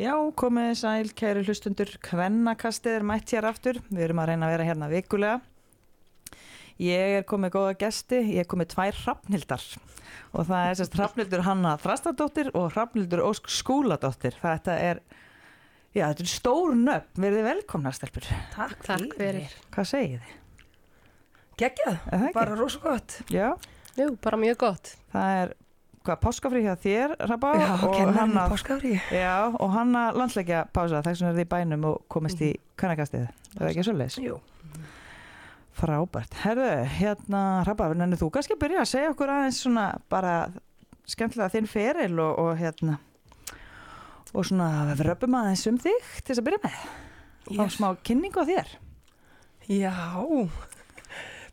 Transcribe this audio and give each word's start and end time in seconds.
Já, 0.00 0.14
komið 0.38 0.70
sæl, 0.80 1.10
kæri 1.18 1.42
hlustundur, 1.44 1.90
kvennakastið 2.06 2.94
er 3.00 3.04
mætt 3.04 3.32
hér 3.34 3.46
aftur, 3.50 3.80
við 3.90 4.06
erum 4.06 4.22
að 4.22 4.30
reyna 4.30 4.46
að 4.48 4.54
vera 4.54 4.68
hérna 4.70 4.88
vikulega. 4.88 5.40
Ég 6.80 7.18
er 7.18 7.26
komið 7.28 7.52
góða 7.58 7.74
gesti, 7.82 8.22
ég 8.32 8.40
er 8.40 8.48
komið 8.48 8.70
tvær 8.72 8.96
hrafnildar 9.02 9.64
og 10.32 10.46
það 10.48 10.62
er 10.70 10.78
sérst 10.78 10.94
hrafnildur 10.96 11.42
Hanna 11.44 11.74
Þrastadóttir 11.82 12.48
og 12.56 12.70
hrafnildur 12.72 13.20
Ósk 13.26 13.50
Skúladóttir. 13.52 14.38
Þetta 14.40 14.78
er, 14.80 15.02
já, 15.92 16.06
þetta 16.06 16.24
er 16.24 16.30
stór 16.32 16.72
nöfn, 16.80 17.20
verið 17.20 17.44
velkomna 17.50 17.92
stelpur. 17.92 18.30
Takk, 18.54 18.80
Takk 18.86 19.12
fyrir. 19.20 19.52
Hvað 19.74 19.90
segið 19.92 20.24
þið? 20.24 20.36
Ekki? 21.68 21.98
bara 22.32 22.56
rosa 22.56 22.80
gott. 22.80 23.18
Já, 23.28 23.50
Jú, 23.98 24.14
bara 24.24 24.40
mjög 24.40 24.56
gott. 24.64 24.94
það 25.12 25.36
er, 25.42 25.52
hvað, 26.06 26.20
páskafrí 26.22 26.62
hjá 26.64 26.76
þér, 26.80 27.16
Hrabba? 27.26 27.50
Já, 27.60 27.68
og 27.86 28.14
Hanna, 28.16 28.46
og 29.60 29.74
Hanna 29.74 30.06
landsleikja 30.16 30.64
pása, 30.74 31.02
þess 31.04 31.20
vegna 31.20 31.32
er 31.32 31.38
þið 31.40 31.44
í 31.44 31.50
bænum 31.54 31.86
og 31.90 32.00
komist 32.12 32.40
í 32.44 32.54
kvennakastið. 32.80 33.28
Það 33.56 33.66
er 33.66 33.70
ekki 33.72 33.86
svo 33.86 33.96
leis? 33.98 34.18
Jú. 34.22 34.38
Frábært. 35.80 36.34
Herðu, 36.42 36.70
hérna, 36.96 37.44
Hrabba, 37.64 37.92
nennir 37.96 38.20
þú 38.20 38.30
kannski 38.34 38.56
að 38.56 38.64
byrja 38.64 38.82
að 38.82 38.90
segja 38.90 39.12
okkur 39.14 39.32
aðeins 39.32 39.60
svona 39.64 39.86
bara 40.12 40.34
skemmtilega 41.10 41.52
þinn 41.54 41.70
feril 41.70 42.18
og, 42.22 42.34
og 42.42 42.58
hérna 42.60 42.98
og 44.30 44.46
svona 44.46 44.94
röpum 45.00 45.34
aðeins 45.40 45.66
um 45.70 45.78
þig 45.80 46.10
til 46.20 46.30
þess 46.30 46.42
að 46.42 46.46
byrja 46.48 46.62
með. 46.64 46.82
Yes. 47.50 47.76
smá 47.78 47.88
kynningu 48.06 48.44
á 48.44 48.46
þér. 48.46 48.68
Já, 49.70 49.94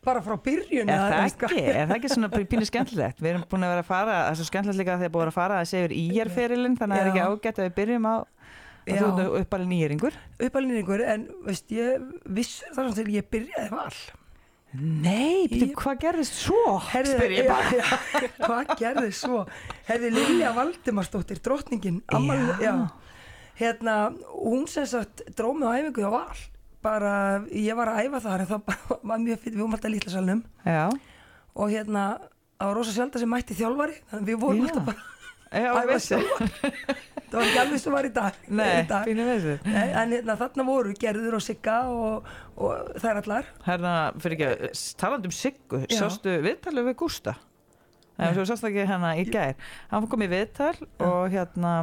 bara 0.08 0.24
frá 0.24 0.36
byrjun. 0.48 0.90
Er 0.90 1.04
það 1.04 1.26
ekki? 1.28 1.62
Er 1.68 1.84
það 1.84 1.96
ekki 1.98 2.10
svona 2.14 2.30
pínu 2.52 2.68
skemmtilegt? 2.68 3.22
Við 3.22 3.30
erum 3.34 3.46
búin 3.50 3.66
að 3.68 3.74
vera 3.74 3.84
að 3.84 3.90
fara, 3.92 4.18
það 4.24 4.32
er 4.32 4.40
svo 4.40 4.48
skemmtilegt 4.48 4.80
líka 4.82 4.94
að 4.96 5.04
þið 5.04 5.10
er 5.10 5.14
búin 5.18 5.30
að 5.30 5.36
fara 5.38 5.60
að 5.62 5.70
segja 5.72 5.88
yfir 5.88 5.96
íjarferilinn, 6.02 6.78
þannig 6.80 6.96
að 6.96 7.00
það 7.00 7.08
er 7.08 7.12
ekki 7.12 7.26
ágætt 7.28 7.60
að 7.62 7.68
við 7.68 7.76
byrjum 7.82 8.08
á 8.08 8.16
að 8.88 9.02
þú 9.02 9.08
ert 9.08 9.42
uppalinn 9.42 9.74
íringur. 9.78 10.16
Uppalningur, 10.48 11.04
en 11.14 11.26
veist, 11.44 11.74
ég 11.76 12.08
vissur 12.38 12.72
þar 12.76 12.94
sem 12.96 13.12
ég 13.12 13.28
byrjaði 13.32 13.72
val. 13.74 13.98
Nei, 14.78 15.48
betur, 15.48 15.70
hvað 15.80 16.00
gerðist 16.02 16.40
svo? 16.42 16.62
Spyr 16.92 17.34
ég 17.38 17.46
bara. 17.48 17.98
hvað 18.44 18.72
gerði 18.76 19.12
svo? 19.16 19.42
Herði 19.88 20.10
Lilja 20.12 20.52
Valdimarsdóttir, 20.56 21.40
drottningin, 21.44 22.02
ammal, 22.12 22.42
Já. 22.60 22.66
já. 22.66 22.74
Hérna, 23.58 23.94
hún 24.38 24.68
sem 24.70 24.84
sagt 24.86 25.24
dróð 25.34 25.56
mig 25.58 25.66
á 25.66 25.72
æfingu 25.80 26.04
á 26.04 26.10
val. 26.14 26.42
Bara, 26.82 27.12
ég 27.50 27.74
var 27.78 27.90
að 27.90 28.06
æfa 28.06 28.20
þar 28.22 28.44
en 28.44 28.50
það 28.52 28.64
bara 28.70 28.98
var 29.12 29.22
mjög 29.22 29.40
fyrir, 29.44 29.56
við 29.56 29.62
vorum 29.64 29.76
alltaf 29.78 29.90
í 29.90 29.94
litla 29.96 30.12
salnum. 30.14 30.42
Já, 30.64 30.82
og 31.58 31.72
hérna 31.74 32.04
á 32.58 32.66
rosa 32.74 32.94
sjálf 32.94 33.18
sem 33.18 33.30
mætti 33.30 33.56
þjálfari 33.58 33.96
þannig 34.10 34.22
að 34.24 34.28
við 34.32 34.40
vorum 34.42 34.60
Já. 34.62 34.68
alltaf 34.68 34.86
bara 34.88 35.02
já, 35.64 35.70
æfa 35.78 35.98
sjálfar 36.04 36.48
það 37.28 37.36
var 37.38 37.44
ekki 37.48 37.60
alveg 37.62 37.82
sem 37.82 37.94
var 37.94 38.08
í 38.08 38.12
dag 38.14 38.38
Nei, 38.48 38.70
í 38.70 38.86
dag. 38.88 39.10
Nei, 39.68 39.84
en 39.86 40.14
hérna, 40.16 40.36
þarna 40.40 40.66
voru 40.66 40.94
Gerður 40.98 41.36
og 41.38 41.44
Sigga 41.44 41.76
og, 41.92 42.30
og 42.56 42.94
þær 43.02 43.20
allar 43.22 43.50
Hérna, 43.66 43.92
fyrir 44.22 44.38
ekki, 44.38 44.72
talandi 45.00 45.30
um 45.30 45.36
Siggu, 45.36 45.82
sástu 45.92 46.38
viðtalið 46.46 46.90
við 46.90 46.98
Gústa? 47.02 47.36
Nei, 48.18 48.32
þú 48.34 48.48
sástu 48.48 48.66
ekki 48.66 48.82
hérna 48.88 49.12
í 49.14 49.22
gær. 49.30 49.52
Hann 49.92 50.08
kom 50.10 50.24
í 50.26 50.30
viðtal 50.30 50.72
og 51.06 51.28
hérna 51.30 51.74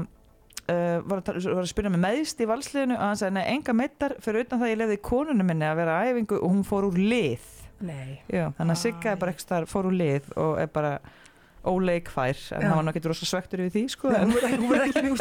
uh, 0.71 0.97
var, 1.05 1.17
að, 1.21 1.27
var 1.51 1.63
að 1.65 1.69
spyrja 1.71 1.91
með 1.93 2.03
meðst 2.05 2.41
í 2.41 2.47
valsliðinu 2.49 2.95
og 2.97 3.03
hann 3.05 3.19
sagði, 3.19 3.35
nei, 3.39 3.45
enga 3.55 3.71
meittar 3.77 4.11
fyrir 4.23 4.41
utan 4.45 4.59
það 4.63 4.71
ég 4.73 4.79
lefði 4.83 4.97
konunum 5.09 5.47
minni 5.51 5.67
að 5.69 5.79
vera 5.81 5.99
æfingu 6.09 6.35
og 6.41 6.49
hún 6.55 6.65
fór 6.67 6.83
úr 6.89 6.97
lið. 6.99 7.43
nei, 7.85 8.11
Já, 8.31 8.45
þannig 8.57 8.73
að 8.77 8.81
Sigga 8.81 9.07
er 9.11 9.17
bara 9.21 9.31
ekki 9.35 9.43
starf, 9.45 9.67
fór 9.73 9.85
úr 9.91 9.97
lið 9.99 10.23
og 10.39 10.53
er 10.63 10.69
bara 10.73 10.93
óleikfær, 11.65 12.37
en 12.55 12.61
Já. 12.61 12.67
hann 12.71 12.85
var 12.85 12.91
ekki 12.93 13.07
rosa 13.09 13.25
svektur 13.25 13.59
yfir 13.65 13.73
því, 13.73 13.83
sko. 13.89 14.05
En, 14.13 14.29
ekki, 14.37 14.59
hún 14.61 14.69
verði 14.69 14.85
ekki 14.91 15.01
mjög 15.05 15.17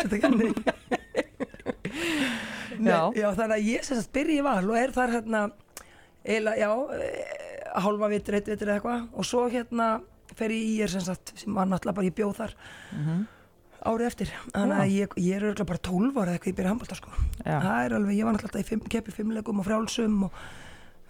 Nei, 2.75 2.91
Já. 2.91 3.31
þannig 3.37 3.55
að 3.55 3.69
ég 3.71 3.85
sem 3.87 3.97
sagt 4.01 4.11
byrja 4.17 4.41
í 4.41 4.43
val 4.45 4.65
og 4.67 4.75
er 4.79 4.91
þar 4.95 5.13
hérna 5.15 5.41
eiginlega, 6.25 6.59
já, 6.59 6.71
eh, 6.97 7.25
hálfa 7.85 8.09
vitur, 8.11 8.35
eitt 8.39 8.49
vitur 8.51 8.69
eða 8.71 8.77
eitthvað 8.81 9.01
og 9.21 9.25
svo 9.29 9.43
hérna 9.53 9.87
fer 10.35 10.51
ég 10.55 10.65
í 10.73 10.75
er 10.83 10.91
sem 10.91 11.05
sagt, 11.05 11.27
sem 11.39 11.55
var 11.55 11.67
náttúrulega 11.71 11.97
bara 12.01 12.09
ég 12.09 12.17
bjóð 12.19 12.35
þar 12.41 12.53
Mhm. 12.95 13.19
Árið 13.85 14.07
eftir. 14.09 14.33
Þannig 14.55 14.81
að 14.81 14.93
ég, 14.95 15.15
ég 15.21 15.37
er 15.39 15.47
örugglega 15.49 15.69
bara 15.71 15.83
12 15.89 16.19
ára 16.23 16.35
eitthvað 16.35 16.51
ég 16.53 16.57
byrja 16.59 16.73
handbólta 16.73 16.99
sko. 16.99 17.15
Alveg, 17.45 18.17
ég 18.17 18.27
var 18.29 18.37
náttúrulega 18.37 18.69
fimm, 18.69 18.85
keppi 18.91 19.15
fimmlegum 19.15 19.61
og 19.63 19.67
frjálsum 19.69 20.19
og 20.29 20.39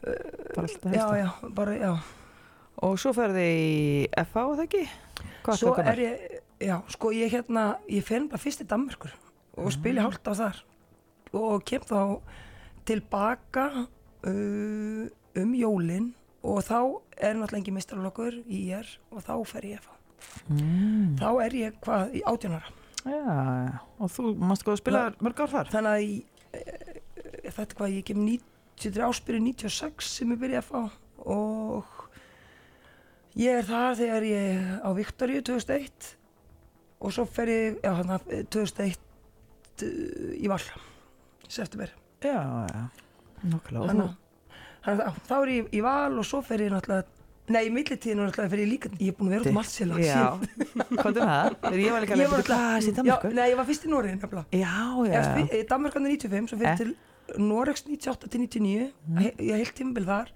bara 0.05 0.67
alltaf 0.67 0.95
já, 0.99 1.05
já, 1.23 1.29
bara, 1.57 1.77
já. 1.81 1.93
Og 2.85 2.99
svo 3.01 3.13
ferði 3.17 3.45
í 3.55 4.09
FH, 4.25 4.45
það 4.59 4.65
ekki? 4.67 4.85
Hvað 5.47 5.61
svo 5.61 5.75
er 5.81 6.03
ég, 6.03 6.25
já, 6.67 6.75
sko 6.93 7.13
ég 7.15 7.33
hérna 7.33 7.67
ég 7.89 8.05
fer 8.05 8.27
bara 8.29 8.43
fyrst 8.43 8.65
í 8.65 8.69
Danmörkur 8.69 9.15
og 9.55 9.71
spila 9.73 10.03
Ah. 10.03 10.09
hálft 10.09 10.27
á 10.29 10.35
þar. 10.35 10.63
Og 11.35 11.65
kem 11.65 11.81
þá 11.87 12.21
tilbaka 12.85 13.65
uh, 14.27 15.07
um 15.41 15.55
jólin 15.57 16.13
og 16.45 16.61
þá 16.67 16.79
er 17.17 17.39
náttúrulega 17.39 17.63
engin 17.63 17.79
mistarlokkur 17.79 18.43
í 18.45 18.67
er 18.77 18.89
og 19.11 19.23
þá 19.25 19.35
fer 19.49 19.71
ég 19.71 19.81
að 19.81 19.87
fá 19.89 19.94
Mm. 20.49 21.15
þá 21.21 21.29
er 21.45 21.55
ég 21.57 21.77
hvað 21.85 22.17
í 22.19 22.25
átjónara 22.29 22.73
Já, 23.05 23.81
og 24.01 24.11
þú 24.13 24.31
mást 24.41 24.65
góða 24.65 24.77
að 24.79 24.81
spila 24.83 25.03
mörg 25.25 25.41
ár 25.45 25.53
þar? 25.53 25.71
þannig 25.73 25.91
að 25.93 26.05
í, 26.05 26.15
e, 26.57 26.63
þetta 27.51 27.67
er 27.67 27.79
hvað 27.79 27.95
ég 27.99 28.07
kem 28.09 28.21
90 28.25 29.01
áspyrju 29.09 29.41
96 29.45 30.11
sem 30.19 30.33
ég 30.35 30.41
byrja 30.41 30.63
að 30.63 30.69
fá 30.69 30.83
og 31.35 32.05
ég 33.41 33.61
er 33.61 33.69
þar 33.69 33.99
þegar 34.01 34.29
ég 34.29 34.69
á 34.85 34.89
Viktoríu 34.97 35.45
2001 35.49 36.11
og 37.05 37.13
svo 37.13 37.25
fer 37.29 37.53
ég 37.53 37.81
já, 37.85 37.93
hana, 37.99 38.19
2001 38.53 39.01
uh, 39.85 40.35
í 40.41 40.49
val 40.53 40.61
september 41.49 41.93
Já, 42.25 42.41
já, 42.73 42.85
nokkulega. 43.53 44.13
þá 45.29 45.35
er 45.43 45.51
ég 45.59 45.75
í 45.77 45.83
val 45.85 46.15
og 46.21 46.25
svo 46.25 46.41
fer 46.45 46.65
ég 46.65 46.73
náttúrulega 46.73 47.05
nei, 47.53 47.63
í 47.69 47.73
millitíðinu 47.75 48.25
náttúrulega 48.25 48.53
fer 48.55 48.63
ég 48.63 48.71
líka 48.71 48.91
ég 48.97 49.11
er 49.13 49.17
búin 49.19 49.29
að 49.29 49.35
vera 49.35 49.43
út 49.45 49.51
um 49.51 49.59
Já, 50.01 50.23
hvað 51.01 51.19
er 51.25 51.57
það? 51.61 51.81
Ég 51.81 51.97
var 51.97 52.05
líka 52.07 52.19
ég 52.21 52.31
var 52.33 52.45
að 52.45 52.93
Danmarku. 52.99 53.33
nei, 53.37 53.47
ég 53.51 53.59
var 53.59 53.69
fyrst 53.69 53.85
í 53.85 53.91
Nóri 53.93 54.13
nefnilega 54.15 54.45
Já, 54.63 54.77
já. 55.11 55.21
Ég 55.45 55.67
Danmarkandi 55.69 56.17
95, 56.17 56.53
svo 56.53 56.61
fyrir 56.61 56.73
Eh. 56.75 56.79
til 56.81 56.95
Noregs 57.41 57.85
98 57.87 58.29
til 58.31 58.41
99 58.41 58.93
mm. 59.07 59.19
ég 59.41 59.57
heilt 59.57 59.75
tímabil 59.77 60.05
þar 60.09 60.33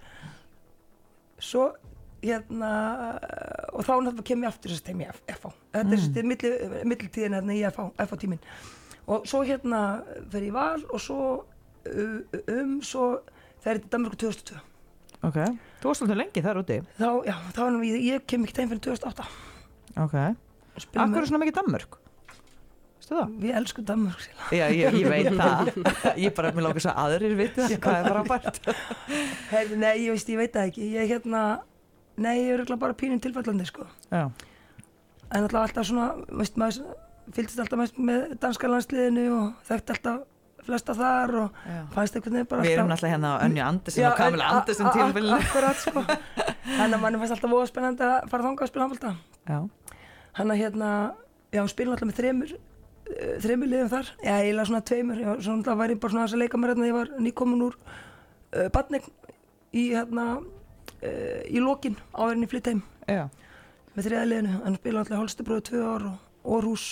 svo 1.38 1.68
hérna 2.22 2.70
og 3.72 3.84
þá 3.86 3.92
náttúrulega 4.02 4.26
kem 4.30 4.42
ég 4.42 4.50
aftur 4.50 4.72
þess 4.72 4.82
að 4.82 4.88
tegja 4.88 5.12
í 5.12 5.34
FH 5.36 5.52
þetta 5.76 5.98
er 5.98 6.24
mm. 6.24 6.30
milli, 6.32 6.52
millitíðin 6.92 7.36
hérna 7.38 7.54
í 7.54 7.62
FH 7.68 8.18
tímin 8.24 8.42
og 9.08 9.28
svo 9.28 9.44
hérna 9.46 9.82
fer 10.32 10.46
ég 10.46 10.50
í 10.50 10.56
val 10.56 10.80
og 10.88 11.02
svo 11.04 11.20
um 11.88 12.78
svo 12.84 13.10
fer 13.62 13.78
ég 13.78 13.84
til 13.86 13.92
Danmarku 13.94 14.18
2002 14.24 14.58
Ok, 15.26 15.38
þú 15.82 15.88
varst 15.90 16.02
svolítið 16.02 16.18
lengi 16.20 16.42
þar 16.44 16.60
úti. 16.60 16.76
þá, 16.98 17.08
já, 17.26 17.34
þá 17.56 17.60
er 17.64 17.72
nú, 17.74 17.80
ég, 17.88 18.26
kem 18.30 18.44
ekki 18.46 18.54
tegn 18.60 18.68
fyrir 18.70 18.84
2008 18.86 19.24
Ok. 19.98 20.14
Spilum 20.78 21.02
Akkur 21.08 21.24
er 21.24 21.26
svona 21.26 21.40
mikið 21.42 21.56
Danmörk? 21.58 21.96
Veistu 22.98 23.16
það? 23.16 23.32
við 23.42 23.56
elskum 23.58 23.86
Danmark 23.88 24.20
síla 24.22 24.50
Já, 24.54 24.66
ég, 24.70 24.98
ég 25.00 25.08
veit 25.10 25.30
það. 25.40 25.72
Ég 26.24 26.34
bara, 26.36 26.52
mér 26.54 26.66
lókar 26.68 26.84
svo 26.84 26.92
að 26.92 27.00
aðrir 27.08 27.34
viti 27.40 27.64
það, 27.64 27.74
hvað 27.82 27.98
er 27.98 28.12
frábært. 28.12 28.60
Herði, 29.54 29.80
nei, 29.82 29.94
ég 30.04 30.14
veist, 30.14 30.30
ég 30.30 30.38
veit 30.38 30.54
það 30.54 30.70
ekki 30.70 30.88
ég 30.94 31.10
hérna, 31.10 31.42
nei, 32.20 32.34
ég 32.44 32.52
er 32.52 32.60
örugglega 32.60 32.82
bara 32.86 32.98
pínum 33.02 33.18
tilfallandi 33.24 33.66
sko 33.66 33.88
Já, 34.12 34.22
en 35.34 35.42
alltaf 35.48 35.64
alltaf 35.66 35.88
svona 35.90 36.06
veist, 36.30 36.58
maður 36.60 36.94
fylgist 37.34 37.58
alltaf 37.64 37.82
mest 37.82 37.98
með 38.00 38.36
danska 38.40 38.70
landsliðinu 38.70 39.26
og 39.34 39.48
þekkti 39.68 39.96
alltaf 39.96 40.22
flesta 40.68 40.94
þar 40.96 41.34
og 41.42 41.58
já. 41.64 41.78
fannst 41.94 42.16
einhvern 42.18 42.38
veginn 42.38 42.48
bara 42.50 42.64
Við 42.66 42.74
erum 42.76 42.92
alltaf 42.94 43.12
hérna 43.12 43.32
á 43.32 43.36
Önju 43.46 43.64
Andersen 43.64 44.06
og 44.08 44.16
Kamila 44.18 44.48
Andersen 44.54 44.90
tilfellinu. 44.94 45.38
Akkurat 45.38 45.82
sko. 45.82 46.02
Þannig 46.78 46.98
að 46.98 47.02
manni 47.04 47.20
fannst 47.22 47.36
alltaf 47.36 47.52
voða 47.54 47.70
spennandi 47.70 48.06
að 48.08 48.28
fara 48.32 48.46
þangað 48.46 48.66
að 48.66 48.72
spila 48.72 48.86
handbólta 48.86 49.14
Já, 49.48 49.58
Hann 50.38 50.52
að 50.54 50.60
hérna, 50.62 50.90
já, 51.54 51.62
spila 51.72 51.96
alltaf 51.96 52.10
með 52.10 52.20
þremur 52.20 52.52
uh, 52.58 53.32
þremur 53.44 53.72
liðum 53.72 53.90
þar. 53.94 54.12
Já, 54.22 54.34
eiginlega 54.36 54.68
svona 54.70 54.84
tveimur, 54.92 55.24
já, 55.24 55.30
svona 55.40 55.58
alltaf 55.62 55.80
væri 55.80 55.98
bara 55.98 56.14
svona 56.14 56.24
aðeins 56.26 56.36
að 56.36 56.44
leika 56.44 56.60
mér 56.60 56.74
hérna, 56.74 56.88
ég 56.90 56.98
var 56.98 57.12
nýkomin 57.26 57.66
úr 57.68 57.78
uh, 57.80 58.68
badning 58.74 59.08
í 59.72 59.88
hérna 59.96 60.28
uh, 60.38 61.42
í 61.48 61.64
lokin 61.64 61.98
áverðin 62.12 62.46
í 62.46 62.50
flytt 62.52 62.72
heim. 62.72 62.84
Já. 63.08 63.24
með 63.96 64.10
þriða 64.10 64.24
liðinu, 64.28 64.56
hann 64.66 64.76
spila 64.78 65.02
alltaf 65.02 65.22
Holstebróðu 65.22 65.64
tvö 65.70 65.84
ár 65.88 66.04
og 66.12 66.52
Orhus 66.58 66.86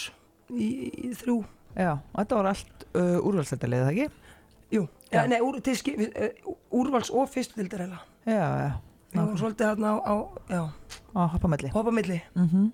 í, 0.51 0.71
í 1.07 1.13
þrjú 1.17 1.43
Já, 1.77 1.93
þetta 2.17 2.39
voru 2.39 2.49
allt 2.53 2.87
uh, 2.97 3.19
úrvalstættalið, 3.29 3.83
það 3.85 3.93
ekki? 3.93 4.07
Jú, 4.73 4.83
ja, 5.13 5.27
nei, 5.31 5.39
úr, 5.45 5.59
til, 5.63 5.77
ski- 5.79 5.95
uh, 6.09 6.55
úrvals 6.75 7.11
og 7.15 7.29
heila 7.37 8.01
Já, 8.27 8.47
já. 8.65 8.71
Við 9.13 9.21
vorum 9.23 9.37
svolítið 9.41 9.69
hérna 9.71 9.93
á, 9.93 9.97
á 10.03 10.15
já, 10.51 10.63
Á 11.17 11.21
hoppamelli. 11.37 11.71
hoppa 11.73 11.93
milli 11.95 12.21
Mm 12.35 12.73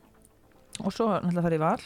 Og 0.83 0.89
svo 0.93 1.05
náttúrulega 1.13 1.43
farið 1.45 1.59
í 1.59 1.61
val. 1.61 1.83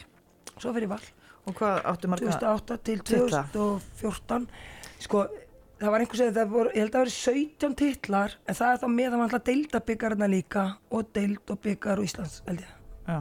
Svo 0.63 0.73
fyrir 0.73 0.89
val, 0.89 1.03
Og 1.47 1.55
hvað 1.59 1.81
áttu 1.91 2.09
marga? 2.09 2.31
2008 2.31 2.77
til 2.87 3.01
titla? 3.03 3.43
2014 3.53 4.47
Sko, 5.03 5.25
það 5.81 5.91
var 5.91 6.01
einhvers 6.05 6.21
veginn, 6.23 6.37
það 6.37 6.53
voru, 6.55 6.71
ég 6.71 6.79
held 6.85 6.95
að 6.95 6.95
það 6.95 7.03
voru 7.03 7.15
17 7.17 7.75
titlar 7.83 8.37
En 8.47 8.55
það 8.55 8.71
er 8.73 8.79
þá 8.81 8.87
með 8.95 9.07
að 9.11 9.19
maður 9.19 9.27
alltaf 9.35 9.45
deildabyggarna 9.51 10.29
líka 10.31 10.65
Og 10.91 11.11
deild 11.13 11.51
og 11.51 11.61
byggar 11.67 11.99
og 11.99 12.05
Íslands, 12.07 12.39
held 12.47 12.61
ég 12.63 12.71
Já 13.11 13.19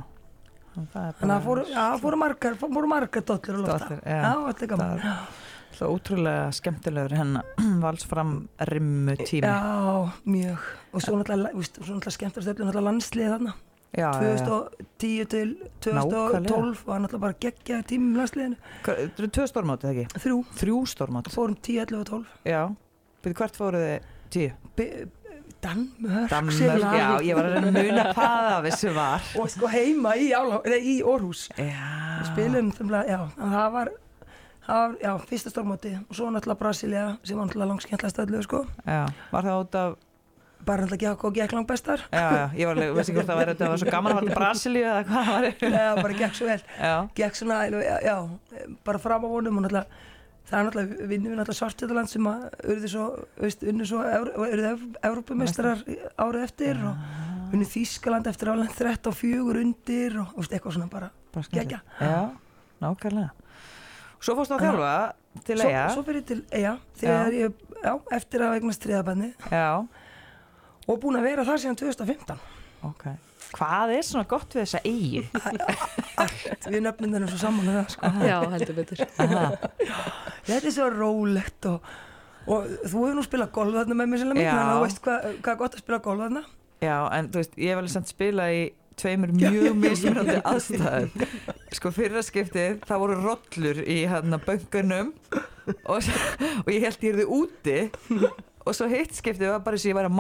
þannig 0.76 1.34
að 1.36 1.48
fóru, 1.48 1.66
já, 1.72 1.84
fóru 2.04 2.22
margar 2.22 2.60
fóru 2.60 2.92
margar 2.92 3.26
dollur 3.32 3.60
að 3.60 3.66
lofta 3.66 4.00
það 4.04 4.46
var 4.46 4.56
alltaf 5.76 5.92
útrúlega 5.92 6.52
skemmtilegur 6.56 7.16
henn 7.20 7.40
vals 7.84 8.06
fram 8.08 8.48
rimmu 8.70 9.16
tími. 9.20 9.48
Já, 9.48 10.12
mjög. 10.24 10.68
Og 10.94 11.04
svo 11.04 11.18
náttúrulega 11.20 12.14
skemmtilegur 12.16 12.46
stöflun 12.46 12.70
náttúrulega 12.70 12.86
landslið 12.90 13.32
þarna. 13.34 13.56
Já, 13.96 14.10
2010 14.20 15.28
til 15.32 15.52
2012 15.84 16.82
var 16.88 17.04
náttúrulega 17.04 17.24
bara 17.26 17.38
geggja 17.40 17.82
tímum 17.88 18.18
landsliðinu. 18.20 18.58
Tvö 18.86 19.46
stormáti, 19.48 19.92
ekki? 19.92 20.24
Þrjú. 20.24 20.40
Þrjú 20.60 20.80
stormáti 20.92 21.36
Fórum 21.36 21.56
10, 21.56 21.86
11 21.86 22.02
og 22.02 22.10
12 22.10 22.50
Já, 22.52 22.62
byrju 23.24 23.40
hvert 23.40 23.60
fóruð 23.60 23.86
þið 23.86 24.10
10? 24.36 25.06
Danmörk, 25.66 26.30
Danmörk, 26.30 26.96
já, 26.96 27.10
ég 27.26 27.38
var 27.38 27.50
að 27.50 27.68
muna 27.74 28.08
hvað 28.14 28.48
af 28.52 28.66
þessu 28.68 28.96
var 28.96 29.30
Og 29.42 29.52
sko 29.54 29.70
heima 29.72 30.16
í, 30.20 30.32
nei, 30.70 30.80
í 30.94 30.96
Við 31.02 32.26
spilum 32.30 32.72
já, 33.10 33.20
það 33.36 33.70
var, 33.76 33.94
það 34.68 34.82
var, 34.82 34.98
já, 35.02 35.12
fyrsta 35.32 35.54
stórmóti 35.54 35.94
og 36.00 36.18
svo 36.18 36.32
náttúrulega 36.32 36.62
Brasilia 36.62 37.06
sem 37.24 37.38
var 37.38 37.50
náttúrulega 37.50 37.72
langskemmtlegast 37.74 38.26
öllu, 38.26 38.44
sko. 38.46 38.66
var 38.86 39.48
það 39.50 39.64
út 39.66 39.80
af 39.82 40.02
Bara 40.66 40.82
náttúrulega 40.82 41.12
gekk 41.12 41.24
og 41.28 41.36
gekk 41.36 41.52
langt 41.54 41.68
bestar. 41.70 42.02
Já, 42.10 42.50
ég 42.58 42.66
var, 42.66 42.80
veist 42.98 43.12
ekki 43.12 43.20
hvort 43.20 43.28
það 43.30 43.38
væri 43.38 43.54
þetta 43.54 43.68
var 43.70 43.82
svo 43.82 43.92
gaman 43.94 44.14
að 44.14 44.18
fara 44.18 44.30
til 44.30 44.38
Brasilíu 44.40 44.86
eða 44.90 45.04
hvað 45.06 45.28
það 45.28 45.36
var 45.36 45.76
Já, 45.76 45.90
bara 46.00 46.16
gekk 46.22 46.38
svo 46.40 46.48
vel. 46.50 46.64
Gekk 47.20 47.38
svona, 47.38 47.58
já, 48.02 48.16
bara 48.88 49.02
fram 49.04 49.26
á 49.26 49.30
vonum 49.30 49.60
og 49.60 49.66
náttúrulega, 49.68 50.02
það 50.46 50.58
er 50.58 50.68
náttúrulega, 50.68 51.08
vinnum 51.12 51.32
við 51.34 51.40
náttúrulega 51.40 51.60
Svartjötaland 51.60 52.12
sem 52.12 52.28
að 52.30 52.44
urðu 52.74 52.92
svo, 52.92 53.06
unnu 53.72 53.88
svo, 53.90 54.02
urðu 54.46 54.74
Evrópumestrar 55.02 55.84
árið 56.22 56.46
eftir 56.46 56.82
og 56.86 57.54
unnu 57.56 57.68
Þískaland 57.70 58.30
eftir 58.30 58.52
álega 58.52 58.76
13-4 58.78 59.62
undir 59.64 60.20
og, 60.22 60.34
veist, 60.38 60.54
eitthvað 60.54 60.78
svona 60.78 60.92
bara. 60.92 61.12
Geggjað. 61.36 61.82
Já, 62.00 62.20
nákvæmlega. 62.84 63.32
Svo 64.24 64.36
fórstu 64.38 64.56
að 64.56 64.64
þjálfa 64.66 64.94
til 65.46 65.58
Svo, 65.60 65.68
eiga 65.70 65.86
svo 65.92 66.04
fyrir 66.08 66.24
til 66.26 66.40
eiga, 66.56 66.78
þegar 67.00 67.36
ég, 67.36 67.62
já, 67.84 67.92
eftir 68.16 68.46
að 68.46 68.56
eignast 68.58 68.86
þriðabanni 68.86 69.32
Já, 69.52 69.68
og 70.86 71.00
búin 71.04 71.20
að 71.20 71.28
vera 71.28 71.46
þar 71.48 71.62
síðan 71.62 71.80
2015. 71.82 72.40
ok 72.88 73.06
Hvað 73.56 73.94
er 73.96 74.06
svona 74.08 74.28
gott 74.30 74.56
við 74.56 74.66
þessa 74.66 74.82
eigi? 74.88 75.22
Allt, 76.22 76.68
við 76.68 76.82
nöfnum 76.84 77.16
þennan 77.16 77.32
svo 77.32 77.40
saman 77.40 77.70
með 77.70 77.78
það, 77.80 77.88
sko. 77.96 78.12
Já, 78.28 78.38
heldur 78.56 78.80
betur. 78.82 79.04
Þetta 80.46 80.60
er 80.60 80.76
svo 80.76 80.90
rólegt 80.92 81.70
og, 81.72 81.92
og 82.46 82.72
þú 82.84 83.06
hefur 83.06 83.20
nú 83.20 83.26
spilað 83.26 83.54
golf 83.56 83.78
þarna 83.80 84.00
með 84.02 84.12
mér 84.12 84.24
sérlega 84.24 84.40
mikið, 84.40 84.52
þannig 84.52 84.72
að 84.72 84.80
þú 84.80 84.88
veist 84.88 85.04
hvað, 85.08 85.30
hvað 85.40 85.54
er 85.54 85.62
gott 85.64 85.78
að 85.78 85.86
spila 85.86 86.02
golf 86.10 86.26
þarna. 86.26 86.44
Já, 86.84 86.98
en 87.18 87.30
þú 87.32 87.42
veist, 87.42 87.56
ég 87.62 87.72
hef 87.72 87.84
alveg 87.84 87.96
samt 87.96 88.12
spilað 88.12 88.56
í 88.56 88.66
tveimur 89.00 89.32
mjög 89.36 89.76
mismunandi 89.80 90.38
aðstæðum 90.48 91.26
sko 91.76 91.92
fyrra 91.96 92.24
skiptið 92.24 92.78
það 92.88 93.02
voru 93.04 93.18
rollur 93.20 93.82
í 93.84 93.98
hérna 94.08 94.40
böngunum 94.40 95.12
og, 95.92 96.08
og 96.64 96.72
ég 96.72 96.86
held 96.86 97.04
ég 97.04 97.10
erði 97.12 97.26
úti 97.28 97.78
og 98.30 98.55
svo 98.74 98.88
hitt 98.90 99.14
skiptið 99.14 99.52
var 99.54 99.60
bara 99.62 99.78
þess 99.78 99.86
að 99.86 99.92
ég 99.92 99.98
væri 100.00 100.10
að 100.10 100.16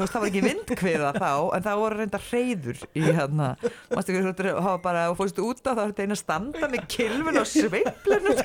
veist 0.00 0.12
það 0.14 0.20
var 0.24 0.28
ekki 0.30 0.42
vindkviða 0.48 1.10
þá 1.14 1.30
en 1.54 1.62
það 1.68 1.78
voru 1.84 1.98
reynda 2.00 2.20
reyður 2.24 2.80
í 2.98 3.04
hérna 3.14 3.48
mástu 3.94 4.10
ekki 4.10 4.22
þú 4.24 4.32
hafa 4.66 4.80
bara 4.82 5.04
og 5.12 5.18
fórstu 5.20 5.44
út 5.46 5.62
á 5.62 5.70
það 5.70 5.78
var 5.82 5.92
þetta 5.92 6.02
eina 6.08 6.16
að 6.18 6.22
standa 6.24 6.70
með 6.74 6.88
kilvun 6.96 7.38
og 7.38 7.46
sveiplunum 7.46 8.36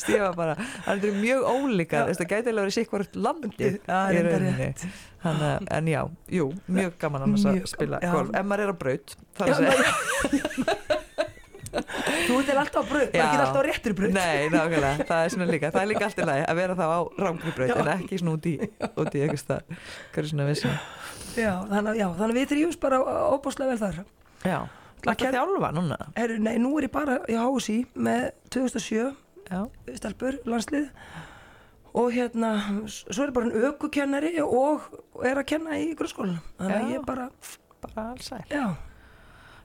stífa 0.00 0.30
bara 0.36 0.54
það 0.84 1.06
er 1.08 1.16
mjög 1.22 1.48
ólíkar 1.52 2.12
það 2.12 2.30
gæti 2.34 2.52
alveg 2.52 2.62
verið 2.66 2.76
sikkur 2.78 3.06
landið 3.16 3.78
Já, 3.82 3.98
í 4.12 4.16
reyndar 4.18 4.44
rauninni. 4.44 4.92
Þannig, 5.22 5.48
að- 5.48 5.66
en 5.76 5.88
já, 5.92 6.00
jú, 6.34 6.46
mjög 6.66 6.94
gaman 6.98 7.22
annars 7.28 7.44
Mjög 7.46 7.62
að 7.62 7.70
spila 7.70 8.00
golf. 8.02 8.30
Ef 8.34 8.46
maður 8.50 8.62
er 8.64 8.72
á 8.72 8.76
braut 8.82 9.14
þar 9.38 9.46
Já, 9.46 9.54
að 9.54 9.58
segja 9.62 10.91
Þú 12.28 12.36
ert 12.42 12.50
alltaf 12.62 12.82
á 12.82 12.90
braut, 12.90 13.08
Já. 13.12 13.22
bara 13.22 13.28
ekki 13.28 13.40
alltaf 13.42 13.58
á 13.58 13.64
réttur 13.68 13.94
braut. 13.98 14.12
Nei, 14.16 14.48
nákvæmlega, 14.52 15.06
það 15.10 15.22
er 15.24 15.32
svona 15.34 15.48
líka 15.52 15.70
Það 15.72 15.82
er 15.82 15.90
líka 15.92 16.04
allt 16.08 16.20
í 16.22 16.26
lagi 16.28 16.44
að 16.52 16.60
vera 16.62 16.76
þá 16.78 16.84
á 16.86 17.00
rángri 17.24 17.54
braut 17.56 17.74
en 17.82 17.90
ekki 17.96 18.20
svona 18.22 18.36
út 18.38 18.46
í, 18.50 18.54
út 18.92 19.16
í 19.16 19.24
eitthvað 19.24 19.42
stað 19.42 19.74
hverju 20.14 20.32
svona 20.32 20.46
vissum 20.50 20.76
Já, 21.32 21.52
þannig, 21.72 22.04
að- 22.04 22.36
við 22.36 22.48
þrýjumst 22.52 22.80
bara 22.82 23.00
óbúslega 23.32 23.72
vel 23.72 23.80
þar. 23.82 24.00
Já, 24.44 24.58
að 25.08 25.26
þjálfa 25.26 25.72
núna 25.74 25.98
Heru, 26.16 26.38
nei, 26.42 26.54
nú 26.62 26.74
er 26.78 26.86
ég 26.88 26.94
bara 26.94 27.18
í 27.30 27.36
HSI 27.40 27.78
með 27.96 28.30
2007 28.54 29.10
Já, 29.52 29.60
stelpur, 29.98 30.38
landslið 30.48 30.88
og 31.92 32.08
hérna, 32.14 32.50
svo 32.88 33.26
er 33.26 33.28
ég 33.28 33.34
bara 33.36 33.48
en 33.50 33.66
ökukennari 33.68 34.30
og 34.40 34.86
er 35.28 35.36
að 35.42 35.48
kenna 35.50 35.76
í 35.76 35.90
grunnskólanum. 35.98 36.38
Þannig 36.56 36.78
að 36.78 36.92
ég 36.94 37.02
bara, 37.04 37.26
bara 37.82 38.04
alls 38.14 38.30
sæl 38.30 38.38
já, 38.48 38.62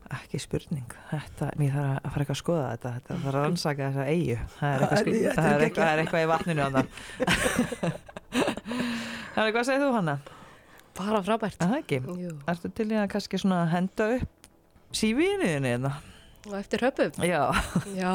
Ekki 0.07 0.39
spurning, 0.39 0.93
þetta, 1.11 1.49
mér 1.59 1.71
þarf 1.75 1.89
að 1.97 2.11
fara 2.13 2.23
eitthvað 2.23 2.35
að 2.37 2.39
skoða 2.41 2.67
þetta 2.71 2.91
þetta 2.97 3.11
þarf 3.15 3.27
að 3.27 3.35
rannsaka 3.47 3.87
þessa 3.89 4.05
eigu 4.07 4.37
það 4.57 4.69
er 4.69 4.79
eitthvað, 4.87 4.97
er- 4.97 5.07
er 5.07 5.51
er 5.51 5.63
eitthvað, 5.65 5.83
það 5.83 5.91
er 5.91 5.99
eitthvað 6.03 6.23
í 6.23 6.29
vatninu 6.31 6.61
það 6.67 6.85
Þannig, 9.37 9.53
hvað 9.53 9.65
segir 9.67 9.83
þú 9.83 9.89
hana? 9.93 10.15
Bara 10.97 11.19
frábært. 11.21 11.57
Það 11.61 11.73
ekki, 11.77 11.97
Jú. 12.23 12.31
ertu 12.49 12.71
til 12.73 12.87
í 12.89 12.95
að 12.97 13.09
kannski 13.13 13.37
svona 13.41 13.59
henda 13.69 14.07
upp 14.15 14.47
sífiðinni 14.97 15.51
hérna? 15.75 15.91
Og 16.47 16.55
eftir 16.57 16.81
höpum. 16.87 17.11
Já, 17.27 17.41
Já, 17.93 18.13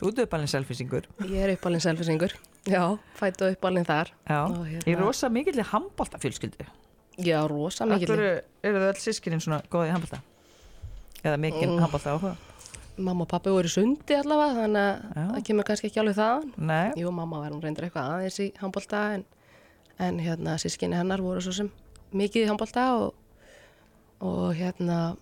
þú 0.00 0.08
ert 0.10 0.22
uppalinn 0.24 0.50
selfisingur 0.50 1.06
ég 1.28 1.36
er 1.44 1.52
uppalinn 1.54 1.82
selfisingur. 1.84 2.32
Já, 2.68 2.82
fættu 3.20 3.50
uppalinn 3.52 3.86
þar. 3.88 4.10
Já, 4.26 4.40
Og 4.48 4.64
hérna- 4.66 4.88
í 4.90 4.96
rosa 4.98 5.28
mikill 5.32 5.60
í 5.60 5.66
handbólta 5.70 6.18
fjölskyldu 6.20 6.66
Já, 7.20 7.38
rosa 7.48 7.84
Akkur 7.84 8.16
mikil. 8.16 8.42
eru 8.64 8.78
þau 8.80 8.88
öll 8.90 9.00
sískinin 9.04 9.40
svona 9.44 9.60
góðið 9.70 9.90
í 9.90 9.94
handbólta? 9.94 10.20
Eða 11.24 11.36
mikil 11.40 11.68
Mm. 11.68 11.74
mm. 11.76 11.82
handbólta 11.84 12.14
áhuga? 12.16 12.36
Mamma 13.00 13.22
og 13.24 13.28
pappi 13.30 13.50
voru 13.54 13.68
sundi 13.68 14.14
allavega, 14.16 14.54
þannig 14.60 15.16
að 15.16 15.28
það 15.34 15.44
kemur 15.46 15.64
kannski 15.64 15.86
ekki 15.88 16.00
alveg 16.02 16.16
þaðan. 16.18 16.50
Nei, 16.58 16.90
Jú, 17.00 17.10
mamma 17.16 17.38
var 17.40 17.50
hún 17.54 17.62
reyndur 17.62 17.86
eitthvað 17.86 18.10
aðeins 18.16 18.40
í 18.44 18.48
handbólta 18.60 19.00
en, 19.14 19.24
en 19.98 20.18
hérna 20.20 20.58
sískinni 20.60 20.96
hennar 20.98 21.22
voru 21.24 21.40
svo 21.40 21.52
sem 21.56 21.70
mikið 22.12 22.44
í 22.44 22.48
handbólta 22.50 22.84
og, 22.98 23.14
og 24.20 24.52
hérna 24.58 25.16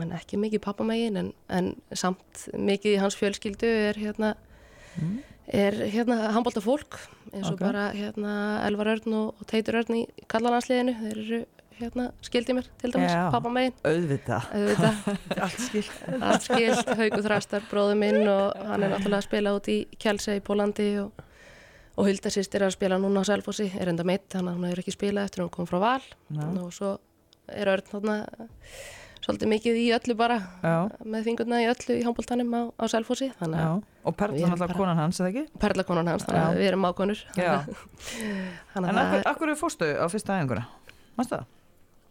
en 0.00 0.12
ekki 0.16 0.38
mikið 0.40 0.62
pappamegin 0.64 1.16
en, 1.20 1.32
en 1.52 1.72
samt 1.92 2.46
mikið 2.54 2.94
í 2.94 3.00
hans 3.02 3.16
fjölskyldu 3.18 3.66
er 3.88 3.98
hérna 3.98 4.34
er 5.52 5.74
hérna 5.92 6.30
handbólta 6.36 6.62
fólk 6.64 7.00
eins 7.32 7.48
og 7.50 7.56
Ok. 7.58 7.60
bara 7.64 7.90
hérna 7.92 8.36
Elvar 8.68 8.86
Örn 8.94 9.12
og, 9.18 9.34
og 9.40 9.46
Teitur 9.50 9.80
Örn 9.82 9.98
í 9.98 10.06
kallalansliðinu 10.28 10.94
þeir 11.00 11.18
eru 11.26 11.42
hérna 11.80 12.06
skildi 12.24 12.54
mér 12.56 12.66
til 12.80 12.92
dæmis 12.94 13.12
Já. 13.14 13.24
pappamegin 13.32 13.74
auðvitað 13.88 14.48
auðvitað 14.52 14.94
allt 15.46 15.60
skilt. 15.66 15.98
allt 16.20 16.46
skilt, 16.46 16.92
Hauku 17.00 17.20
Þrastar, 17.26 17.66
bróður 17.70 17.98
minn 18.02 18.22
og 18.28 18.56
hann 18.70 18.82
er 18.86 18.94
náttúrulega 18.94 19.20
að 19.22 19.28
spila 19.28 19.54
út 19.58 19.68
í 19.72 19.78
Kjálsa 19.98 20.36
í 20.38 20.42
Pólandi 20.46 20.88
og, 21.02 21.22
og 21.96 22.08
Hulda 22.08 22.32
sýstir 22.34 22.62
er 22.64 22.68
að 22.70 22.76
spila 22.78 22.98
núna 23.02 23.22
á 23.22 23.28
Selfossi, 23.30 23.68
er 23.78 23.92
enda 23.92 24.04
meitt, 24.08 24.28
hann 24.38 24.48
hún 24.52 24.66
hefur 24.70 24.84
ekki 24.84 24.96
spilað 24.98 25.28
eftir 25.30 25.42
að 25.44 25.48
hún 25.50 25.54
kom 25.60 25.70
frá 25.70 25.78
Val 25.82 26.02
Já. 26.02 26.48
og 26.64 26.74
svo 26.76 26.96
er 27.52 27.68
Örn 27.74 27.88
þarna 27.90 28.18
svolítið 29.22 29.50
mikið 29.52 29.76
í 29.78 29.82
öllu 29.94 30.14
bara 30.18 30.36
Já, 30.66 30.76
með 31.06 31.26
fingurna 31.28 31.60
í 31.62 31.66
öllu 31.70 31.94
í 31.94 32.02
handbóltanum 32.02 32.54
á, 32.58 32.62
á 32.74 32.84
Selfossi, 32.90 33.28
þannig 33.38 33.60
að 33.68 33.80
Og 34.02 34.16
Perla 34.18 34.48
er 34.48 34.56
bara- 34.58 34.74
konan 34.74 34.98
hans, 34.98 35.20
eða 35.22 35.28
ekki? 35.30 35.42
perlakonan 35.62 36.08
hans, 36.10 36.24
þannig 36.26 36.42
að 36.42 36.56
við 36.58 36.68
erum 36.72 36.86
ákonur 36.88 37.20
þannig 38.72 38.88
En 38.88 38.98
að 38.98 39.02
akkur, 39.04 39.22
akkur 39.30 39.52
fórstu 39.60 39.88
á 39.94 40.06
fyrsta 40.10 40.38
æfinguna? 40.40 40.64
Mástu 41.18 41.36
það? 41.38 41.44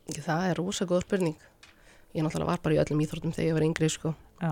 Það 0.09 0.49
er 0.49 0.59
rosa 0.59 0.87
góð 0.89 1.05
spurning. 1.05 1.37
Ég 2.15 2.25
náttúrulega 2.25 2.51
var 2.51 2.63
bara 2.63 2.75
í 2.75 2.81
öllum 2.81 3.03
íþróttum 3.05 3.35
þegar 3.35 3.47
ég 3.47 3.57
var 3.57 3.67
yngri 3.67 3.89
sko. 3.91 4.15
Já, 4.41 4.51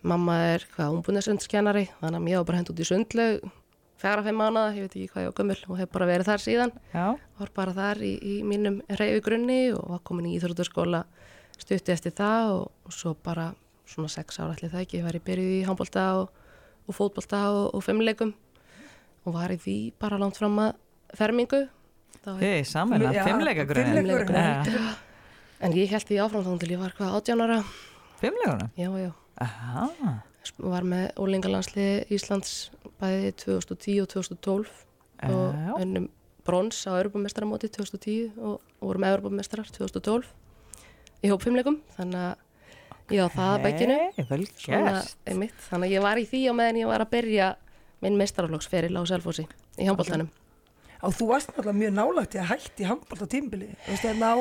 Mamma 0.00 0.36
er 0.54 0.64
hvað 0.74 0.94
umbúðnesundskennari 0.96 1.86
þannig 2.00 2.22
að 2.22 2.30
ég 2.30 2.40
var 2.40 2.46
bara 2.48 2.60
hend 2.60 2.70
út 2.72 2.80
í 2.80 2.86
sundlaug 2.88 3.50
fjara 4.00 4.24
fimm 4.24 4.38
mánuða, 4.40 4.74
ég 4.76 4.86
veit 4.86 4.94
ekki 4.96 5.10
hvað 5.12 5.24
ég 5.24 5.30
var 5.30 5.36
gömul 5.36 5.56
og 5.68 5.80
hef 5.80 5.90
bara 5.92 6.08
verið 6.08 6.28
þar 6.30 6.42
síðan. 6.44 6.70
Já, 6.94 7.06
var 7.40 7.50
bara 7.56 7.74
þar 7.76 8.00
í, 8.04 8.12
í 8.16 8.36
mínum 8.46 8.78
reyfi 8.96 9.24
grunni 9.24 9.58
og 9.76 9.90
var 9.92 10.04
komin 10.08 10.30
í 10.30 10.36
íþróttaskóla 10.38 11.02
stutti 11.60 11.92
eftir 11.92 12.14
það 12.16 12.52
og, 12.54 12.70
og 12.88 12.96
svo 12.96 13.12
bara 13.26 13.50
svona 13.90 14.08
sex 14.12 14.40
ára 14.40 14.54
allir 14.54 14.72
það 14.72 14.86
ekki, 14.86 15.00
ég 15.00 15.08
var 15.08 15.18
í 15.18 15.24
byrjuð 15.26 15.56
í 15.58 15.66
handbólta 15.68 16.06
og, 16.22 16.30
og 16.86 16.96
fótbólta 16.96 17.42
og, 17.52 17.66
og 17.76 17.84
fimmleikum 17.84 18.32
og 19.26 19.36
var 19.36 19.52
í 19.52 19.58
því 19.60 19.76
bara 20.00 20.20
langt 20.20 20.40
fram 20.40 20.56
að 20.62 20.78
fermingu 21.18 21.66
Hei, 22.40 22.64
saman 22.68 23.06
að 23.08 23.20
fimmleikagrunn. 23.24 24.10
Já, 24.28 24.90
en 25.64 25.76
ég 25.76 25.92
held 25.92 26.08
því 26.08 26.18
áfram 26.24 26.44
þá 26.44 26.52
til 26.60 26.72
ég 26.74 26.80
var 26.82 26.92
hvað 26.96 27.14
átjánara 27.16 27.58
Fimmleikuna? 28.20 28.68
já, 28.76 28.88
já, 29.00 29.10
Aha, 29.40 29.86
var 30.60 30.84
með 30.88 31.06
ólingalandsliði 31.20 32.04
Íslands 32.12 32.54
bæði 33.00 33.30
2010 33.44 34.02
og 34.02 34.10
2012 34.12 34.68
já, 34.68 35.30
og 35.30 35.80
unnum 35.80 36.10
brons 36.44 36.82
á 36.84 36.92
Europamestaramóti 36.98 37.70
2010 37.72 38.36
og, 38.36 38.60
vorum 38.80 39.06
Europamestrar 39.14 39.68
2012 39.72 40.28
í 41.24 41.32
hópfimleikum. 41.32 41.80
Þannig 41.96 42.20
að 42.26 43.16
ég 43.16 43.24
á 43.24 43.28
það 43.32 43.66
Hey, 43.70 44.26
vel 44.28 44.44
svona 44.56 45.00
einmitt. 45.28 45.56
Þannig 45.68 45.88
að 45.88 45.96
ég 45.96 46.04
var 46.04 46.20
í 46.20 46.28
því 46.28 46.42
á 46.48 46.52
meðan 46.56 46.82
ég 46.82 46.92
var 46.92 47.04
að 47.04 47.12
byrja 47.16 47.48
minn 48.00 48.20
mestaraflokksferil 48.20 48.96
á 48.96 49.02
Selfossi 49.08 49.44
í 49.76 49.88
handbóltanum 49.88 50.30
Og 51.06 51.14
þú 51.16 51.30
varst 51.30 51.48
náttúrulega 51.50 51.78
mjög 51.80 51.94
nálægt 51.96 52.34
í 52.36 52.42
að 52.42 52.50
hætti 52.52 52.84
handbólt 52.88 53.24
á 53.24 53.28
tímbili. 53.32 53.70
Þú 53.86 53.94
veist, 53.94 54.04
hérna 54.04 54.32
á, 54.32 54.36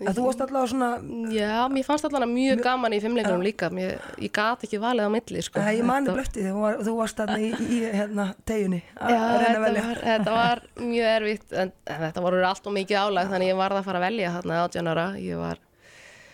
að 0.00 0.16
þú 0.18 0.24
varst 0.26 0.42
allavega 0.44 0.68
svona 0.72 0.90
Já, 1.32 1.54
mér 1.72 1.86
fannst 1.88 2.04
allavega 2.08 2.30
mjög 2.32 2.62
gaman 2.64 2.96
í 2.96 3.00
fimmleikunum 3.04 3.44
líka. 3.44 3.70
Mér, 3.72 3.94
ég 4.20 4.32
gat 4.36 4.66
ekki 4.66 4.80
valið 4.82 5.08
á 5.08 5.10
milli 5.16 5.44
sko. 5.46 5.62
Nei, 5.64 5.78
ég 5.78 5.88
mani 5.88 6.12
blötti 6.12 6.44
þegar 6.44 6.52
þú 6.56 6.60
var- 6.66 6.78
þú 6.84 6.94
varst 7.00 7.24
í, 7.36 7.48
í 7.50 7.80
hérna, 7.96 8.28
teginni 8.48 8.82
að 8.96 9.16
að 9.16 9.34
að 9.40 9.64
þetta 9.64 9.96
þetta 10.04 10.36
var 10.36 10.62
mjög 10.76 11.10
erfitt 11.16 11.52
en, 11.64 11.72
en 11.86 12.00
þetta 12.06 12.24
voru 12.28 12.44
allt 12.44 12.66
og 12.70 12.76
mikið 12.76 13.00
álag 13.04 13.32
þannig 13.34 13.52
ég 13.52 13.60
varð 13.64 13.80
að 13.80 13.84
fara 13.90 13.98
að 14.00 14.06
velja 14.08 14.32
þarna 14.36 14.62
18 14.68 14.92
ára. 14.94 15.08
Ég 15.20 15.36
var 15.40 15.58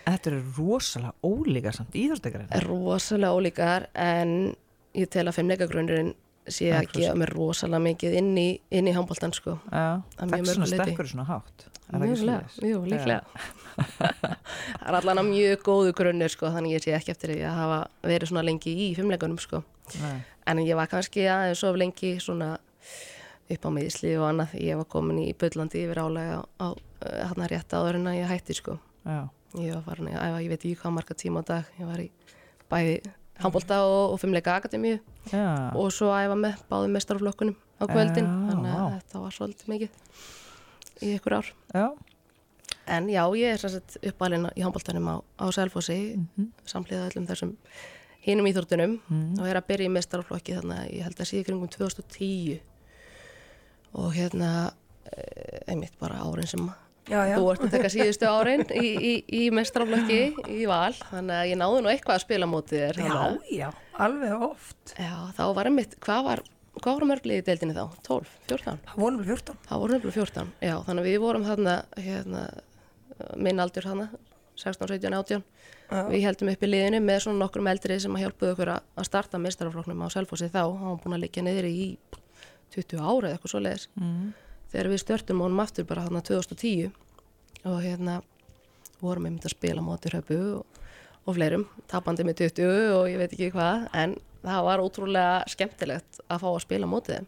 Þetta 0.07 0.29
eru 0.31 0.43
rosalega 0.55 1.13
ólíka 1.27 1.71
samt 1.75 1.95
íþjóðstegræn 1.99 2.47
rosalega 2.63 3.35
ólíkar 3.35 3.87
en 3.93 4.55
ég 4.95 5.09
tel 5.11 5.25
að 5.27 5.35
fimmleikagrunurinn 5.35 6.13
sé 6.53 6.69
að 6.75 6.91
gefa 6.93 7.15
mér 7.19 7.31
rosalega 7.35 7.83
mikið 7.83 8.19
inn 8.21 8.33
í, 8.39 8.47
inn 8.71 8.87
í 8.87 8.93
handbóltan 8.95 9.33
sko. 9.35 9.57
Að 9.71 10.31
mjög 10.31 10.39
er 10.39 10.53
svona 10.53 10.69
stekkur 10.71 11.09
svona 11.11 11.27
hátt 11.27 11.67
jú, 12.67 12.81
líklega 12.83 13.21
Það 13.87 14.87
er 14.89 14.97
allan 14.97 15.21
að 15.21 15.29
mjög 15.29 15.61
góðu 15.63 15.93
grunnur 15.95 16.33
sko, 16.33 16.49
þannig 16.51 16.73
ég 16.75 16.83
sé 16.83 16.95
ekki 16.97 17.13
eftir 17.13 17.31
því 17.35 17.43
að 17.47 17.59
hafa 17.61 17.77
verið 18.09 18.31
svona 18.31 18.43
lengi 18.47 18.73
í 18.73 18.87
fimmleikunum 18.97 19.37
sko. 19.39 19.61
Nei. 20.01 20.17
en 20.51 20.59
ég 20.65 20.75
var 20.75 20.89
kannski 20.91 21.23
aðeins 21.31 21.61
of 21.63 21.77
lengi 21.79 22.17
svona 22.19 22.57
upp 23.47 23.63
á 23.63 23.69
miðisli 23.71 24.17
og 24.19 24.25
annað 24.27 24.57
ég 24.59 24.75
var 24.81 24.89
komin 24.91 25.21
í 25.23 25.29
Böllandi 25.39 25.85
yfir 25.85 26.01
álega 26.03 26.41
á, 26.43 26.43
á 26.59 26.67
hérna 27.29 27.47
rétt 27.47 27.71
áður 27.71 28.01
en 28.01 28.09
að 28.11 28.17
ég 28.19 28.33
hætti 28.33 28.57
sko. 28.57 28.75
Já, 29.07 29.21
ég 29.61 29.77
var 29.77 29.85
farin 29.85 30.11
að 30.11 30.41
ég 30.43 30.51
veit 30.51 30.59
ekki 30.59 30.81
hvað 30.81 30.97
marga 30.97 31.15
tíma 31.23 31.45
á 31.45 31.49
dag 31.53 31.71
ég 31.79 31.87
var 31.87 32.03
í 32.03 32.09
bæði 32.67 32.97
handbólta 33.43 33.79
og, 33.85 34.13
og 34.13 34.19
fimmleika 34.21 34.55
akademíu. 34.59 34.99
Já, 35.31 35.71
og 35.75 35.91
svo 35.93 36.11
æfa 36.15 36.35
með 36.39 36.61
báðum 36.71 36.93
mestarflokkunum 36.97 37.55
á 37.77 37.83
kvöldin 37.89 38.25
Já, 38.27 38.51
þannig 38.51 38.75
að 38.77 38.93
þetta 38.97 39.21
var 39.23 39.35
svolítið 39.35 39.67
mikið 39.73 39.89
í 41.03 41.11
ykkur 41.17 41.35
ár. 41.37 41.51
Já, 41.75 41.85
en 42.87 43.09
já, 43.11 43.21
ég 43.37 43.53
er 43.53 43.61
sagt 43.61 43.97
uppalinn 44.01 44.47
í 44.55 44.63
handbóltanum 44.65 45.07
á, 45.11 45.15
á 45.37 45.45
Selfossi 45.51 45.99
Mhm. 46.17 46.47
samlega 46.65 47.09
öllum 47.11 47.27
þessum 47.27 47.55
hinum 48.27 48.47
íþórtunum 48.49 48.99
Mhm. 49.09 49.39
og 49.39 49.47
er 49.47 49.55
að 49.61 49.67
byrja 49.67 49.87
í 49.87 49.93
mestarflokki 49.93 50.55
þannig 50.57 50.79
að 50.79 50.91
ég 50.97 51.03
held 51.03 51.15
að 51.19 51.33
í 51.33 51.43
kringum 51.45 51.69
2010 51.69 52.59
og 53.93 54.13
hérna 54.13 54.71
eh, 55.11 55.59
einmitt 55.67 55.93
bara 55.99 56.19
árin 56.23 56.47
sem 56.47 56.69
Já, 57.07 57.19
já, 57.29 57.35
þú 57.39 57.45
ert 57.53 57.61
að 57.63 57.71
taka 57.77 57.89
síðustu 57.93 58.27
árin 58.27 58.63
í, 58.75 58.89
í, 58.99 59.13
í 59.31 59.41
mestarflokki 59.55 60.19
í 60.51 60.65
val 60.67 60.91
þannig 60.97 61.37
að 61.37 61.49
ég 61.53 61.59
náði 61.61 61.81
nú 61.85 61.91
eitthvað 61.93 62.17
að 62.17 62.23
spila 62.25 62.49
mótið 62.51 62.81
þér 62.83 62.99
já, 63.05 63.11
að- 63.15 63.51
já, 63.55 63.67
alveg 64.07 64.45
oft 64.49 64.93
Já, 64.99 65.13
þá 65.37 65.43
var 65.55 65.69
einmitt, 65.69 65.95
hvað 66.03 66.23
var, 66.27 66.41
hvað 66.81 66.97
var 66.99 67.05
mörglið 67.13 67.39
í 67.39 67.45
deildinni 67.47 67.77
þá? 67.77 67.85
12, 68.09 68.33
14? 68.51 68.81
Það 68.89 69.03
voru 69.05 69.21
vel 69.21 69.29
14 69.31 69.61
Það 69.69 69.83
voru 69.83 69.95
nefnilega 69.97 70.17
14, 70.19 70.51
já, 70.67 70.75
þannig 70.89 71.05
að 71.05 71.09
við 71.11 71.19
vorum 71.23 71.47
þarna, 71.47 71.75
hérna, 72.07 72.43
minn 73.47 73.63
aldur 73.63 73.87
þarna, 73.87 74.09
16, 74.57 74.89
17, 74.97 75.13
18. 75.21 75.43
Já. 75.87 76.01
Við 76.11 76.23
heldum 76.27 76.49
upp 76.51 76.63
í 76.65 76.67
liðinu 76.67 76.99
með 77.07 77.21
svona 77.23 77.39
nokkrum 77.45 77.67
eldri 77.71 77.95
sem 78.03 78.15
að 78.17 78.25
hjálpuðu 78.25 78.51
okkur 78.55 78.71
að, 78.73 78.87
að 78.99 79.05
starta 79.07 79.39
meistarafloknum 79.39 80.01
á 80.03 80.07
Selfossi 80.11 80.49
þá. 80.51 80.63
Hann 80.81 80.97
búin 80.99 81.15
að 81.15 81.21
liggja 81.23 81.43
niður 81.45 81.67
í 81.69 81.85
20 82.75 82.99
ára 82.99 83.29
eða 83.29 83.37
eitthvað 83.37 83.53
svo 83.53 83.61
leiðis. 83.63 83.85
mm. 83.95 84.25
Þegar 84.77 84.91
við 84.93 84.99
störtum 85.01 85.39
honum 85.41 85.63
aftur 85.63 85.85
bara 85.89 86.03
þarna 86.05 86.19
2010 86.21 86.91
og 87.65 87.77
hérna 87.81 88.19
vorum 89.01 89.25
einmitt 89.25 89.47
að 89.49 89.55
spila 89.55 89.81
móti 89.81 90.11
höfu 90.13 90.37
og, 90.59 90.83
og 91.25 91.33
fleirum, 91.33 91.63
tapandi 91.89 92.25
með 92.27 92.43
20 92.43 92.91
og 92.93 93.07
ég 93.09 93.17
veit 93.17 93.33
ekki 93.33 93.47
hvað, 93.55 93.87
en 93.97 94.13
það 94.43 94.67
var 94.67 94.83
ótrúlega 94.83 95.39
skemmtilegt 95.49 96.21
að 96.27 96.43
fá 96.43 96.47
að 96.51 96.59
spila 96.67 96.89
mótið 96.91 97.15
þeim. 97.15 97.27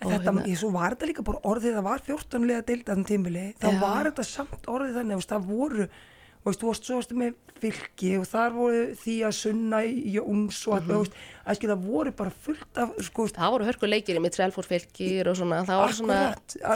Þetta, 0.00 0.18
hérna- 0.26 0.44
ég, 0.48 0.58
svo 0.58 0.72
var 0.74 0.96
þetta 0.96 1.10
líka 1.12 1.26
bara 1.30 1.42
orðið, 1.52 1.78
það 1.78 1.86
var 1.86 2.02
14 2.08 2.48
liða 2.50 2.66
deild 2.66 2.82
að 2.82 2.98
þeim 2.98 3.06
tímili, 3.12 3.46
þá 3.62 3.68
Já. 3.70 3.78
var 3.84 4.10
þetta 4.10 4.26
samt 4.26 4.68
orðið 4.74 4.98
þannig, 4.98 5.20
veist, 5.22 5.30
það 5.36 5.48
voru, 5.54 5.86
þú 6.40 6.48
veist, 6.50 6.60
þú 6.62 6.66
varst 6.70 6.84
svo 6.88 6.96
varstu 7.00 7.16
með 7.20 7.34
fylki 7.60 8.10
og 8.16 8.24
þar 8.24 8.54
voru 8.56 8.84
því 8.96 9.14
að 9.28 9.34
sunna 9.36 9.80
í 9.84 10.14
Jóns 10.14 10.60
og 10.66 10.78
Mhm. 10.80 10.80
að, 10.80 10.94
þú 10.94 11.00
veist, 11.04 11.64
það 11.68 11.82
voru 11.84 12.12
bara 12.16 12.30
fullt 12.30 12.78
af, 12.80 12.94
sko, 13.04 13.22
veist, 13.26 13.36
Það 13.36 13.50
voru 13.52 13.64
hörku 13.68 13.86
leikir 13.90 14.16
í 14.16 14.20
mitt 14.24 14.32
selfórsfylgir 14.38 15.28
og 15.28 15.36
svona, 15.36 15.64
það 15.68 15.80
voru 15.82 15.96
svona 16.00 16.20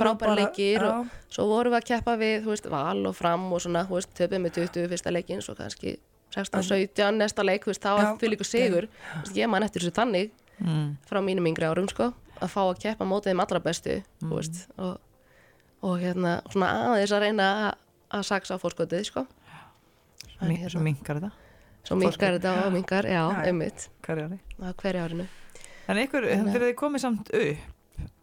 frábæra 0.00 0.34
leikir 0.36 0.82
og 0.84 1.06
svo 1.30 1.46
vorum 1.48 1.72
við 1.72 1.80
að 1.80 1.88
keppa 1.88 2.16
við, 2.20 2.42
þú 2.44 2.50
veist, 2.52 2.66
val 2.70 3.06
og 3.06 3.16
fram 3.16 3.52
og 3.52 3.60
svona, 3.64 3.86
þú 3.88 3.94
veist, 3.96 4.12
töpum 4.14 4.42
með 4.44 4.52
20 4.60 4.88
fyrsta 4.92 5.10
leikin, 5.12 5.40
svo 5.40 5.54
kannski 5.56 5.96
16-17 6.34 7.16
næsta 7.16 7.44
leik, 7.46 7.64
þú 7.64 7.72
veist, 7.72 7.80
það 7.82 7.96
var 8.02 8.16
fyrir 8.18 8.36
ykkur 8.36 8.48
sigur, 8.50 8.86
þú 8.90 9.22
veist, 9.24 9.36
ég 9.36 9.48
man 9.48 9.62
eftir 9.62 9.80
þessu 9.82 9.94
þannig 9.96 10.30
Mm. 10.60 10.96
frá 11.10 11.18
mínum 11.18 11.48
yngri 11.50 11.66
árum, 11.66 11.88
sko, 11.90 12.12
að 12.40 12.48
fá 12.52 12.60
að 12.62 12.78
keppa 12.78 13.04
mótið 13.04 13.32
þeim 13.32 13.40
allra 13.42 13.58
bestu, 13.60 14.02
þú 14.22 14.34
veist, 14.36 14.68
og, 14.78 15.00
og 15.82 15.98
hérna, 15.98 16.42
svona 16.52 16.68
aðeins 16.94 17.10
að 17.10 17.20
reyna 17.24 17.48
að, 17.72 17.74
að 18.18 18.22
saksa 18.28 18.54
á 18.54 18.62
fórskotið, 18.62 19.02
sko. 19.08 19.26
En 20.40 20.48
Mi- 20.48 20.58
hérna, 20.60 20.80
Minkar 20.80 21.20
þetta? 21.20 21.32
Svo 21.84 21.96
minkar 22.00 22.38
þetta 22.38 22.52
og 22.66 22.72
minkar, 22.72 23.04
já, 23.04 23.20
Já, 23.20 23.24
já. 23.32 23.46
einmitt, 23.48 23.88
Hverjari 24.02 24.38
á 24.62 24.72
hverju 24.72 25.00
árinu. 25.04 25.26
En 25.88 25.96
ykkur, 26.00 26.24
Þannig 26.30 26.54
að- 26.54 26.62
þið 26.64 26.74
komið 26.80 27.00
samt 27.00 27.28
upp 27.34 27.72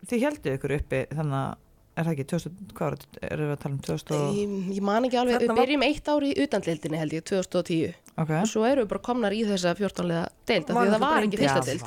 Þið 0.10 0.22
heldu 0.26 0.56
ykkur 0.58 0.72
uppi 0.80 1.06
þannig 1.14 1.38
að 1.38 1.56
Er 1.92 2.06
það 2.08 2.14
ekki, 2.16 2.24
2000, 2.32 2.72
hvað 2.74 2.94
þetta, 2.96 3.20
erum 3.28 3.48
við 3.50 3.52
að 3.52 3.60
tala 3.62 3.74
um 3.76 3.80
2000 3.84 4.12
og, 4.16 4.36
Ég, 4.40 4.52
ég 4.78 4.82
man 4.88 5.04
ekki 5.04 5.18
alveg, 5.20 5.42
við 5.44 5.52
byrjum 5.58 5.84
eitt 5.84 6.06
ár 6.08 6.24
í 6.24 6.30
utandildinni 6.40 6.98
held 7.02 7.12
ég, 7.18 7.24
2010 7.28 7.96
ok. 8.16 8.30
Og 8.32 8.48
svo 8.48 8.64
erum 8.64 8.86
við 8.86 8.90
bara 8.94 9.02
komnar 9.04 9.36
í 9.36 9.42
þessa 9.44 9.74
14-lega 9.76 10.30
deild 10.48 10.70
af 10.72 10.76
Var 10.78 10.88
því 10.88 10.88
að 10.88 10.96
það 10.96 11.04
var 11.04 11.28
ekki 11.28 11.42
fyrsta 11.42 11.66
deild. 11.68 11.84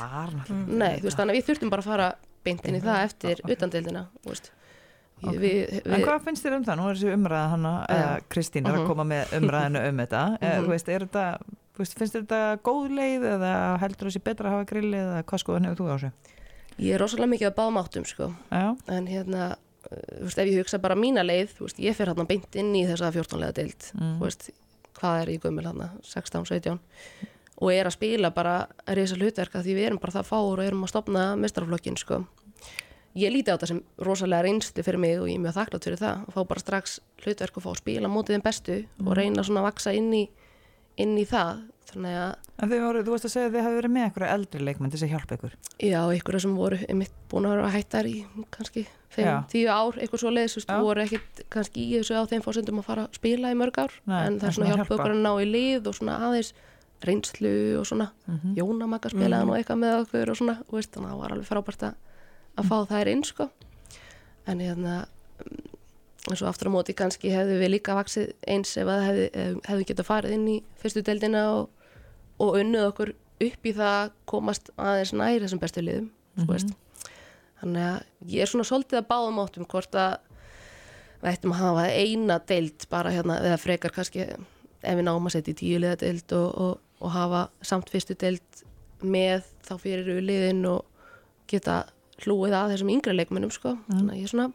Nei, 0.68 0.92
þú 1.00 1.08
veist, 1.08 1.16
þannig 1.16 1.32
að 1.32 1.38
við 1.40 1.48
þurftum 1.48 1.70
bara 1.72 1.82
að 1.82 1.88
fara 1.88 2.08
beint 2.44 2.68
inn 2.68 2.76
í 2.76 2.82
það 2.84 3.00
eftir 3.08 3.40
utandeildina 3.56 4.02
þú 4.20 4.28
veist. 4.34 4.50
Ég- 5.24 5.34
Ok. 5.34 5.40
við, 5.40 5.80
En 5.94 6.02
hvað 6.02 6.22
finnst 6.24 6.44
þér 6.44 6.56
um 6.56 6.64
það? 6.64 6.76
Nú 6.78 6.88
er 6.90 6.94
þessi 6.96 7.14
umræða 7.16 7.48
hana, 7.50 7.72
eða 7.88 8.20
Kristín 8.28 8.66
er 8.68 8.74
að 8.74 8.80
Mhm. 8.82 8.86
koma 8.86 9.04
með 9.04 9.24
umræðinu 9.40 9.88
um 9.88 9.96
þetta 9.98 10.22
mm 10.40 10.40
Mhm. 10.60 10.68
veist, 10.70 10.88
er 10.88 11.00
þetta, 11.06 11.38
veist, 11.78 11.94
finnst 11.98 12.14
þér 12.14 12.24
þetta 12.26 12.58
góð 12.62 12.88
leið 12.98 13.22
eða 13.34 13.52
heldur 13.80 14.08
þessi 14.10 14.22
betra 14.24 14.48
að 14.48 14.52
hafa 14.58 14.66
grilli 14.72 14.96
eða 14.98 15.22
hvað 15.24 15.42
skoðan 15.44 15.64
hefur 15.68 15.76
þú 15.80 15.88
á 15.90 15.94
þessu? 15.98 16.12
ég 16.78 16.94
er 16.94 16.98
rosalega 17.00 17.30
mikið 17.30 17.48
að 17.50 17.54
báðum 17.54 17.78
áttum 17.84 18.04
sko. 18.06 18.34
Já, 18.50 18.76
en 18.88 19.06
hérna, 19.06 19.50
uh, 19.54 20.18
þú 20.18 20.24
veist, 20.24 20.38
ef 20.38 20.48
ég 20.48 20.58
hugsa 20.58 20.78
bara 20.82 20.94
mína 20.96 21.22
leið, 21.24 21.48
þú 21.54 21.60
veist, 21.68 21.78
ég 21.78 21.94
fer 21.94 22.06
hérna 22.08 22.26
beint 22.26 22.56
inn 22.56 22.72
í 22.74 22.84
þessa 22.86 23.12
14-lega 23.12 23.52
deild 23.54 23.92
Mm. 23.94 24.18
þú 24.18 24.22
veist, 24.26 24.50
hvað 24.98 25.22
er 25.22 25.28
í 25.28 25.38
gömul 25.40 25.62
hérna 25.64 25.90
16, 26.02 26.44
17 26.44 26.78
og 27.62 27.70
er 27.70 27.84
að 27.86 27.92
spila 27.92 28.30
bara 28.34 28.66
reysa 28.88 29.14
hlutverk 29.14 29.52
að 29.54 29.62
því 29.64 29.74
við 29.78 29.86
erum 29.86 29.98
bara 30.00 30.12
það 30.12 30.26
fáur 30.26 30.58
og 30.58 30.64
erum 30.66 30.82
að 30.82 30.88
stopna 30.90 31.36
mestarflokkin 31.38 31.96
sko. 31.96 32.26
Ég 33.14 33.30
líti 33.34 33.50
á 33.50 33.54
þetta 33.56 33.68
sem 33.70 33.82
rosalega 33.98 34.42
reynslu 34.46 34.82
fyrir 34.86 34.98
mig 34.98 35.18
og 35.20 35.28
ég 35.30 35.36
er 35.38 35.44
mjög 35.44 35.54
þakklátt 35.58 35.84
fyrir 35.88 36.00
það 36.00 36.24
að 36.24 36.32
fá 36.34 36.40
bara 36.50 36.60
strax 36.64 36.96
hlutverk 37.24 37.56
og 37.60 37.62
fá 37.66 37.70
að 37.74 37.78
spila 37.82 38.08
mótið 38.10 38.34
þeim 38.38 38.42
bestu 38.48 38.78
og 39.06 39.12
reyna 39.18 39.44
svona 39.46 39.62
að 39.62 39.68
vaksa 39.70 39.92
inn 39.94 40.10
í, 40.14 40.24
inn 40.98 41.14
í 41.18 41.24
það. 41.28 41.62
Þannig 41.94 42.14
að 42.64 42.72
voru, 42.82 43.02
þú 43.04 43.12
veist 43.14 43.26
að 43.28 43.32
segja 43.34 43.46
að 43.50 43.54
þið 43.54 43.64
hafi 43.66 43.76
verið 43.78 43.92
með 43.94 44.04
eitthvað 44.08 44.30
eldri 44.34 44.60
leikmenn 44.64 44.90
til 44.94 45.00
að 45.04 45.10
hjálpa 45.12 45.36
ykkur. 45.36 45.52
Já, 45.84 46.00
einhverja 46.10 46.40
sem 46.42 46.54
voru 46.56 46.78
einmitt 46.88 47.12
búin 47.30 47.46
að 47.46 47.52
vera 47.54 47.70
hættar 47.74 48.08
í 48.08 48.14
kannski 48.50 48.84
5-10 49.14 49.68
ár, 49.70 49.98
eitthvað 50.00 50.22
svo 50.24 50.30
Já. 50.64 50.80
voru 50.82 51.02
ekkit 51.04 51.42
kannski 51.52 51.84
í 51.84 51.98
þessu 52.00 52.16
á 52.18 52.22
þeim 52.26 52.42
fórsendum 52.42 52.80
að 52.80 52.86
fara 52.88 53.04
að 53.06 53.18
spila 53.20 53.52
í 53.52 53.58
mörg 53.58 53.78
ár, 53.78 53.92
Nei, 54.10 54.26
en 54.26 54.40
það 54.40 54.48
er 54.48 54.56
svona 54.56 54.70
svona 54.70 54.78
hjálpa. 54.80 54.94
okkur 54.96 55.14
að 55.14 55.22
ná 55.22 55.32
í 55.38 55.46
lið 55.52 55.86
og 55.86 55.94
svona 55.94 56.16
aðeins 56.24 56.52
reynslu 57.04 57.54
og 57.78 57.86
svona 57.86 58.10
Mhm. 58.26 58.54
Jónamaka 58.58 59.10
spilaði 59.12 59.46
nú 59.46 59.54
eitthvað 59.58 59.78
með 59.84 59.94
okkur 60.06 60.30
og 60.30 60.36
svona, 60.40 60.56
þú 60.66 60.72
veist, 60.78 60.90
þannig 60.94 61.08
að 61.08 61.12
það 61.14 61.20
var 61.20 61.32
alveg 61.34 61.48
frábært 61.52 61.82
að, 61.84 61.94
að 62.58 62.68
fá 62.70 62.76
þær 62.92 63.10
inn, 63.12 63.24
sko 63.26 63.48
en 64.46 64.60
hérna 64.60 64.96
eins 66.24 66.40
og 66.40 66.48
aftur 66.48 66.70
á 66.72 66.74
móti 66.74 66.94
kannski 66.96 67.32
hefðu 67.34 67.58
við 67.60 67.72
líka 67.74 67.96
vaksið 67.98 68.30
eins 68.48 68.70
ef 68.80 68.88
að 68.88 69.02
hefðu, 69.08 69.24
ef- 69.42 69.66
hefðu 69.68 69.86
getað 69.90 70.08
farið 70.08 70.36
inn 70.38 70.46
í 70.48 70.56
fyrstu 70.80 71.02
deildina 71.04 71.42
og, 71.58 71.66
og 72.40 72.56
unnið 72.60 72.86
okkur 72.90 73.12
upp 73.44 73.66
í 73.68 73.72
það 73.76 73.96
að 73.98 74.12
komast 74.30 74.70
aðeins 74.80 75.12
nær 75.16 75.42
þessum 75.44 75.60
bestu 75.64 75.82
liðum 75.84 76.06
mm 76.38 76.48
veist. 76.48 76.72
þannig 77.60 77.84
að 77.88 78.30
ég 78.34 78.42
er 78.46 78.50
svona 78.50 78.64
svolítið 78.68 79.00
að 79.02 79.08
báðum 79.10 79.42
áttum 79.44 79.66
hvort 79.70 79.94
að 80.00 80.16
við 81.24 81.30
ættum 81.32 81.52
að 81.54 81.60
hafa 81.64 81.84
eina 81.94 82.38
deild 82.48 82.86
bara 82.92 83.12
hérna, 83.14 83.36
eða 83.40 83.60
frekar 83.60 83.92
kannski 83.94 84.24
ef 84.24 84.96
við 84.98 85.04
náum 85.06 85.28
að 85.28 85.36
setja 85.36 85.54
í 85.54 85.58
tíu 85.60 85.78
liða 85.80 85.96
deild 86.02 86.32
og, 86.36 86.48
og, 86.60 86.80
og 87.00 87.12
hafa 87.14 87.44
samt 87.64 87.92
fyrstu 87.92 88.16
deild 88.20 88.64
með 89.04 89.44
þá 89.64 89.72
fyrir 89.80 90.20
liðin 90.24 90.64
og 90.72 90.84
geta 91.48 91.82
hlúið 92.22 92.54
að 92.54 92.74
þessum 92.74 92.92
yngri 92.94 93.16
leikmennum 93.16 93.50
sko. 93.54 93.74
þannig 93.88 94.14
að 94.14 94.20
ég 94.20 94.28
er 94.28 94.34
svona 94.34 94.52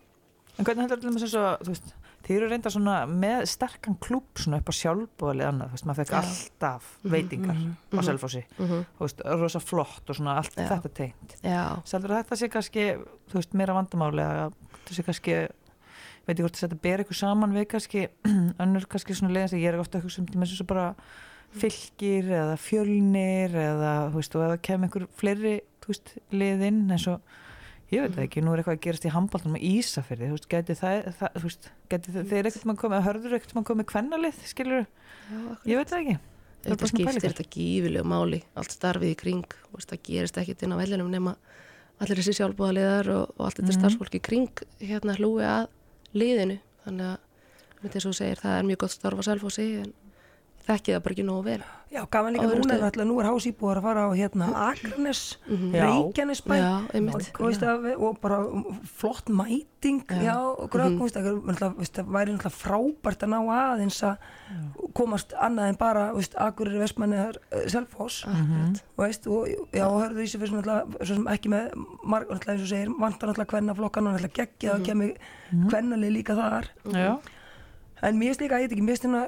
En 0.60 0.68
hvernig 0.68 0.84
heldur 0.84 1.00
þetta 1.00 1.12
með 1.16 1.24
þess 1.24 1.36
að, 1.40 1.62
þú 1.64 1.72
veist, 1.72 1.92
þið 2.26 2.36
eru 2.36 2.48
reynda 2.52 2.72
svona 2.74 2.96
með 3.08 3.44
sterkan 3.48 3.96
klúb 4.04 4.42
svona 4.44 4.58
upp 4.60 4.72
á 4.72 4.74
sjálfbúðalið 4.76 5.48
annað, 5.48 5.70
þú 5.70 5.78
veist, 5.78 5.88
maður 5.88 6.00
fekk 6.02 6.12
Já. 6.12 6.18
alltaf 6.20 6.90
veitingar 7.14 7.56
á 7.56 7.64
mhm. 7.64 8.04
Selfossi, 8.10 8.42
mm 8.58 8.74
þú 8.98 9.06
veist, 9.06 9.24
rosa 9.40 9.62
flott 9.64 10.12
og 10.12 10.20
svona 10.20 10.36
allt 10.42 10.60
Já. 10.60 10.68
þetta 10.74 11.08
já, 11.46 11.64
Seldur 11.88 12.16
þetta 12.18 12.40
sé 12.42 12.52
kannski, 12.52 12.86
þú 13.32 13.40
veist, 13.40 13.56
meira 13.56 13.78
vandamáli 13.78 14.26
að 14.26 14.60
þetta 14.76 14.98
sé 14.98 15.08
kannski, 15.08 15.40
veit 16.28 16.36
ég 16.36 16.44
hvort 16.44 16.60
þess 16.60 16.68
að 16.68 16.74
þetta 16.74 16.84
ber 16.90 17.06
ykkur 17.06 17.22
saman 17.24 17.56
við 17.56 17.68
kannski, 17.78 18.06
önnur 18.66 18.92
kannski 18.92 19.16
svona 19.16 19.36
leiðan 19.38 19.54
sem 19.56 19.64
ég 19.64 19.72
er 19.72 19.80
ofta 19.80 20.04
að 20.04 20.12
um 20.12 20.28
til 20.28 20.44
með 20.44 20.58
svo 20.58 20.68
bara 20.68 20.90
fylgir 21.56 22.28
eða 22.36 22.60
fjölnir 22.60 23.56
eða, 23.56 23.94
þú 24.12 24.20
veist, 24.20 24.36
og 24.36 24.44
ef 24.44 24.52
það 24.52 24.66
kemur 24.68 24.90
einhver 24.90 25.08
fleiri, 25.18 25.60
þú 25.80 25.96
veist, 25.96 26.18
liðinn 26.36 26.84
eins 26.92 27.08
og 27.10 27.24
Ég 27.90 28.04
veit 28.06 28.18
ekki, 28.22 28.42
nú 28.46 28.52
er 28.54 28.62
eitthvað 28.62 28.76
að 28.78 28.82
gerast 28.86 29.06
í 29.08 29.12
handbóltanum 29.14 29.56
með 29.58 29.64
Ísafyrði, 29.66 30.28
þú 30.30 30.36
veist, 30.36 30.48
geti 30.52 30.76
það, 30.78 31.08
það 31.18 31.38
þú 31.40 31.44
veist, 31.48 31.70
geti 31.90 32.12
það, 32.14 32.28
þeir 32.30 32.50
ekkert 32.50 32.66
maður 32.70 32.82
komið, 32.84 33.06
hörður 33.08 33.36
ekkert 33.40 33.56
maður 33.58 33.68
komið 33.72 33.88
kvennalið, 33.90 34.44
skilur, 34.52 34.86
Já, 35.30 35.40
ég 35.72 35.80
veit 35.80 35.90
það 35.94 36.02
ekki. 36.04 36.18
Er 36.60 36.74
Þetta 36.76 36.90
skiptir 36.92 37.24
þetta 37.24 37.46
gífilegu 37.56 38.06
máli, 38.12 38.40
allt 38.60 38.76
starfið 38.76 39.14
í 39.14 39.18
kring, 39.18 39.56
veist, 39.74 39.90
það 39.90 40.04
gerist 40.10 40.38
ekkit 40.42 40.64
inn 40.68 40.76
á 40.76 40.82
vellinum 40.82 41.10
nema 41.10 41.34
allir 42.00 42.20
þessi 42.20 42.36
sjálfbúðaliðar 42.38 43.10
og, 43.16 43.34
og 43.40 43.46
allt 43.48 43.58
þetta 43.62 43.72
Mhm. 43.74 43.80
starfsfólk 43.80 44.16
í 44.20 44.22
kring 44.22 44.64
hérna 44.84 45.16
hlúi 45.18 45.42
að 45.48 45.68
liðinu, 46.14 46.60
þannig 46.86 47.10
að 47.10 47.18
með 47.82 47.92
þess 47.96 48.06
að 48.06 48.10
þú 48.12 48.16
segir, 48.20 48.42
það 48.44 48.58
er 48.60 48.68
mjög 48.70 48.78
gott 48.84 48.92
starf 48.92 49.20
á 49.20 49.24
selfósi 49.30 49.68
en 49.82 49.94
þekki 50.68 50.94
það 50.94 51.04
bara 51.04 51.16
ekki 51.16 51.26
nógu 51.26 51.44
vel. 51.50 51.64
Já, 51.90 52.06
gaman 52.12 52.34
líka 52.34 52.46
núna, 52.46 52.62
stöðum. 52.62 52.82
náttúrulega, 52.86 53.10
nú 53.10 53.16
er 53.20 53.26
hásýbúar 53.26 53.78
að 53.80 53.82
fara 53.82 54.02
á 54.06 54.10
hérna 54.14 54.46
Akranes, 54.70 55.38
Já. 55.74 55.86
Reykjanesbæ. 55.90 56.56
Og, 57.40 57.48
veist, 57.50 57.64
að, 57.66 57.88
og 57.98 58.20
bara 58.22 58.38
flott 58.86 59.26
mæting 59.34 60.04
já, 60.06 60.36
og 60.38 60.70
grökk, 60.70 61.00
Mhm. 61.00 61.10
það 61.10 62.06
væri 62.14 62.36
náttúrulega 62.36 62.54
frábært 62.54 63.24
að 63.26 63.30
ná 63.34 63.40
aðeins 63.50 64.04
að 64.04 64.18
komast 64.94 65.34
annað 65.34 65.70
en 65.70 65.76
bara 65.80 66.14
veist, 66.14 66.36
Akureyri, 66.38 66.78
Vestmanni, 66.80 67.18
Selfoss. 67.68 68.24
Akkurat. 68.26 69.28
og 69.28 69.48
já, 69.74 69.86
hörðu 69.90 70.22
því 70.22 70.28
sem 70.28 70.42
sem 71.06 71.26
ekki 71.26 71.50
með 71.50 71.74
marg, 72.04 72.28
náttúrulega 72.30 72.54
eins 72.54 72.62
og 72.62 72.68
segir, 72.68 72.94
vantar 73.00 73.30
náttúrulega 73.30 73.50
hvenna 73.50 73.74
flokkan 73.76 74.08
og 74.08 74.14
náttúrulega 74.20 74.34
geggja 74.46 74.74
Mhm. 74.74 74.80
og 74.80 74.86
kemur 74.86 75.16
hvennalið 75.72 76.12
líka 76.14 76.36
þar. 76.38 76.66
Já, 76.86 77.20
en 78.02 78.16
mér 78.18 78.30
finnst 78.34 78.42
líka, 78.42 78.60
ég 78.60 78.70
veit 78.70 78.72
ekki, 78.78 78.82
mér 78.86 78.98
finnst 78.98 79.06
hérna 79.08 79.24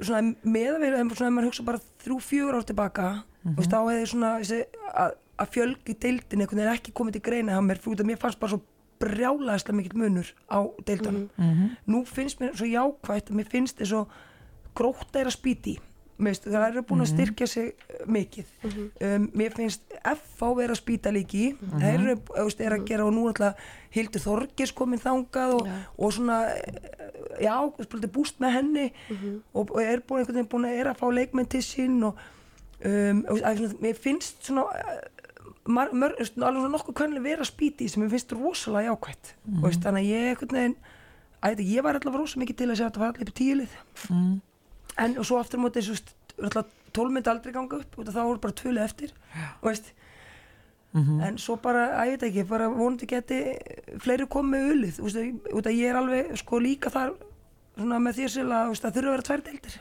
svona 0.00 0.34
meðaveg, 0.44 0.94
en 0.98 1.10
svona 1.10 1.28
ef 1.30 1.34
maður 1.36 1.48
hugsa 1.50 1.62
bara 1.64 1.80
þrjú, 2.04 2.18
fjögur 2.20 2.54
ár 2.58 2.64
tilbaka 2.68 3.08
Mhm. 3.44 3.54
veist, 3.58 3.70
þá 3.72 3.78
hefði 3.90 4.06
svona 4.06 4.38
þessi, 4.38 4.58
að, 4.94 5.12
að 5.38 5.48
fjölgi 5.50 5.94
deildin 5.98 6.40
einhvern 6.44 6.58
veginn 6.62 6.74
ekki 6.76 6.92
komið 6.92 7.12
til 7.12 7.22
greina 7.22 7.52
hjá 7.56 7.60
mér, 7.66 7.78
fyrir 7.82 7.94
út 7.96 8.00
að 8.04 8.06
mér 8.12 8.18
fannst 8.22 8.38
bara 8.38 8.50
svo 8.52 8.60
brjálaðislega 9.02 9.74
mikill 9.76 9.98
munur 9.98 10.28
á 10.46 10.58
deildanum 10.86 11.28
Mhm. 11.36 11.70
nú 11.88 12.04
finnst 12.06 12.38
mér 12.40 12.54
svo 12.54 12.66
jákvægt 12.70 13.30
að 13.30 13.34
mér 13.40 13.48
finnst 13.50 13.78
þess 13.78 13.92
að 13.92 14.06
gróta 14.76 15.18
er 15.20 15.26
að 15.26 15.36
spýti 15.38 15.78
Meist, 16.22 16.44
það 16.44 16.66
eru 16.66 16.82
búin 16.86 17.02
að 17.02 17.08
styrkja 17.10 17.46
sig 17.48 17.70
uh, 17.72 18.02
mikið. 18.12 18.50
Um, 18.62 19.28
mér 19.38 19.54
finnst 19.56 19.94
FH 20.02 20.50
vera 20.58 20.74
að 20.74 20.80
spýta 20.82 21.12
líki 21.14 21.52
það 21.60 21.86
eru 21.88 22.16
þú 22.28 22.44
veist, 22.46 22.60
er 22.60 22.76
að 22.76 22.84
gera 22.90 23.06
og 23.06 23.14
nú 23.16 23.24
alltaf 23.30 23.62
Hildur 23.92 24.22
Þorgis 24.22 24.74
komin 24.76 25.02
þangað 25.02 25.54
og, 25.56 25.66
Já. 25.68 25.78
og 25.98 26.14
svona 26.16 26.36
eh, 26.52 26.92
já, 27.44 27.56
búst 28.12 28.38
með 28.42 28.54
henni 28.58 28.86
og, 29.52 29.72
og 29.72 29.80
er 29.82 30.04
búin 30.04 30.22
einhvern 30.22 30.38
veginn 30.38 30.52
búin 30.52 30.68
að 30.68 30.78
er 30.80 30.92
að 30.92 31.02
fá 31.02 31.06
leikmenn 31.12 31.50
til 31.52 31.64
sín 31.66 31.98
og 32.08 32.20
um, 32.84 33.24
og, 33.28 33.42
að, 33.42 33.60
svona, 33.62 33.80
mér 33.84 33.98
finnst 34.06 34.46
svona 34.48 34.64
eh, 34.78 35.26
mar, 35.68 35.92
mör, 35.92 36.16
alveg 36.18 36.32
svona 36.36 36.72
nokkuð 36.76 36.98
hvernig 37.02 37.24
vera 37.24 37.44
að 37.44 37.52
spýti 37.52 37.90
sem 37.90 38.02
mér 38.04 38.14
finnst 38.14 38.34
rosalega 38.36 38.92
jákvætt. 38.92 39.34
Mm 39.44 39.66
veist, 39.66 39.84
þannig 39.84 40.02
að 40.02 40.12
ég 40.12 40.30
einhvern 40.32 40.58
veginn 40.58 40.78
að, 41.42 41.62
ég 41.66 41.84
var 41.84 41.98
alltaf 41.98 42.16
rosa 42.16 42.40
mikið 42.40 42.62
til 42.62 42.70
að 42.70 42.78
segja 42.78 42.88
að 42.88 42.92
þetta 42.92 43.04
var 43.04 43.12
allir 43.12 43.28
upp 43.66 44.08
mm. 44.08 44.40
En 44.98 45.18
og 45.18 45.26
svo 45.26 45.38
aftur 45.40 45.60
á 45.60 45.64
móti 45.64 45.82
tólmynd 46.92 47.28
aldrei 47.28 47.52
ganga 47.54 47.80
upp 47.80 47.98
og 47.98 48.08
þá 48.08 48.22
voru 48.22 48.40
bara 48.42 48.56
tvölið 48.60 48.84
eftir 48.84 49.12
og 49.62 49.68
veist. 49.70 49.92
Mhm. 50.92 51.20
en 51.24 51.38
svo 51.38 51.56
bara, 51.56 52.04
ég 52.04 52.18
veit 52.18 52.22
ekki, 52.28 52.42
bara 52.48 52.68
vonandi 52.68 53.06
geti 53.08 53.38
fleiri 53.98 54.26
komið 54.28 54.72
ulið 54.74 54.98
þú 54.98 55.06
veist, 55.06 55.46
út 55.56 55.66
að 55.70 55.78
ég 55.78 55.88
er 55.88 55.96
alveg 55.96 56.36
sko 56.36 56.58
líka 56.60 56.90
þar 56.92 57.14
svona 57.78 57.98
með 57.98 58.18
sérlega 58.28 58.66
að 58.68 58.80
það 58.82 58.96
þurfa 58.96 59.08
að 59.08 59.14
vera 59.14 59.26
tvær 59.28 59.44
deildir. 59.46 59.78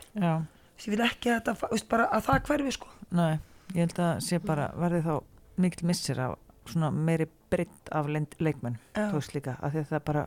Ég 0.82 0.88
vil 0.88 1.02
ekki 1.06 1.34
að, 1.34 1.42
þetta, 1.52 2.06
að 2.08 2.24
það 2.26 2.48
hverfi 2.48 2.72
sko. 2.72 2.88
Nei, 3.12 3.40
ég 3.76 3.84
held 3.84 4.00
að 4.00 4.22
sé 4.24 4.40
bara, 4.40 4.72
verði 4.80 5.02
þá 5.04 5.14
mikil 5.62 5.88
missir 5.92 6.22
af 6.24 6.38
svona 6.72 6.92
meiri 6.96 7.28
breytt 7.52 7.92
af 7.92 8.08
leikmenn, 8.08 8.80
þú 8.96 9.20
veist 9.20 9.36
líka, 9.36 9.58
af 9.60 9.74
því 9.74 9.84
að 9.84 9.92
það 9.92 10.04
bara, 10.08 10.24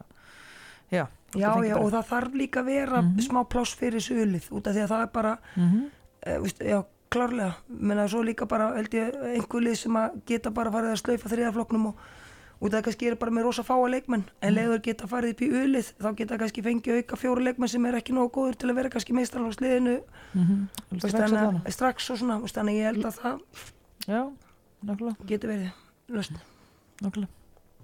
já. 0.92 1.06
Já, 1.34 1.50
já, 1.68 1.76
og 1.76 1.90
það 1.92 2.08
þarf 2.12 2.34
líka 2.34 2.60
að 2.60 2.64
vera 2.66 3.02
Mhm. 3.02 3.18
smá 3.20 3.44
pláss 3.48 3.74
fyrir 3.76 4.00
ulið 4.00 4.50
út 4.50 4.66
af 4.66 4.74
því 4.74 4.82
að 4.84 4.88
það 4.88 5.02
er 5.02 5.06
bara 5.12 5.38
Mhm. 5.56 5.84
e, 6.26 6.38
veist, 6.38 6.58
já, 6.60 6.84
klárlega 7.10 7.54
menna 7.68 8.08
svo 8.08 8.22
líka 8.24 8.46
bara, 8.48 8.74
held 8.76 8.90
ég, 8.90 9.14
einhver 9.36 9.60
lið 9.62 9.76
sem 9.76 9.92
að 9.92 10.20
geta 10.26 10.50
bara 10.50 10.70
farið 10.70 10.92
að 10.92 11.02
slaufa 11.02 11.28
þriðafloknum 11.28 11.86
og 11.86 11.94
út 12.62 12.72
af 12.74 12.80
það 12.80 12.84
kannski 12.84 13.06
er 13.10 13.14
bara 13.16 13.30
með 13.30 13.42
rosa 13.44 13.62
fáa 13.62 13.88
leikmenn 13.90 14.24
en 14.42 14.54
leiður 14.54 14.80
geta 14.82 15.06
farið 15.06 15.30
upp 15.34 15.40
í 15.42 15.48
ulið 15.52 15.92
þá 16.00 16.14
geta 16.16 16.38
kannski 16.38 16.62
fengið 16.62 16.96
auka 17.02 17.16
fjóru 17.16 17.42
leikmenn 17.44 17.68
sem 17.68 17.84
er 17.86 17.94
ekki 17.94 18.12
nógu 18.14 18.30
góður 18.32 18.56
til 18.56 18.70
að 18.70 18.74
vera 18.74 18.88
kannski 18.88 19.12
meistralóksliðinu 19.12 20.00
Mhm. 20.34 20.68
veist, 20.92 21.72
Strax 21.74 22.10
og 22.10 22.18
svona 22.18 22.40
þannig 22.40 22.74
að 22.74 22.80
ég 22.80 22.84
held 22.84 23.04
að 23.04 23.18
það 23.18 23.40
Já, 24.06 24.32
getur 25.26 25.48
verið 25.48 25.72
löst. 26.10 26.32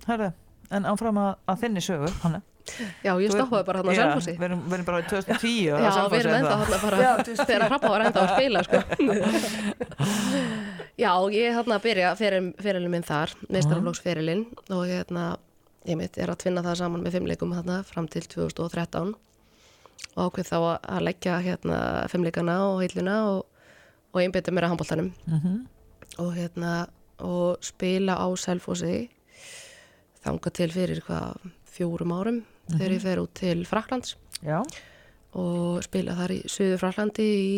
Herðu, 0.07 0.33
en 0.70 0.85
áfram 0.85 1.16
að, 1.18 1.37
að 1.48 1.61
þinni 1.61 1.81
sögu, 1.85 2.11
Hanna. 2.22 2.42
Já, 3.04 3.12
ég 3.20 3.30
stoppaði 3.35 3.64
bara 3.68 3.78
hann 3.80 3.88
á 3.88 3.92
Já, 3.92 3.96
Selfossi. 4.02 4.33
Við 4.38 4.44
erum, 4.48 4.61
við 4.66 4.74
erum 4.78 4.87
bara 4.90 5.00
í 5.00 5.02
2010 5.11 5.70
á 5.70 5.72
Já, 5.80 5.90
við 6.11 6.18
erum 6.20 6.33
er 6.33 6.37
enda 6.40 6.56
hann 6.61 6.70
bara 6.85 6.96
Já, 7.00 7.12
2010. 7.20 7.46
þegar 7.50 7.62
Hrafna 7.70 7.88
var 7.94 8.00
enda 8.06 8.20
að 8.20 8.30
spila 8.35 8.61
sko. 8.66 8.78
Já, 11.00 11.12
ég 11.33 11.54
hann 11.56 11.72
að 11.72 11.83
byrja 11.87 12.11
fyrir, 12.18 12.50
fyrirlin 12.61 12.92
minn 12.92 13.06
þar, 13.06 13.30
meistaraflóksfyrirlin 13.54 14.42
og 14.76 14.83
hérna, 14.88 15.22
ég 15.88 15.96
mitt 15.96 16.18
er 16.20 16.28
að 16.35 16.40
tvinna 16.42 16.62
það 16.66 16.76
saman 16.83 17.04
með 17.06 17.14
fimmleikum 17.16 17.54
þarna 17.56 17.76
fram 17.88 18.06
til 18.12 18.24
2013 18.28 19.14
og 20.16 20.20
ákveð 20.26 20.46
þá 20.50 20.56
að- 20.59 20.83
að 20.96 21.04
leggja 21.06 21.35
hérna 21.44 21.76
fimmleikana 22.12 22.56
og 22.68 22.76
heiluna 22.83 23.16
og, 23.30 23.40
og 24.12 24.18
einbytta 24.20 24.52
mér 24.52 24.64
að 24.68 24.72
handbóltanum 24.74 25.11
Mhm. 25.26 25.54
og 26.18 26.30
hérna 26.37 26.72
og 27.20 27.59
spila 27.64 28.14
á 28.20 28.26
Selfossi 28.37 29.09
þanga 30.24 30.48
til 30.52 30.70
fyrir 30.72 31.00
hvað 31.06 31.37
fjórum 31.70 32.12
árum 32.12 32.42
þegar 32.76 32.94
ég 32.96 33.04
fer 33.04 33.22
út 33.22 33.33
til 33.38 33.62
Fraklands 33.68 34.16
Já, 34.40 34.61
og 35.38 35.80
spila 35.87 36.16
þar 36.18 36.35
í 36.35 36.40
Suður 36.50 36.83
Fraklandi 36.83 37.26
í, 37.26 37.56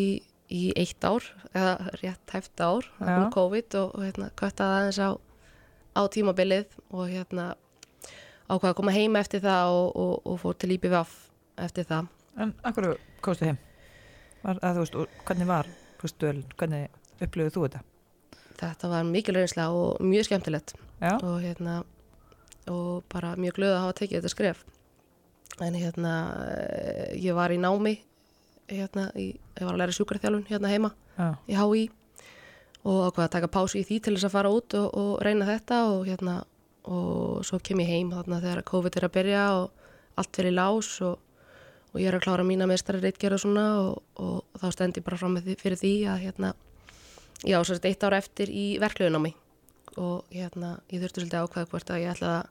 í 0.53 0.62
eitt 0.77 1.05
ár 1.05 1.25
eða 1.53 1.92
rétt 2.03 2.35
hæft 2.35 2.61
ár 2.61 2.88
kom 2.98 3.29
COVID 3.35 3.77
og, 3.81 3.94
og 3.96 4.07
hérna 4.07 4.31
köttaði 4.38 4.79
aðeins 4.79 5.01
á, 5.01 5.11
á 5.96 6.03
tímabilið 6.12 6.75
og 6.90 7.07
hérna 7.09 7.53
ákvaði 8.48 8.72
að 8.72 8.79
koma 8.81 8.96
heim 8.96 9.16
eftir 9.20 9.44
það 9.44 9.77
og, 9.77 9.87
og, 9.96 10.14
og 10.29 10.40
fór 10.42 10.59
til 10.61 10.75
IPVF 10.75 11.14
eftir 11.62 11.87
það. 11.88 12.11
En 12.42 12.53
akkur 12.66 12.90
kostu 13.25 13.48
heim? 13.48 13.61
Var, 14.42 14.59
að, 14.59 14.83
veist, 14.83 14.98
hvernig 15.29 15.48
var, 15.48 15.70
veist, 16.03 16.29
hvernig 16.59 17.01
upplöfuð 17.22 17.57
þú 17.57 17.64
þetta? 17.68 17.87
þetta 18.62 18.90
var 18.92 19.09
mikil 19.09 19.35
reynsla 19.37 19.68
og 19.75 20.03
mjög 20.05 20.29
skemmtilegt. 20.29 20.75
Og 21.03 21.40
hérna 21.42 21.81
og 22.70 23.03
bara 23.11 23.35
mjög 23.35 23.57
glöð 23.59 23.75
að 23.75 23.81
hafa 23.83 23.98
tekið 23.98 24.20
þetta 24.20 24.31
skref 24.31 24.61
en 25.61 25.75
hérna 25.77 26.15
eh, 26.57 27.19
ég 27.21 27.37
var 27.37 27.53
í 27.53 27.61
námi 27.61 27.99
hérna, 28.73 29.11
í, 29.19 29.33
ég 29.37 29.67
var 29.67 29.75
að 29.75 29.83
læra 29.83 29.97
sjúkarþjálfun 29.97 30.47
hérna 30.49 30.71
heima 30.73 30.93
já, 31.19 31.35
í 31.49 31.59
HÍ 31.59 31.83
og 32.83 33.03
ákvaða 33.11 33.27
að 33.27 33.35
taka 33.37 33.51
pásu 33.53 33.79
í 33.79 33.85
því 33.87 33.99
til 34.03 34.15
þess 34.17 34.27
að 34.27 34.35
fara 34.35 34.53
út 34.53 34.75
og, 34.79 34.88
og 34.99 35.12
reyna 35.23 35.47
þetta 35.47 35.83
og 35.93 36.09
hérna 36.09 36.41
og 36.88 37.45
svo 37.47 37.61
kem 37.62 37.83
ég 37.85 37.93
heim 37.93 38.11
þarna 38.11 38.41
þegar 38.43 38.65
COVID 38.67 38.97
er 38.99 39.07
að 39.07 39.15
byrja 39.19 39.45
og 39.61 40.19
allt 40.19 40.35
fyrir 40.38 40.57
lás 40.57 40.91
og, 41.07 41.21
og 41.93 42.01
ég 42.01 42.11
er 42.11 42.19
að 42.19 42.25
klára 42.27 42.47
mína 42.47 42.67
meistari 42.67 43.03
reitgerð 43.03 43.38
og 43.38 43.45
svona 43.45 43.67
og, 43.85 44.03
og 44.19 44.59
þá 44.59 44.67
stend 44.75 44.99
ég 44.99 45.07
bara 45.07 45.21
fram 45.21 45.38
því, 45.38 45.57
fyrir 45.61 45.79
því 45.79 45.93
að 46.11 46.25
hérna 46.27 46.53
já, 47.45 47.59
svo 47.61 47.75
er 47.75 47.79
þetta 47.79 47.93
eitt 47.93 48.07
ára 48.09 48.21
eftir 48.23 48.51
í 48.51 48.67
verklegunámi 48.83 49.35
og 50.01 50.33
hérna 50.33 50.77
ég 50.91 51.03
þurfti 51.03 51.23
svolítið 51.23 51.38
að 51.38 51.49
ákvaða 51.49 51.71
hvort 51.71 51.93
að 51.93 52.03
ég 52.03 52.15
ætlaði 52.17 52.38
að, 52.41 52.47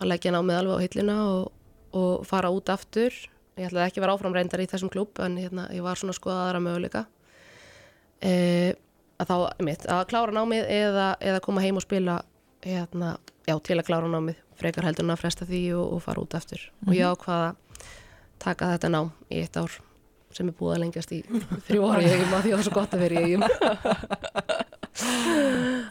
að 0.00 0.10
leggja 0.10 0.34
námið 0.34 0.58
alveg 0.58 0.74
á 0.74 0.84
hillina 0.86 1.16
og, 1.28 1.50
og 1.96 2.26
fara 2.28 2.50
út 2.52 2.72
aftur. 2.72 3.14
Ég 3.58 3.68
ætlaði 3.68 3.90
ekki 3.90 4.00
að 4.00 4.06
vera 4.06 4.14
áfram 4.16 4.36
reyndar 4.36 4.62
í 4.64 4.68
þessum 4.70 4.90
klúb 4.92 5.20
en 5.20 5.36
hérna 5.40 5.66
ég 5.74 5.84
var 5.84 6.00
svona 6.00 6.14
að 6.14 6.20
skoða 6.20 6.46
aðra 6.46 6.62
möguleika. 6.64 7.04
E, 8.22 8.32
að 9.20 9.28
þá, 9.28 9.36
mitt, 9.66 9.86
að 9.90 10.06
klára 10.12 10.34
námið 10.34 10.70
eða, 10.72 11.08
eða 11.20 11.42
koma 11.44 11.64
heim 11.64 11.78
og 11.80 11.84
spila 11.84 12.20
hérna, 12.64 13.16
já, 13.48 13.56
til 13.58 13.78
að 13.78 13.88
klára 13.90 14.10
námið 14.10 14.40
frekar 14.58 14.86
heldur 14.86 15.06
en 15.06 15.14
að 15.14 15.22
fresta 15.24 15.48
því 15.48 15.62
og, 15.76 15.96
og 15.96 16.04
fara 16.04 16.22
út 16.22 16.36
aftur. 16.38 16.64
Og 16.86 16.94
ég 16.96 17.08
ákvaða 17.12 17.54
taka 18.42 18.72
þetta 18.74 18.92
nám 18.92 19.12
í 19.28 19.42
eitt 19.42 19.58
ár 19.58 19.80
sem 20.32 20.48
er 20.48 20.56
búið 20.56 20.76
að 20.76 20.82
lengjast 20.86 21.12
í 21.12 21.20
þrjú 21.68 21.82
að 21.90 22.06
því 22.06 22.12
að 22.16 22.30
það 22.32 22.46
er 22.56 22.64
svo 22.64 22.74
gott 22.74 22.94
að 22.96 23.02
vera 23.04 23.20
í 23.20 23.26
eigum 23.28 23.44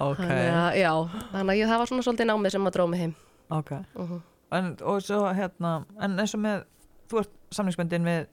ok, 0.01 0.17
þannig 0.17 0.49
að, 0.55 0.71
já, 0.81 0.91
þannig 1.35 1.53
að 1.53 1.59
ég, 1.59 1.69
það 1.69 1.81
var 1.83 1.91
svona 1.91 2.05
svolítið 2.07 2.29
námið 2.31 2.55
sem 2.55 2.67
að 2.69 2.75
dróð 2.77 2.91
mig 2.91 3.03
heim. 3.05 3.15
Ok. 3.51 3.73
uh 4.01 4.30
En, 4.51 4.73
og 4.83 5.01
svo 5.05 5.21
hérna, 5.33 5.75
en 6.01 6.17
eins 6.19 6.33
og 6.35 6.41
með, 6.43 6.63
þú 7.11 7.21
ert 7.23 7.35
samlingsböndin 7.55 8.03
við 8.07 8.25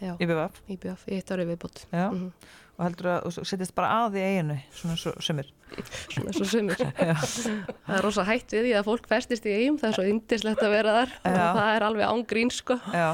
já, 0.00 0.14
IBVF, 0.20 0.62
IBF, 0.72 1.02
í 1.08 1.18
eitt 1.18 1.30
ári 1.34 1.44
viðbútt 1.48 1.82
já, 1.92 2.06
Mhm. 2.12 2.30
og 2.78 2.82
heldur 2.84 3.06
að, 3.12 3.26
og 3.26 3.46
settist 3.48 3.74
bara 3.76 3.90
að 4.06 4.16
í 4.20 4.24
eiginu, 4.24 4.56
svona 4.76 4.96
svo, 5.00 5.12
sumir. 5.20 5.46
svona 6.12 6.32
svo 6.36 6.44
sumir. 6.48 6.76
Það 7.86 7.94
er 7.96 8.02
rosa 8.04 8.24
hætt 8.28 8.52
við 8.56 8.66
því 8.68 8.74
að 8.80 8.88
fólk 8.90 9.06
festist 9.08 9.46
í 9.48 9.54
eigum 9.56 9.78
það 9.80 9.88
er 9.88 9.96
svo 9.98 10.04
yndislegt 10.10 10.62
að 10.64 10.74
vera 10.76 10.92
þar. 10.98 11.14
Já. 11.24 11.46
það 11.60 11.70
er 11.76 11.86
alveg 11.90 12.10
án 12.10 12.26
grín 12.32 12.52
sko. 12.52 12.76
Já, 12.92 13.06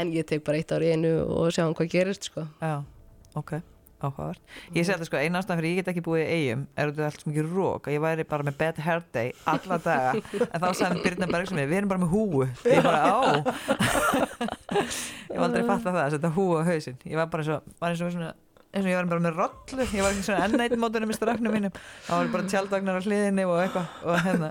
en 0.00 0.12
ég 0.12 0.26
tek 0.28 0.44
bara 0.44 0.60
eitt 0.60 0.72
ár 0.76 0.84
í 0.84 0.92
einu 0.92 1.14
og 1.24 1.48
sjáum 1.56 1.74
hvað 1.76 1.90
gerist 1.96 2.28
sko. 2.30 2.44
Já, 2.60 2.82
ok. 3.36 3.58
Áhugavert. 4.02 4.42
Ég 4.74 4.84
segi 4.84 4.94
þetta 4.94 5.08
sko, 5.08 5.20
eina 5.20 5.40
ástæðan 5.40 5.60
fyrir 5.60 5.72
ég 5.72 5.80
get 5.80 5.90
ekki 5.92 6.04
búið 6.06 6.22
í 6.22 6.26
eigum 6.36 6.64
er 6.76 6.92
út 6.92 7.00
af 7.00 7.08
allt 7.08 7.22
sem 7.22 7.32
ekki 7.32 7.44
rók, 7.46 7.88
að 7.88 7.96
ég 7.96 8.02
væri 8.04 8.26
bara 8.28 8.46
með 8.46 8.58
bad 8.60 8.80
hair 8.86 9.04
day 9.16 9.32
alla 9.52 9.78
daga, 9.86 10.24
en 10.46 10.64
þá 10.64 10.68
sagði 10.80 11.04
Birna 11.04 11.30
Bergson 11.32 11.62
við 11.62 11.76
erum 11.80 11.92
bara 11.92 12.02
með 12.04 12.12
húu. 12.14 12.46
Ég 12.66 12.86
bara 12.86 13.00
á. 13.06 13.18
Ég 15.32 15.38
var 15.38 15.46
aldrei 15.48 15.62
að 15.62 15.70
fatta 15.70 15.92
það, 15.92 16.02
að 16.02 16.16
setja 16.16 16.34
húu 16.36 16.50
á 16.56 16.62
hausinn. 16.68 16.98
Ég 17.08 17.18
var 17.18 17.30
bara 17.32 17.44
eins 17.44 17.54
og, 17.56 17.72
var 17.80 17.94
eins 17.94 18.04
og 18.04 18.12
svona 18.12 18.34
eins 18.76 18.84
og 18.84 18.90
ég 18.90 18.98
var 18.98 19.08
bara 19.10 19.24
með 19.24 19.38
rollu, 19.40 19.86
ég 19.86 20.04
var 20.04 20.12
ekki 20.12 20.26
svona 20.26 20.46
ennætt 20.46 20.76
mótunum 20.80 21.12
í 21.12 21.16
strafnum 21.16 21.54
mínum, 21.56 21.78
það 22.06 22.20
var 22.20 22.30
bara 22.34 22.50
tjaldvagnar 22.52 23.00
á 23.00 23.02
hliðinni 23.06 23.46
og 23.48 23.60
eitthvað 23.62 24.04
og 24.04 24.20
hérna. 24.26 24.50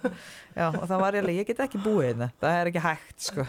Já, 0.55 0.69
og 0.69 0.85
það 0.87 1.01
var 1.01 1.15
ég 1.17 1.23
alveg, 1.25 1.37
ég 1.41 1.47
get 1.49 1.61
ekki 1.65 1.79
búið 1.83 2.05
hérna. 2.07 2.27
Það 2.39 2.57
er 2.57 2.69
ekki 2.69 2.83
hægt, 2.85 3.15
sko. 3.25 3.43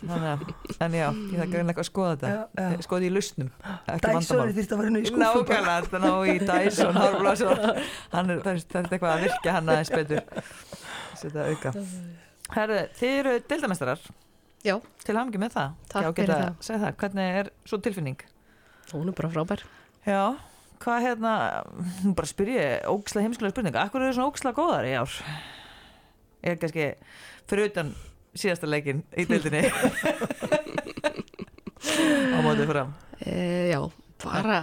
Þannig 0.00 0.28
að, 0.30 0.44
en 0.86 0.96
já, 0.96 1.04
ég 1.10 1.42
þarf 1.42 1.52
greinlega 1.52 1.84
að 1.84 1.88
skoða 1.90 2.14
þetta. 2.14 2.30
Já, 2.32 2.40
já. 2.64 2.84
skoða 2.86 3.04
í 3.04 3.10
lusnum 3.12 3.50
ekki 3.50 4.14
vandamál. 4.16 5.02
Nákvæmlega, 5.20 5.76
þetta 5.84 6.00
ná 6.06 6.14
í 6.24 6.38
Dyson 6.40 6.98
hann 8.14 8.32
er, 8.32 8.40
það 8.40 8.50
er 8.54 8.64
þetta 8.64 8.80
er 8.80 8.90
eitthvað 8.96 9.12
að 9.12 9.26
virka 9.26 9.54
hann 9.58 9.70
aðeins 9.74 9.92
betur. 9.94 10.48
Setja 11.20 11.46
auka. 11.52 11.74
Herðu, 12.56 12.82
þið 12.98 13.16
eru 13.20 13.36
deildamestrar 13.52 14.10
Já, 14.60 14.74
til 15.06 15.16
hamngi 15.16 15.40
með 15.40 15.54
það. 15.56 15.76
Takk 15.88 16.04
Já, 16.04 16.10
fyrir 16.16 16.34
geta 16.34 16.78
það, 16.82 16.90
hvernig 17.00 17.38
er 17.40 17.50
svo 17.68 17.78
tilfinning? 17.84 18.24
Hún 18.96 19.08
er 19.12 19.16
bara 19.18 19.30
frábær. 19.32 19.62
Já, 20.06 20.22
hvað 20.82 21.02
hérna 21.06 21.32
nú 22.04 22.14
bara 22.16 22.26
spyr 22.30 22.48
ég, 22.56 22.86
óksla 22.88 23.20
heimskulega 23.24 23.52
spurninga 23.54 23.82
Akkur 23.84 24.02
eru 24.06 24.14
svona 24.16 24.30
óksla 24.32 24.52
góðar 24.56 24.86
í 24.88 24.94
ár? 24.96 25.12
Er 26.42 26.56
kannski 26.56 26.86
fyrir 27.50 27.68
utan 27.70 27.94
síðasta 28.34 28.66
leikin 28.70 29.02
í 29.18 29.26
deildinni 29.28 29.66
á 32.34 32.38
mótið 32.44 32.68
fram 32.70 32.92
E, 33.20 33.68
já, 33.68 33.80
bara, 34.24 34.60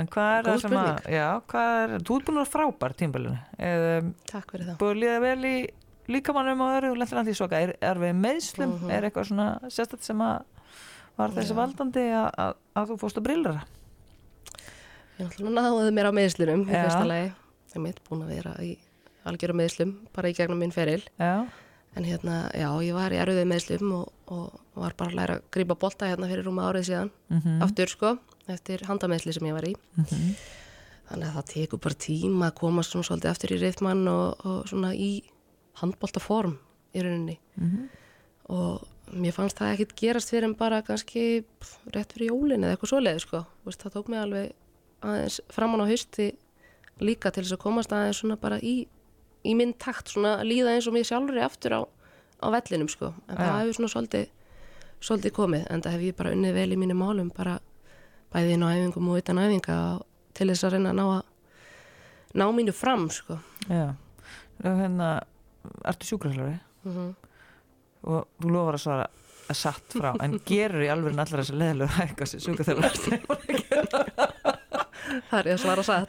En 0.00 0.08
hvað 0.12 0.30
er 0.38 0.46
það 0.48 0.60
sem 0.62 0.74
að, 0.80 1.08
já, 1.12 1.26
hvað 1.48 1.74
er, 1.82 1.92
þú 2.08 2.14
ert 2.16 2.26
búin 2.28 2.40
að 2.40 2.48
frábær 2.52 2.94
tímbalinu. 2.96 3.36
Um, 3.60 4.08
takk 4.28 4.50
fyrir 4.54 4.66
það. 4.70 4.78
búin 4.80 4.92
að 4.94 5.00
líða 5.02 5.18
vel 5.24 5.44
í 5.48 5.52
líkamannum 6.12 6.62
og 6.64 6.72
öðru 6.78 6.90
og 6.94 6.98
lentur 7.00 7.16
landi 7.20 7.32
í 7.32 7.38
soka. 7.38 7.60
Er, 7.64 7.72
er 7.84 8.00
við 8.00 8.12
meðslum, 8.20 8.74
Mhm. 8.80 8.90
er 8.96 9.06
eitthvað 9.08 9.28
svona 9.30 9.46
sérstætt 9.72 10.04
sem 10.08 10.20
að 10.24 10.44
var 11.16 11.34
þessi 11.36 11.54
Já. 11.54 11.58
valdandi 11.60 12.06
að, 12.12 12.28
að, 12.46 12.56
að 12.76 12.90
þú 12.92 12.96
fórst 13.02 13.20
að 13.20 13.26
brillra? 13.28 13.60
Ég 15.16 15.28
náttúrulega 15.30 15.62
náði 15.64 15.92
mér 15.96 16.10
á 16.12 16.18
meðslunum 16.18 16.64
í 16.66 16.72
Já. 16.74 16.80
fyrsta 16.84 17.04
lagi. 17.08 17.30
Ég 17.76 17.82
mitt 17.84 18.02
búin 18.08 18.24
að 18.26 18.34
vera 18.36 18.52
í 18.64 18.72
algjörum 19.26 19.58
meðslum, 19.60 19.94
bara 20.16 20.30
í 20.30 20.36
gegnum 20.36 20.60
minn 20.62 20.74
feril. 20.74 21.02
Já, 21.20 21.46
En 21.96 22.04
hérna, 22.04 22.50
já, 22.52 22.68
ég 22.84 22.92
var 22.92 23.08
í 23.08 23.16
erfiðið 23.16 23.46
meðslum 23.48 23.92
og, 23.96 24.08
og 24.28 24.58
var 24.76 24.92
bara 24.98 25.08
að 25.08 25.16
læra 25.16 25.36
að 25.38 25.46
grípa 25.56 25.76
bolta 25.80 26.10
hérna 26.10 26.28
fyrir 26.28 26.44
rúma 26.44 26.66
árið 26.68 26.90
síðan. 26.90 27.10
mm 27.32 27.62
Aftur, 27.64 27.88
sko, 27.88 28.10
eftir 28.52 28.82
handameðsli 28.84 29.32
sem 29.32 29.46
ég 29.48 29.56
var 29.56 29.64
í. 29.64 29.72
Þannig 31.08 31.30
að 31.30 31.38
það 31.38 31.46
tekur 31.54 31.80
bara 31.86 31.98
tíma 32.04 32.50
að 32.50 32.58
komast 32.60 32.92
svona 32.92 33.08
svolítið 33.08 33.30
aftur 33.32 33.54
í 33.56 33.58
rithmann 33.62 34.04
og, 34.12 34.44
og 34.44 34.68
svona 34.68 34.90
í 34.92 35.08
handboltaform 35.80 36.58
í 36.92 37.04
rauninni. 37.06 37.38
Mhm. 37.56 37.88
Og 38.52 38.84
mér 39.14 39.34
fannst 39.34 39.58
það 39.60 39.72
ekkit 39.74 39.94
gerast 40.00 40.32
fyrir 40.32 40.48
en 40.48 40.56
bara 40.58 40.82
kannski 40.86 41.44
pff, 41.60 41.78
rétt 41.94 42.14
fyrir 42.14 42.32
jólin 42.32 42.64
eða 42.64 42.74
eitthvað 42.76 42.92
svoleiði, 42.92 43.22
sko. 43.22 43.42
Þú 43.62 43.70
Veist, 43.70 43.82
það 43.84 43.94
tók 43.96 44.10
mig 44.12 44.22
alveg 44.22 44.52
aðeins 45.06 45.38
framan 45.52 45.84
á 45.84 45.90
hausti 45.90 46.28
líka 47.04 47.30
til 47.30 47.44
þess 47.44 47.56
að 47.56 47.62
komast 47.62 47.92
aðeins 47.94 48.22
svona 48.22 48.38
bara 48.40 48.58
í, 48.58 48.74
í 49.46 49.52
minn 49.58 49.74
takt, 49.78 50.10
svona 50.14 50.38
líða 50.46 50.74
eins 50.74 50.88
og 50.88 50.96
mér 50.96 51.06
sjálfur 51.06 51.38
aftur 51.44 51.76
á, 51.76 51.80
á 52.42 52.46
vellinum, 52.56 52.90
sko. 52.90 53.12
En 53.28 53.38
það 53.38 53.52
Já. 53.52 53.58
hefur 53.60 53.78
svona 53.78 53.92
svolítið, 53.94 54.26
svolítið 55.00 55.36
komið, 55.38 55.68
en 55.70 55.84
það 55.84 55.96
hef 55.96 56.06
ég 56.08 56.18
bara 56.18 56.34
unnið 56.34 56.58
vel 56.58 56.68
í 56.72 56.80
mínum 56.80 57.02
málum, 57.04 57.30
bara 57.36 57.58
bæði 58.34 58.56
inn 58.56 58.66
á 58.66 58.72
æfingum 58.74 59.12
og 59.12 59.20
utan 59.22 59.42
æfinga 59.44 59.78
til 60.36 60.50
þess 60.50 60.66
að 60.66 60.76
reyna 60.76 60.92
að 60.92 60.98
ná 60.98 61.06
að 61.06 61.22
ná 62.36 62.46
mínu 62.52 62.74
fram, 62.74 63.06
sko. 63.12 63.38
já. 63.70 63.94
Hérna, 64.64 65.20
ertu 65.84 66.08
sjúkraflöfi 66.08 66.58
Mm 66.86 67.14
og 68.06 68.26
þú 68.42 68.52
lofar 68.54 68.78
að 68.78 68.84
svara 68.86 69.06
að 69.46 69.58
satt 69.60 69.94
frá, 69.94 70.10
en 70.24 70.38
gerur 70.46 70.82
í 70.82 70.88
alveg 70.90 71.14
allar 71.14 71.42
þessar 71.42 71.58
leðilegu 71.62 71.92
hækka 72.00 72.26
sem 72.26 72.42
sjúkraflöfi 72.42 73.20
Það 75.26 75.38
er 75.38 75.48
að 75.52 75.60
svara 75.62 75.82
satt. 75.86 76.08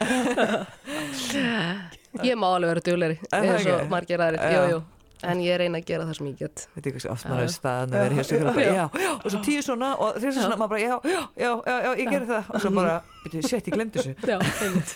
ég 2.25 2.37
má 2.39 2.47
alveg 2.49 2.69
vera 2.71 3.09
Er 3.13 3.17
það 3.31 3.49
eins 3.53 3.67
og 3.75 3.89
margir 3.91 4.23
aðrir, 4.25 4.41
Já. 4.41 4.57
jú, 4.57 4.69
jú. 4.73 4.79
En 5.27 5.39
ég 5.41 5.57
reyna 5.57 5.79
að 5.81 5.87
gera 5.89 6.05
það 6.05 6.17
sem 6.19 6.27
ég 6.29 6.35
get. 6.37 6.63
Þetta 6.75 6.89
er 6.89 6.91
eitthvað 6.97 7.13
oft 7.15 7.29
maður 7.29 7.47
í 7.47 7.53
staðan 7.53 7.93
að 7.93 8.03
vera 8.03 8.17
hjá 8.17 8.25
sjúkraflöfi 8.29 8.65
já, 8.67 8.85
já, 9.01 9.11
og 9.17 9.31
svo 9.33 9.39
tíu 9.47 9.63
svona 9.65 9.89
og 9.97 10.19
þrjus 10.21 10.37
svona, 10.37 10.57
maður 10.61 10.71
bara, 10.73 10.81
já, 10.83 10.95
já, 11.09 11.21
já, 11.41 11.53
já, 11.85 11.89
ég 12.01 12.11
gerir 12.13 12.27
það 12.29 12.51
og 12.53 12.65
svo 12.65 12.71
bara, 12.77 12.97
shit, 13.33 13.69
ég 13.69 13.73
glemdi 13.73 13.97
þessu 13.97 14.13
Já, 14.29 14.37
einmitt. 14.65 14.93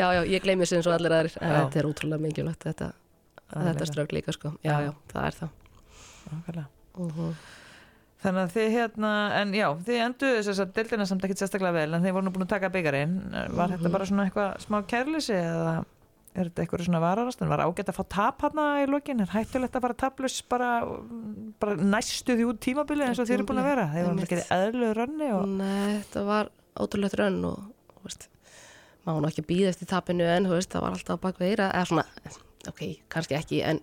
já, 0.00 0.06
já, 0.16 0.20
ég 0.34 0.42
gleymi 0.46 0.66
þessu 0.66 0.80
eins 0.80 0.90
og 0.90 0.96
allir 0.98 1.14
Já. 1.30 1.54
þetta 1.60 1.82
er 1.82 1.90
útrúlega 1.90 2.24
mikilvægt, 2.26 2.66
þetta, 2.66 2.90
þetta 3.54 3.88
strögg 3.92 4.14
líka, 4.18 4.34
sko. 4.34 4.52
Já. 4.66 4.74
já, 4.88 4.92
það 5.14 5.28
er 5.30 5.38
það. 5.44 5.56
Nákvæmlega. 6.28 6.68
Uh 7.00 7.34
Þannig 8.20 8.42
að 8.42 8.50
þið 8.52 8.74
hérna, 8.74 9.10
en 9.38 9.54
já, 9.56 9.66
þið 9.86 10.02
enduðu 10.04 10.40
þess 10.44 10.60
að 10.60 10.72
deildina 10.76 11.06
samt 11.08 11.22
ekkert 11.24 11.40
sérstaklega 11.40 11.72
vel 11.78 11.96
en 11.96 12.02
þið 12.04 12.12
voru 12.16 12.26
nú 12.26 12.32
búin 12.34 12.44
að 12.44 12.50
taka 12.52 12.68
byggarinn. 12.74 13.14
Var 13.56 13.72
þetta 13.72 13.92
bara 13.94 14.08
svona 14.10 14.26
eitthvað 14.26 14.58
smá 14.66 14.76
kærlisi 14.90 15.36
eða 15.38 15.72
er 16.34 16.50
þetta 16.50 16.62
eitthvað 16.66 16.84
svona 16.84 17.00
vararast? 17.00 17.40
En 17.40 17.50
var 17.50 17.62
ágætt 17.64 17.92
að 17.92 17.96
fá 17.96 18.02
tap 18.12 18.44
hérna 18.44 18.66
í 18.82 18.84
lokin? 18.90 19.24
Er 19.24 19.32
hættulegt 19.32 19.78
að 19.78 19.86
fara 19.86 19.96
taplus 20.04 20.36
bara, 20.52 20.68
bara 21.64 21.78
næstu 21.80 22.36
því 22.36 22.50
út 22.50 22.60
tímabili 22.66 23.08
eins 23.08 23.22
og 23.22 23.30
þið 23.30 23.38
eru 23.38 23.48
búin 23.48 23.62
að 23.62 23.70
vera? 23.70 23.88
Voru 23.94 24.12
Einmitt. 24.12 24.28
ekki 24.28 24.58
eðlöðu 24.58 24.92
rönni 25.00 25.32
og... 25.38 25.56
Nei, 25.56 25.96
þetta 26.02 26.28
var 26.28 26.52
ótrúlegt 26.76 27.18
rönn 27.22 27.40
og, 27.48 27.66
veist, 28.04 28.28
maður 29.08 29.24
nú 29.24 29.32
ekki 29.32 29.48
býða 29.48 29.72
eftir 29.72 29.88
tapinu 29.96 30.28
en, 30.28 30.52
veist, 30.52 30.70
það 30.76 30.84
var 30.84 31.00
alltaf 31.00 31.16
á 31.16 31.24
bak 31.24 31.40
við 31.40 31.54
eira, 31.54 31.72
eða 31.72 31.88
svona, 31.88 32.36
ok, 32.68 32.84
kannski 33.16 33.40
ekki, 33.40 33.64
en 33.64 33.80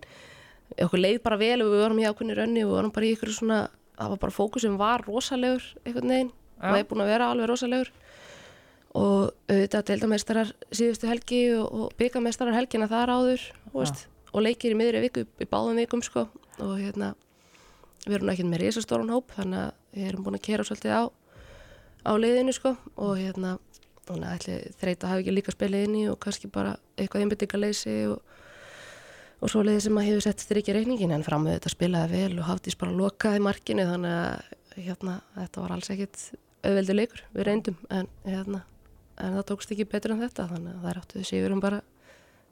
okkur 0.76 1.02
leið 1.02 1.20
bara 1.24 1.38
vel 1.40 1.56
og 1.64 1.72
við 1.72 1.82
vorum 1.84 2.02
í 2.02 2.06
ákveðni 2.08 2.36
rönni 2.38 2.64
og 2.64 2.72
við 2.72 2.76
vorum 2.76 2.94
bara 2.94 3.08
í 3.08 3.12
ykkur 3.16 3.32
svona, 3.34 3.60
það 3.98 4.12
var 4.14 4.20
bara 4.24 4.36
fókusum 4.36 4.76
var 4.80 5.04
rosalegur 5.06 5.70
einhvern 5.84 6.14
veginn, 6.14 6.32
Já. 6.58 6.68
og 6.70 6.78
er 6.78 6.88
búin 6.90 7.04
að 7.04 7.12
vera 7.12 7.30
alveg 7.32 7.50
rosalegur. 7.50 7.92
Og 8.98 9.30
auðvitað 9.52 9.88
deildameistarar 9.90 10.52
síðustu 10.72 11.08
helgi 11.10 11.42
og, 11.58 11.66
og 11.68 11.96
byggameistarar 12.00 12.56
helgina 12.56 12.88
þar 12.90 13.12
áður, 13.14 13.44
veist, 13.74 14.06
og 14.32 14.44
leikir 14.44 14.74
í 14.74 14.78
miðri 14.78 15.04
viku, 15.04 15.26
í 15.28 15.48
báðum 15.48 15.78
vikum, 15.78 16.02
sko, 16.02 16.24
og 16.58 16.74
hérna, 16.80 17.12
við 18.06 18.18
erum 18.18 18.32
ekki 18.32 18.48
með 18.48 18.64
risastóran 18.64 19.12
hóp, 19.12 19.34
þannig 19.36 19.66
að 19.66 19.74
við 19.98 20.08
erum 20.08 20.24
búin 20.24 20.38
að 20.40 20.46
kera 20.48 20.66
svolítið 20.66 20.96
á 20.96 21.02
á 22.08 22.12
liðinu 22.16 22.54
sko. 22.54 22.74
Og 22.96 23.18
hérna 23.18 23.56
þannig 24.08 24.28
að 24.28 24.36
ætli 24.38 24.58
þreita 24.80 25.10
hafi 25.10 25.24
ekki 25.24 25.34
líka 25.36 25.54
spilið 25.54 25.86
inn 25.86 25.96
í 26.00 26.04
og 26.08 26.18
kannski 26.22 26.50
bara 26.52 26.76
eitthvað 26.96 27.24
einbyttingaleysi 27.24 27.96
og, 28.12 28.36
og 29.38 29.52
svo 29.52 29.62
liðið 29.62 29.84
sem 29.86 30.00
að 30.00 30.08
hefur 30.08 30.24
sett 30.26 30.42
strikki 30.42 30.74
reikningin 30.74 31.14
en 31.14 31.26
fram 31.26 31.44
með 31.46 31.58
þetta 31.58 31.74
spilaði 31.74 32.22
vel 32.22 32.40
og 32.40 32.48
hafðist 32.48 32.80
bara 32.80 32.96
lokaði 32.96 33.44
markinu 33.44 33.86
þannig 33.86 34.16
að 34.18 34.82
hérna 34.88 35.20
þetta 35.36 35.62
var 35.62 35.74
alls 35.76 35.92
ekkit 35.94 36.24
auðveldi 36.66 36.96
leikur. 36.96 37.22
Við 37.34 37.48
reyndum 37.48 37.78
en 37.94 38.10
hérna 38.26 38.64
en 39.18 39.38
það 39.38 39.46
tókst 39.50 39.72
ekki 39.74 39.86
betur 39.90 40.14
en 40.14 40.22
þetta 40.22 40.48
þannig 40.52 40.74
að 40.74 40.84
það 40.84 40.90
er 40.90 41.00
áttu 41.00 41.22
þessi 41.22 41.40
yfirum 41.40 41.62
bara 41.62 41.80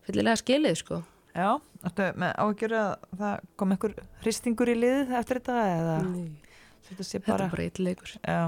fyllilega 0.07 0.41
skilið 0.43 0.81
sko. 0.81 1.03
Já, 1.37 1.51
ættu 1.85 2.09
með 2.17 2.35
ágjör 2.41 2.75
að 2.81 2.91
það 3.21 3.47
kom 3.61 3.75
einhver 3.75 3.95
hristingur 4.23 4.73
í 4.73 4.77
liðið 4.79 5.15
eftir 5.19 5.41
þetta 5.43 5.57
eða 5.75 5.97
þetta 6.89 7.07
sé 7.07 7.19
þetta 7.19 7.33
bara... 7.33 7.47
er 7.47 7.55
bara 7.55 7.67
eitt 7.67 7.81
leikur. 7.83 8.15
Já, 8.23 8.41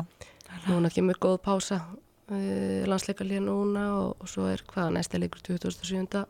núna 0.71 0.91
kemur 0.95 1.21
góð 1.21 1.37
pása 1.45 1.83
uh, 1.83 2.87
landsleikalíða 2.89 3.45
núna 3.45 3.85
og, 3.99 4.15
og 4.23 4.31
svo 4.31 4.49
er 4.51 4.65
hvað 4.71 4.95
næsta 4.97 5.21
leikur 5.21 5.45
2007. 5.51 6.25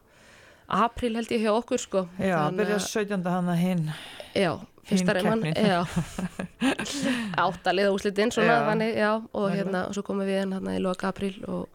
april 0.69 1.15
held 1.17 1.31
ég 1.33 1.41
hjá 1.47 1.53
okkur 1.57 1.81
sko 1.81 2.03
já 2.19 2.35
Þannig 2.37 2.59
byrja 2.61 2.77
að- 2.77 2.89
17. 2.93 3.31
hann 3.33 3.49
að 3.49 3.57
hinn 3.63 3.85
já, 4.37 4.53
fyrsta 4.89 5.15
reyman 5.17 5.43
keppnin. 5.43 5.67
já 5.67 5.81
áttaliða 7.47 7.95
úslitin 7.95 8.33
svona 8.35 8.59
þannig, 8.69 8.95
já, 8.99 9.11
og 9.17 9.25
Nákvæmlega. 9.25 9.57
hérna 9.63 9.83
og 9.89 9.95
svo 9.97 10.03
komum 10.07 10.27
við 10.29 10.43
inn 10.43 10.53
hérna 10.57 10.77
í 10.77 10.83
loka 10.85 11.09
april 11.13 11.35
og, 11.49 11.67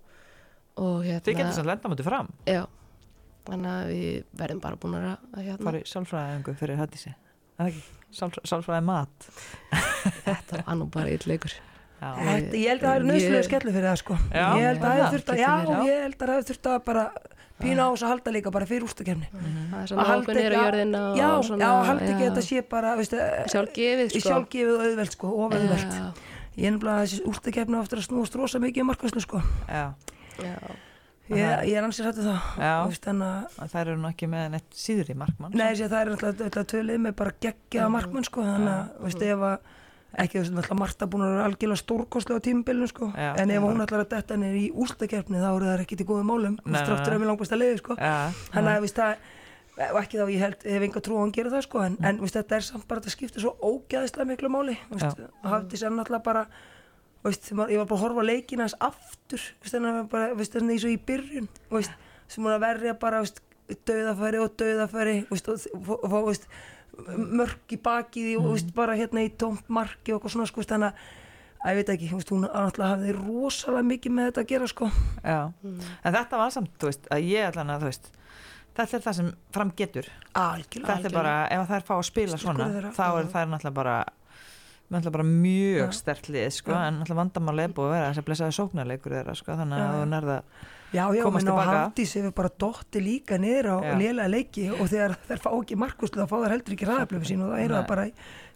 og 0.77 1.03
hérna 1.05 1.25
Þið 1.25 1.37
getur 1.41 1.57
samt 1.57 1.69
lenda 1.71 1.89
mútið 1.93 2.07
fram 2.09 2.31
já, 2.49 2.63
þannig 3.49 3.73
að 3.73 3.91
við 3.93 4.23
verðum 4.43 4.61
bara 4.63 4.75
búin 4.83 4.95
að 4.99 5.11
hérna, 5.41 5.59
farið 5.67 5.85
sálfræðingu 5.93 6.55
fyrir 6.61 6.81
það? 6.83 7.77
Sálfræ, 8.13 8.41
sálfræði 8.45 8.85
mat 8.85 9.29
þetta 10.25 10.63
var 10.67 10.75
nú 10.77 10.85
bara 10.93 11.09
eitt 11.09 11.25
leikur 11.29 11.53
Já, 11.53 11.61
Þetta, 12.23 12.57
ég 12.59 12.71
held 12.73 12.83
að 12.83 12.89
það 12.89 12.95
er 12.99 13.05
nöðslega 13.09 13.43
skellu 13.47 13.73
fyrir 13.75 13.87
það 13.89 13.99
sko. 14.01 14.17
Já, 14.33 14.45
ég 14.59 14.65
held 14.69 14.83
að 14.83 14.97
það 15.03 15.13
þurft 15.13 15.31
að, 15.33 15.41
já, 15.43 15.53
ég 15.87 16.01
held 16.03 16.17
að 16.17 16.33
það 16.33 16.49
þurft 16.49 16.69
að 16.73 16.79
bara 16.89 17.05
pína 17.63 17.85
á 17.85 17.89
þess 17.93 18.03
að 18.05 18.11
halda 18.13 18.33
líka 18.33 18.51
bara 18.53 18.67
fyrir 18.67 18.85
ústakefni 18.87 19.27
það 19.31 19.83
er 19.83 19.93
Að 19.93 20.09
halda 20.09 20.35
ekki- 20.35 21.19
já, 21.19 21.27
og 21.31 21.43
svona, 21.47 21.63
já, 21.63 21.71
haldi 21.89 22.07
ekki 22.11 22.23
að 22.23 22.29
þetta 22.29 22.45
sé 22.47 22.63
bara 22.73 22.93
veistu, 22.99 23.19
sjálfgefið 23.53 24.07
í 24.07 24.21
sko. 24.21 24.29
sjálfgefið 24.29 24.73
og 24.73 24.85
auðvelt 24.87 25.17
sko, 25.17 25.33
of 25.45 25.53
auðvelt 25.57 25.93
Já, 25.93 26.07
ég 26.57 26.65
er 26.69 26.79
að 26.93 27.03
þessi 27.03 27.21
ústakefni 27.29 27.79
ofta 27.79 27.99
að 27.99 28.07
snúast 28.07 28.35
rosa 28.39 28.59
mikið 28.61 28.83
um 28.83 28.91
markvæslu 28.91 29.23
sko. 29.23 29.41
Já, 29.69 29.85
já, 30.43 30.55
ég, 31.29 31.63
ég 31.69 31.77
er 31.77 31.87
ansið 31.87 32.09
en 33.13 33.23
að, 33.23 33.61
það 33.71 33.79
eru 33.85 33.95
nú 34.01 34.09
ekki 34.11 34.29
með 34.33 34.49
neitt 34.57 34.75
síðri 34.77 35.15
markmann 35.17 35.55
nei, 35.55 35.71
það 35.77 35.95
er 36.01 36.11
alltaf, 36.17 36.67
tölið 36.73 36.99
með 37.05 37.15
bara 37.21 37.37
geggjaða 37.39 37.93
markmenn 37.95 38.27
sko 38.27 38.43
þannig 38.43 38.73
að, 38.73 38.91
veist, 39.07 39.25
ef 39.29 39.47
að 39.53 39.57
ekki 40.21 40.39
þess 40.43 40.69
að 40.69 40.77
Marta 40.79 41.07
búin 41.09 41.23
að 41.25 41.31
vera 41.33 41.45
algjörlega 41.49 41.81
stórkostlega 41.81 42.39
á 42.41 42.45
tímubilinu 42.45 42.87
sko. 42.91 43.11
Já, 43.17 43.29
en 43.41 43.49
ef 43.53 43.63
hún 43.63 43.81
ætlar 43.85 44.03
að 44.03 44.09
detta 44.13 44.35
niður 44.37 44.57
í 44.59 44.65
úrslutakeppni 44.83 45.39
þá 45.41 45.47
eru 45.55 45.69
það 45.71 45.83
ekki 45.85 45.97
til 46.01 46.05
góðum 46.09 46.29
málum. 46.29 46.57
Nei, 46.65 46.81
stráttur 46.83 47.15
að 47.15 47.23
mér 47.23 47.31
langbæst 47.31 47.55
að 47.55 47.61
leiði 47.63 47.79
sko. 47.81 47.95
Þannig 48.53 48.73
að 48.75 48.83
veist, 48.85 48.99
það, 48.99 49.23
og 49.89 49.97
ekki 50.03 50.19
þá 50.21 50.25
ég 50.33 50.43
held 50.45 50.67
hef 50.75 50.85
enga 50.89 51.01
trú 51.07 51.13
á 51.13 51.17
að 51.17 51.23
hann 51.25 51.33
gera 51.39 51.53
það 51.55 51.65
sko. 51.65 51.81
En, 51.87 51.97
en 52.03 52.21
veist, 52.21 52.37
þetta 52.37 52.59
er 52.59 52.67
samt 52.67 52.85
bara 52.91 53.01
að 53.01 53.15
skiptir 53.15 53.41
svo 53.41 53.55
ógæðislega 53.57 54.29
miklu 54.29 54.51
máli. 54.53 54.77
Veist, 54.93 55.23
hafði 55.43 55.81
sér 55.81 55.95
náttúrulega 55.97 56.23
bara 56.29 56.45
maður- 57.23 57.71
ég 57.71 57.79
var 57.79 57.87
bara 57.87 57.97
að 57.97 58.03
horfa 58.03 58.21
á 58.21 58.29
leikina 58.29 58.63
hans 58.67 58.75
aftur 58.83 59.39
veist, 59.63 59.73
þannig 60.53 60.73
eins 60.75 60.83
og 60.83 60.91
í 60.91 60.99
byrjun 61.07 61.47
veist, 61.71 61.91
sem 62.27 62.43
hún 62.43 62.51
að 62.51 62.65
verja 62.65 62.93
bara 62.99 63.21
veist, 63.23 63.39
döðafæri 63.87 64.41
og 64.43 64.51
döðafæri 64.59 65.13
veist, 65.29 65.47
og, 65.47 65.63
og, 65.87 66.13
og 66.19 66.27
mörk 67.17 67.73
í 67.73 67.79
bakið 67.83 68.31
og 68.39 68.49
veist, 68.53 68.73
bara 68.75 68.95
hérna 68.97 69.23
í 69.25 69.31
tómt 69.39 69.69
marki 69.73 70.13
og 70.13 70.19
eitthvað 70.19 70.35
svona 70.35 70.49
sko, 70.49 70.65
þannig 70.69 70.93
að 71.63 71.69
ég 71.71 71.79
veit 71.79 71.91
ekki, 71.93 72.09
veist, 72.11 72.33
hún 72.33 72.43
náttúrulega 72.45 72.89
hafði 72.91 73.13
rosalega 73.17 73.87
mikið 73.89 74.15
með 74.17 74.27
þetta 74.29 74.43
að 74.43 74.49
gera 74.51 74.67
sko 74.69 74.89
já. 75.23 75.39
En 75.63 76.17
þetta 76.17 76.41
var 76.41 76.51
samt, 76.53 76.73
þú 76.79 76.91
veist, 76.91 77.07
að 77.15 77.29
ég 77.31 77.47
ætla 77.49 77.65
að, 77.65 77.85
þú 77.85 77.89
veist, 77.89 78.11
þetta 78.77 78.97
er 78.97 79.05
það 79.05 79.17
sem 79.19 79.31
fram 79.57 79.71
getur. 79.79 80.09
algjörlega 80.33 80.97
Þetta 80.97 81.09
er 81.11 81.17
bara, 81.17 81.37
ef 81.55 81.71
þær 81.71 81.87
fá 81.87 81.95
að 81.95 82.05
spila 82.09 82.37
Styrkur 82.37 82.45
svona, 82.49 82.69
þeirra, 82.75 82.93
þá 82.97 83.05
er 83.07 83.23
já. 83.23 83.31
þær 83.33 83.49
náttúrulega 83.53 83.77
bara, 83.79 83.97
náttúrulega 84.93 85.17
bara 85.17 85.27
mjög 85.31 85.87
Já. 85.87 85.97
sterkt 86.03 86.29
lið, 86.29 86.47
sko, 86.59 86.75
Já. 86.75 86.81
en 86.87 86.99
náttúrulega 86.99 87.21
vandamáli 87.23 87.65
er 87.67 87.75
búið 87.77 87.89
að 87.89 87.95
vera 87.97 88.09
þess 88.11 88.23
að 88.23 88.27
blessaði 88.29 88.57
sóknarleikur 88.59 89.17
þeirra, 89.17 89.37
sko, 89.39 89.57
þannig 89.61 89.83
að 89.87 89.95
þú 89.97 90.07
nærða, 90.13 90.37
Já, 90.93 91.03
já, 91.17 91.23
komast 91.25 91.41
menn 91.47 91.53
og 91.55 91.59
tilbaka. 91.63 91.81
Hafdís 91.87 92.13
hefur 92.19 92.35
bara 92.37 92.53
dotti 92.61 93.01
líka 93.01 93.39
niður 93.41 93.71
á 93.73 93.77
Já. 93.81 93.93
lélega 93.97 94.29
leiki 94.29 94.69
og 94.77 94.85
þegar 94.93 95.17
þær 95.27 95.43
fá 95.47 95.51
ekki 95.57 95.79
markvistlu 95.81 96.21
þá 96.23 96.29
fá 96.29 96.37
þær 96.45 96.53
heldur 96.57 96.77
ekki 96.77 96.89
ræðablöfu 96.91 97.29
sín 97.33 97.41
og 97.43 97.53
það 97.55 97.63
er 97.63 97.69
Nei. 97.73 97.77
það 97.79 97.87
bara 97.89 98.05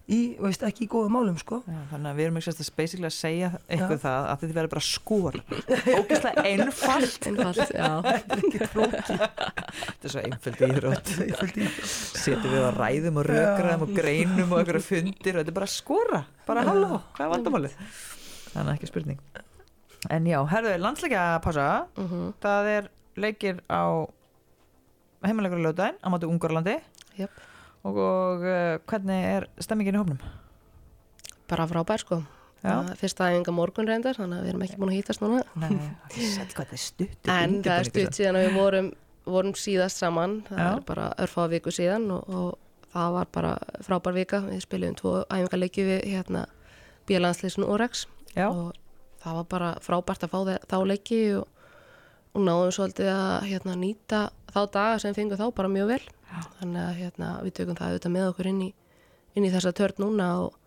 í, 0.08 0.19
veist, 0.39 0.62
ekki 0.63 0.86
í 0.86 0.88
góðum 0.88 1.12
málum, 1.17 1.36
sko. 1.41 1.58
já, 1.67 1.80
þannig 1.89 2.08
að 2.13 2.19
við 2.19 2.26
erum 2.28 2.38
ekki 2.39 2.47
sérst 2.47 2.62
að 2.63 2.69
basically 2.78 3.08
að 3.10 3.15
segja 3.17 3.50
Já. 3.67 3.88
það 4.00 4.28
að 4.32 4.38
þið 4.43 4.54
verður 4.56 4.71
bara 4.71 4.84
að 4.84 4.88
skora. 4.88 5.41
Ógeðslega 5.97 6.43
einfalt. 6.52 7.28
Einfalt, 7.28 7.73
já. 7.76 7.91
Þetta 8.88 10.08
er 10.08 10.13
svo 10.13 10.23
einföld 10.23 10.63
íþrótt. 10.69 11.12
Settum 11.84 12.54
við 12.54 12.63
að 12.69 12.80
ræðum 12.80 13.19
og 13.21 13.28
rökraðum 13.28 13.84
og 13.88 13.91
greinum 13.97 14.54
og 14.56 14.62
einhverja 14.62 14.86
fundir 14.88 15.36
og 15.36 15.43
þetta 15.43 15.54
er 15.54 15.58
bara 15.60 15.69
skora. 15.71 16.21
Bara 16.47 16.63
halló, 16.69 17.02
hvað 17.17 17.26
er 17.28 17.34
vandamálið? 17.36 17.78
Þannig 18.54 18.71
að 18.71 18.73
ekki 18.78 18.91
spurning. 18.93 19.19
En 20.13 20.27
já, 20.29 20.38
herðu, 20.51 20.77
landsleikja 20.81 21.25
pása. 21.43 21.67
Mhm. 21.97 22.33
Það 22.43 22.71
er 22.75 22.89
leikir 23.17 23.62
á 23.71 24.05
heimalegur 25.25 25.62
lögdæn 25.63 25.97
á 25.99 26.07
móti 26.13 26.29
Ungarlandi. 26.29 26.77
Jöp. 27.17 27.31
Og, 27.83 27.97
og 27.97 28.43
uh, 28.45 28.77
hvernig 28.89 29.23
er 29.36 29.47
stemmingin 29.63 29.97
í 29.97 30.01
hófnum? 30.01 30.19
Bara 31.47 31.67
frábær 31.69 32.03
sko. 32.03 32.21
Já. 32.65 32.81
Fyrsta 32.97 33.29
æfinga 33.31 33.53
morgun 33.53 33.88
reyndar, 33.88 34.17
þannig 34.17 34.39
að 34.39 34.45
við 34.45 34.51
erum 34.51 34.63
ekki 34.65 34.79
búin 34.81 34.91
að 34.91 34.97
hýtast 34.97 35.21
núna. 35.23 35.41
Nei, 35.62 35.75
það 36.55 36.63
er 36.73 36.81
stutt. 36.81 37.29
En 37.31 37.60
það 37.63 37.81
er 37.81 37.89
stutt 37.91 38.17
síðan 38.17 38.39
að 38.39 38.47
við 38.47 38.57
vorum, 38.57 38.89
vorum 39.27 39.53
síðast 39.57 40.01
saman, 40.01 40.39
það 40.49 40.63
Já. 40.63 40.69
er 40.71 40.81
bara 40.88 41.05
örfáða 41.25 41.53
viku 41.53 41.73
síðan 41.73 42.10
og, 42.15 42.33
og 42.33 42.89
það 42.95 43.15
var 43.17 43.31
bara 43.38 43.53
frábær 43.86 44.17
vika. 44.17 44.41
Við 44.49 44.65
spilum 44.65 44.97
tvo 44.99 45.13
æfingarleiki 45.29 45.86
við 45.88 46.03
hérna 46.12 46.43
Bílandsleisun 47.07 47.67
Orex 47.67 48.07
og 48.36 48.73
það 49.23 49.38
var 49.39 49.47
bara 49.53 49.69
frábært 49.84 50.25
að 50.27 50.34
fá 50.34 50.39
þe- 50.49 50.62
þá 50.71 50.77
leiki 50.91 51.19
og, 51.39 51.47
og 52.34 52.45
náðum 52.45 52.73
svolítið 52.75 53.10
að 53.13 53.47
hérna, 53.51 53.75
nýta 53.82 54.21
þá 54.53 54.60
daga 54.73 54.99
sem 55.03 55.13
fengum 55.17 55.39
þá 55.39 55.47
bara 55.58 55.71
mjög 55.73 55.91
vel. 55.93 56.01
Þannig 56.60 56.82
að 56.84 56.97
hérna, 57.01 57.27
við 57.45 57.53
tökum 57.60 57.77
það 57.80 57.91
auðvitað 57.93 58.13
með 58.17 58.25
okkur 58.32 58.49
inn 58.51 58.62
í, 58.67 58.71
inn 59.38 59.45
í 59.47 59.51
þessa 59.53 59.71
törn 59.77 60.01
núna 60.03 60.27
og 60.43 60.58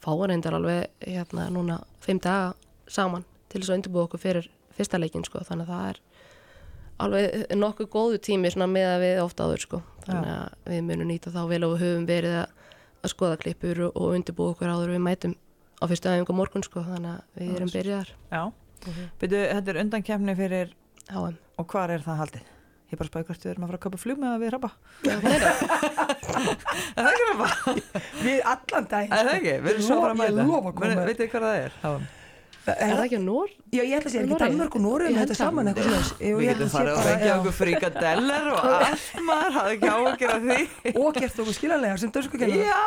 fáum 0.00 0.22
reyndar 0.30 0.56
alveg 0.56 0.86
hérna, 1.04 1.48
núna 1.52 1.80
fimm 2.00 2.20
daga 2.24 2.54
saman 2.90 3.26
til 3.52 3.60
þess 3.60 3.70
að 3.74 3.80
undirbúa 3.80 4.06
okkur 4.08 4.22
fyrir 4.22 4.48
fyrsta 4.78 4.98
leikin 4.98 5.24
sko. 5.26 5.42
þannig 5.44 5.68
að 5.68 5.74
það 5.74 5.90
er 5.90 6.00
alveg 7.00 7.52
nokkuð 7.56 7.88
góðu 7.92 8.18
tími 8.24 8.50
með 8.56 8.86
að 8.94 9.02
við 9.04 9.20
ofta 9.24 9.44
áður 9.48 9.62
sko. 9.66 9.82
þannig 10.06 10.32
að 10.34 10.72
við 10.72 10.82
munum 10.88 11.08
nýta 11.10 11.30
þá 11.34 11.40
vel 11.52 11.62
og 11.68 11.76
höfum 11.80 12.06
verið 12.08 12.36
að, 12.40 12.48
að 13.04 13.12
skoða 13.14 13.38
klippur 13.44 13.82
og, 13.90 14.00
undirbúa 14.16 14.54
okkur 14.54 14.72
áður 14.72 14.94
við 14.96 15.04
mætum 15.04 15.34
á 15.80 15.84
fyrstu 15.90 16.10
aðeins 16.10 16.34
morgun 16.36 16.64
sko. 16.66 16.84
þannig 16.86 17.10
að 17.16 17.40
við 17.40 17.56
erum 17.56 17.72
byrjaðar 17.74 18.14
já. 18.30 18.42
Byrju, 19.20 19.42
þetta 19.50 19.72
er 19.72 19.80
undankefni 19.82 20.34
fyrir, 20.38 20.72
HM 21.10 21.36
og 21.60 21.66
hvar 21.72 21.92
er 21.92 22.04
það 22.04 22.20
haldið? 22.24 22.48
Ég 22.90 22.98
bara 22.98 23.06
spæði 23.10 23.26
hvort 23.28 23.44
við 23.44 23.50
erum 23.52 23.64
að 23.64 23.70
fara 23.70 23.78
að 23.78 23.84
köpa 23.84 23.98
flug 24.02 24.18
með 24.18 24.30
að 24.34 24.40
við. 24.42 24.70
Er 26.90 27.04
það 27.04 27.10
ekki 27.10 27.26
rabba? 27.28 27.48
Við 28.24 28.40
allan 28.50 28.88
dag. 28.90 29.04
Er 29.10 29.28
það 29.28 29.36
ekki? 29.36 29.52
Við 29.62 29.70
erum 29.72 29.84
svo 29.86 29.98
bara 30.00 30.14
að 30.14 30.20
mæta. 30.20 30.46
lofa 30.48 30.72
að. 30.74 30.80
Meni, 30.82 31.04
Vitið 31.06 31.20
þið 31.20 31.30
hvað 31.34 31.44
það 31.46 31.60
er? 31.60 31.76
Já. 31.84 31.92
Er 32.68 32.94
það 32.94 33.04
ekki 33.06 33.18
á 33.20 33.24
Nór? 33.24 33.52
Já, 33.70 33.80
ég 33.86 33.94
ætla 33.96 34.08
að 34.10 34.14
segja, 34.14 34.24
ekki? 34.26 34.38
Danmörk 34.42 34.74
og 34.76 34.82
Nóri 34.84 35.04
með 35.10 35.20
þetta 35.22 35.36
saman 35.38 35.70
eitthvað 35.70 35.86
slags. 35.90 36.10
Við 36.20 36.42
getum 36.44 36.70
farið 36.72 36.92
að 36.92 37.04
fengja 37.06 37.32
okkur 37.38 37.54
frikadeller 37.56 38.44
og 38.50 38.58
allt 38.70 39.20
maður 39.26 39.52
hafði 39.56 39.72
ekki 39.76 39.88
á 39.90 39.98
að 40.00 40.16
gera 40.20 40.38
því. 40.44 40.58
Og 41.00 41.10
gert 41.20 41.40
okkur 41.44 41.56
skilanlegar 41.56 41.98
sem 42.02 42.10
dörsku 42.14 42.40
kennar. 42.40 42.58
Já, 42.66 42.84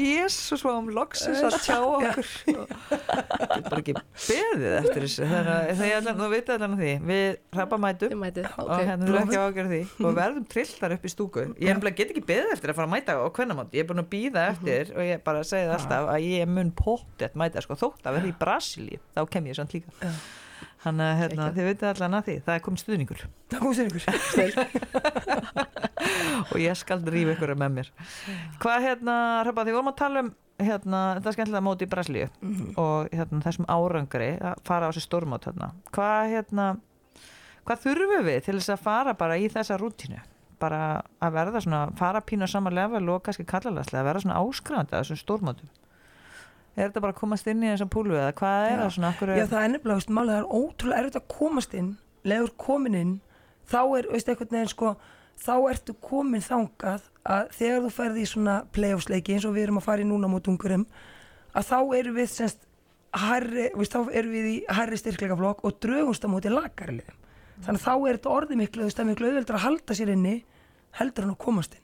jésus, 0.00 0.64
hvað 0.64 0.78
um 0.80 0.88
loksins 0.96 1.42
að 1.46 1.52
tjá 1.62 1.78
okkur. 1.98 2.26
Þetta 2.42 3.58
er 3.58 3.66
bara 3.68 3.80
ekki 3.82 3.94
beðið 3.98 4.72
eftir 4.80 5.00
þessu. 5.06 5.22
Er 5.28 6.02
þú 6.22 6.26
veit 6.32 6.48
allan 6.56 6.78
því. 6.80 6.92
Við 7.12 7.28
rabba 7.58 7.76
mætum 7.82 8.12
Þið 8.12 8.20
mætið, 8.20 8.46
og 8.58 8.72
hérna 8.82 9.04
er 9.06 9.18
ekki 9.22 9.38
á 9.38 9.44
að 9.44 9.56
gera 9.56 9.68
því 9.70 9.82
og 10.02 10.16
verðum 10.16 10.46
trillar 10.50 10.94
upp 10.96 11.04
í 11.04 11.10
stúku 11.12 11.42
ég 11.62 11.80
get 11.92 12.10
ekki 12.12 12.24
beðið 12.26 12.54
eftir 12.56 12.72
að 12.72 12.78
fara 12.78 12.88
að 12.88 12.94
mæta 12.94 13.12
á 13.16 13.26
kvennamót 13.36 13.72
ég 13.76 13.80
er 13.84 13.88
búin 13.88 14.02
að 14.02 14.08
þá 19.16 19.22
kem 19.32 19.50
ég 19.50 19.58
samt 19.58 19.76
líka. 19.76 19.94
Já. 20.02 20.12
þannig 20.82 21.08
að 21.08 21.18
hérna, 21.20 21.48
þið 21.54 21.66
veitir 21.68 21.88
allan 21.88 22.18
að 22.18 22.28
því 22.28 22.36
það 22.46 22.54
er 22.54 22.62
komið 22.66 22.82
stuðningur. 22.82 23.24
Það 23.50 23.62
kom 23.62 23.74
sér 23.78 23.90
ykkur. 23.90 24.04
og 26.52 26.56
ég 26.62 26.78
skal 26.78 27.00
rífa 27.06 27.34
ykkur 27.36 27.54
með 27.58 27.74
mér. 27.76 27.90
Hvað 28.62 28.86
hérna, 28.86 29.16
Hrabba, 29.42 29.66
því 29.66 29.76
vorum 29.76 29.92
að 29.92 29.98
tala 30.02 30.24
um 30.24 30.32
hérna, 30.62 31.02
þetta 31.16 31.30
er 31.30 31.36
skemmtilega 31.36 31.64
móti 31.64 31.86
í 31.86 31.90
Brasilíu 31.90 32.28
og 32.80 33.12
hérna, 33.12 33.42
þessum 33.44 33.68
árangri 33.70 34.32
að 34.38 34.64
fara 34.66 34.88
á 34.88 34.90
þessi 34.92 35.06
stórmót 35.06 35.48
hérna. 35.48 35.72
hvað 35.94 36.34
hérna 36.36 36.66
hvað 37.66 37.82
þurfum 37.86 38.26
við 38.28 38.38
til 38.46 38.56
þess 38.58 38.74
að 38.74 38.84
fara 38.84 39.14
bara 39.18 39.38
í 39.38 39.48
þessa 39.52 39.78
rútínu? 39.80 40.20
Bara 40.62 41.02
að 41.22 41.36
verða 41.38 41.62
svona, 41.64 41.82
fara 41.98 42.22
pínu 42.22 42.46
á 42.46 42.50
sama 42.50 42.70
level 42.70 43.02
og 43.10 43.22
kannski 43.26 43.46
kallalaslega, 43.48 44.02
að 44.02 44.08
verða 44.10 44.24
svona 44.26 44.42
áskrifandi 44.42 44.94
að 44.94 45.02
þessum 45.02 45.22
stórmótum 45.22 45.72
er 46.76 46.88
þetta 46.88 47.02
bara 47.04 47.14
að 47.14 47.20
komast 47.20 47.48
inn 47.50 47.62
í 47.62 47.70
þessum 47.70 47.90
púlu 47.92 48.16
eða 48.16 48.34
hvað 48.38 48.66
er 48.68 48.80
það 48.80 48.92
svona 48.96 49.10
akkur 49.12 49.32
Já, 49.32 49.44
það 49.50 49.64
er 49.64 49.72
nefnilega, 49.74 49.98
veist, 50.00 50.12
málið 50.16 50.32
það 50.32 50.42
er 50.42 50.48
ótrúlega 50.58 51.02
erfitt 51.02 51.18
að 51.20 51.26
komast 51.34 51.74
inn, 51.78 51.90
leður 52.32 52.52
komin 52.64 52.98
inn, 52.98 53.14
þá 53.68 53.80
er, 53.82 54.08
veist, 54.12 54.30
einhvern 54.32 54.56
veginn, 54.56 54.72
sko, 54.72 54.92
þá 55.42 55.54
ertu 55.72 55.96
komin 56.08 56.44
þangað 56.44 57.08
að 57.32 57.54
þegar 57.58 57.82
þú 57.84 57.90
ferði 57.96 58.22
í 58.22 58.30
svona 58.32 58.58
playoffsleiki 58.74 59.36
eins 59.36 59.48
og 59.48 59.56
við 59.56 59.66
erum 59.66 59.80
að 59.82 59.88
fara 59.88 60.04
í 60.04 60.08
núna 60.08 60.30
mot 60.32 60.52
ungurum, 60.52 60.86
að 61.52 61.68
þá 61.68 61.78
erum 61.98 62.16
við 62.16 62.30
semst, 62.32 62.64
herri, 63.22 63.68
veist, 63.76 63.92
þá 63.92 64.14
erum 64.16 64.32
við 64.32 64.48
í 64.48 64.56
herri 64.72 65.00
styrkleikaflokk 65.00 65.66
og 65.68 65.76
drögumst 65.84 66.24
á 66.24 66.32
móti 66.32 66.52
lagarliðum. 66.52 67.18
Þannig 67.62 67.82
að 67.82 67.84
þá 67.84 67.94
er 68.08 68.16
þetta 68.16 68.32
orðið 68.32 68.60
miklu, 68.62 68.80
þú 68.80 68.88
veist, 68.88 68.96
það 68.96 69.04
er 69.04 69.10
miklu 69.10 69.28
auðveldur 69.28 69.58
að 69.58 69.64
halda 69.66 69.96
sér 69.98 70.12
inni 70.14 70.36
heldur 70.98 71.26
en 71.26 71.34
að 71.34 71.42
komast 71.44 71.76
inn. 71.76 71.81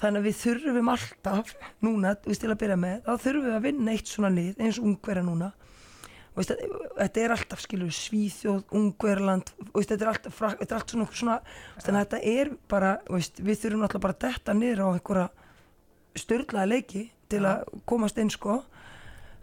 Þannig 0.00 0.22
að 0.22 0.26
við 0.28 0.36
þurfum 0.40 0.92
alltaf 0.94 1.50
núna, 1.84 2.14
þú 2.16 2.32
veist, 2.32 2.40
til 2.40 2.52
að 2.52 2.60
byrja 2.62 2.76
með, 2.80 3.00
þá 3.04 3.24
þurfum 3.24 3.46
við 3.48 3.56
að 3.56 3.66
vinna 3.66 3.94
eitt 3.94 4.08
svona 4.12 4.30
lið 4.32 4.62
eins 4.64 4.78
og 4.80 4.86
ungverja 4.88 5.24
núna. 5.26 5.50
Veist, 6.38 6.52
þetta 6.96 7.20
er 7.20 7.32
alltaf 7.34 7.60
skilur 7.64 7.90
Svíþjóð, 7.92 8.60
Ungverland 8.78 9.50
veist, 9.74 9.90
þetta 9.90 10.06
er 10.06 10.10
alltaf, 10.12 10.36
þetta 10.60 10.68
er 10.68 10.76
allt 10.78 10.92
svona, 10.94 11.06
svona 11.20 11.36
veist, 11.42 11.86
þannig 11.88 11.98
að 11.98 12.04
þetta 12.04 12.20
er 12.32 12.52
bara, 12.70 12.92
veist, 13.10 13.40
við 13.42 13.58
þurfum 13.64 13.86
alltaf 13.86 14.04
bara 14.04 14.18
detta 14.24 14.54
niður 14.56 14.84
á 14.86 14.88
einhverja 14.94 15.26
störlaða 16.22 16.70
leiki 16.70 17.02
til 17.30 17.42
að 17.50 17.66
komast 17.90 18.20
inn 18.22 18.30
sko. 18.32 18.60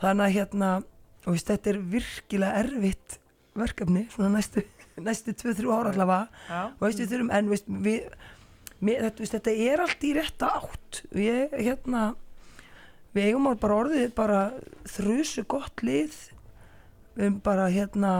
Þannig 0.01 0.25
að 0.25 0.35
hérna, 0.37 0.71
þetta 1.27 1.73
er 1.73 1.83
virkilega 1.93 2.63
erfitt 2.63 3.19
verkefni 3.57 4.05
svona 4.13 4.31
næstu, 4.37 4.63
næstu 5.07 5.35
2-3 5.37 5.75
ára 5.75 5.93
allavega. 5.93 6.63
Veist, 6.81 7.03
við 7.03 7.13
þurfum, 7.13 7.33
en 7.35 7.53
við 7.85 8.09
mér, 8.79 9.07
þetta, 9.07 9.29
þetta 9.35 9.53
er 9.67 9.83
allt 9.83 10.07
í 10.07 10.13
rétta 10.17 10.49
átt. 10.59 11.03
Við, 11.15 11.43
hérna 11.55 12.07
við 13.15 13.29
eigum 13.29 13.47
bara 13.57 13.77
orðið 13.83 14.09
bara 14.17 14.41
þrusu 14.97 15.45
gott 15.49 15.85
lið. 15.85 16.17
Við 17.17 17.29
erum 17.29 17.39
bara 17.45 17.69
hérna 17.73 18.17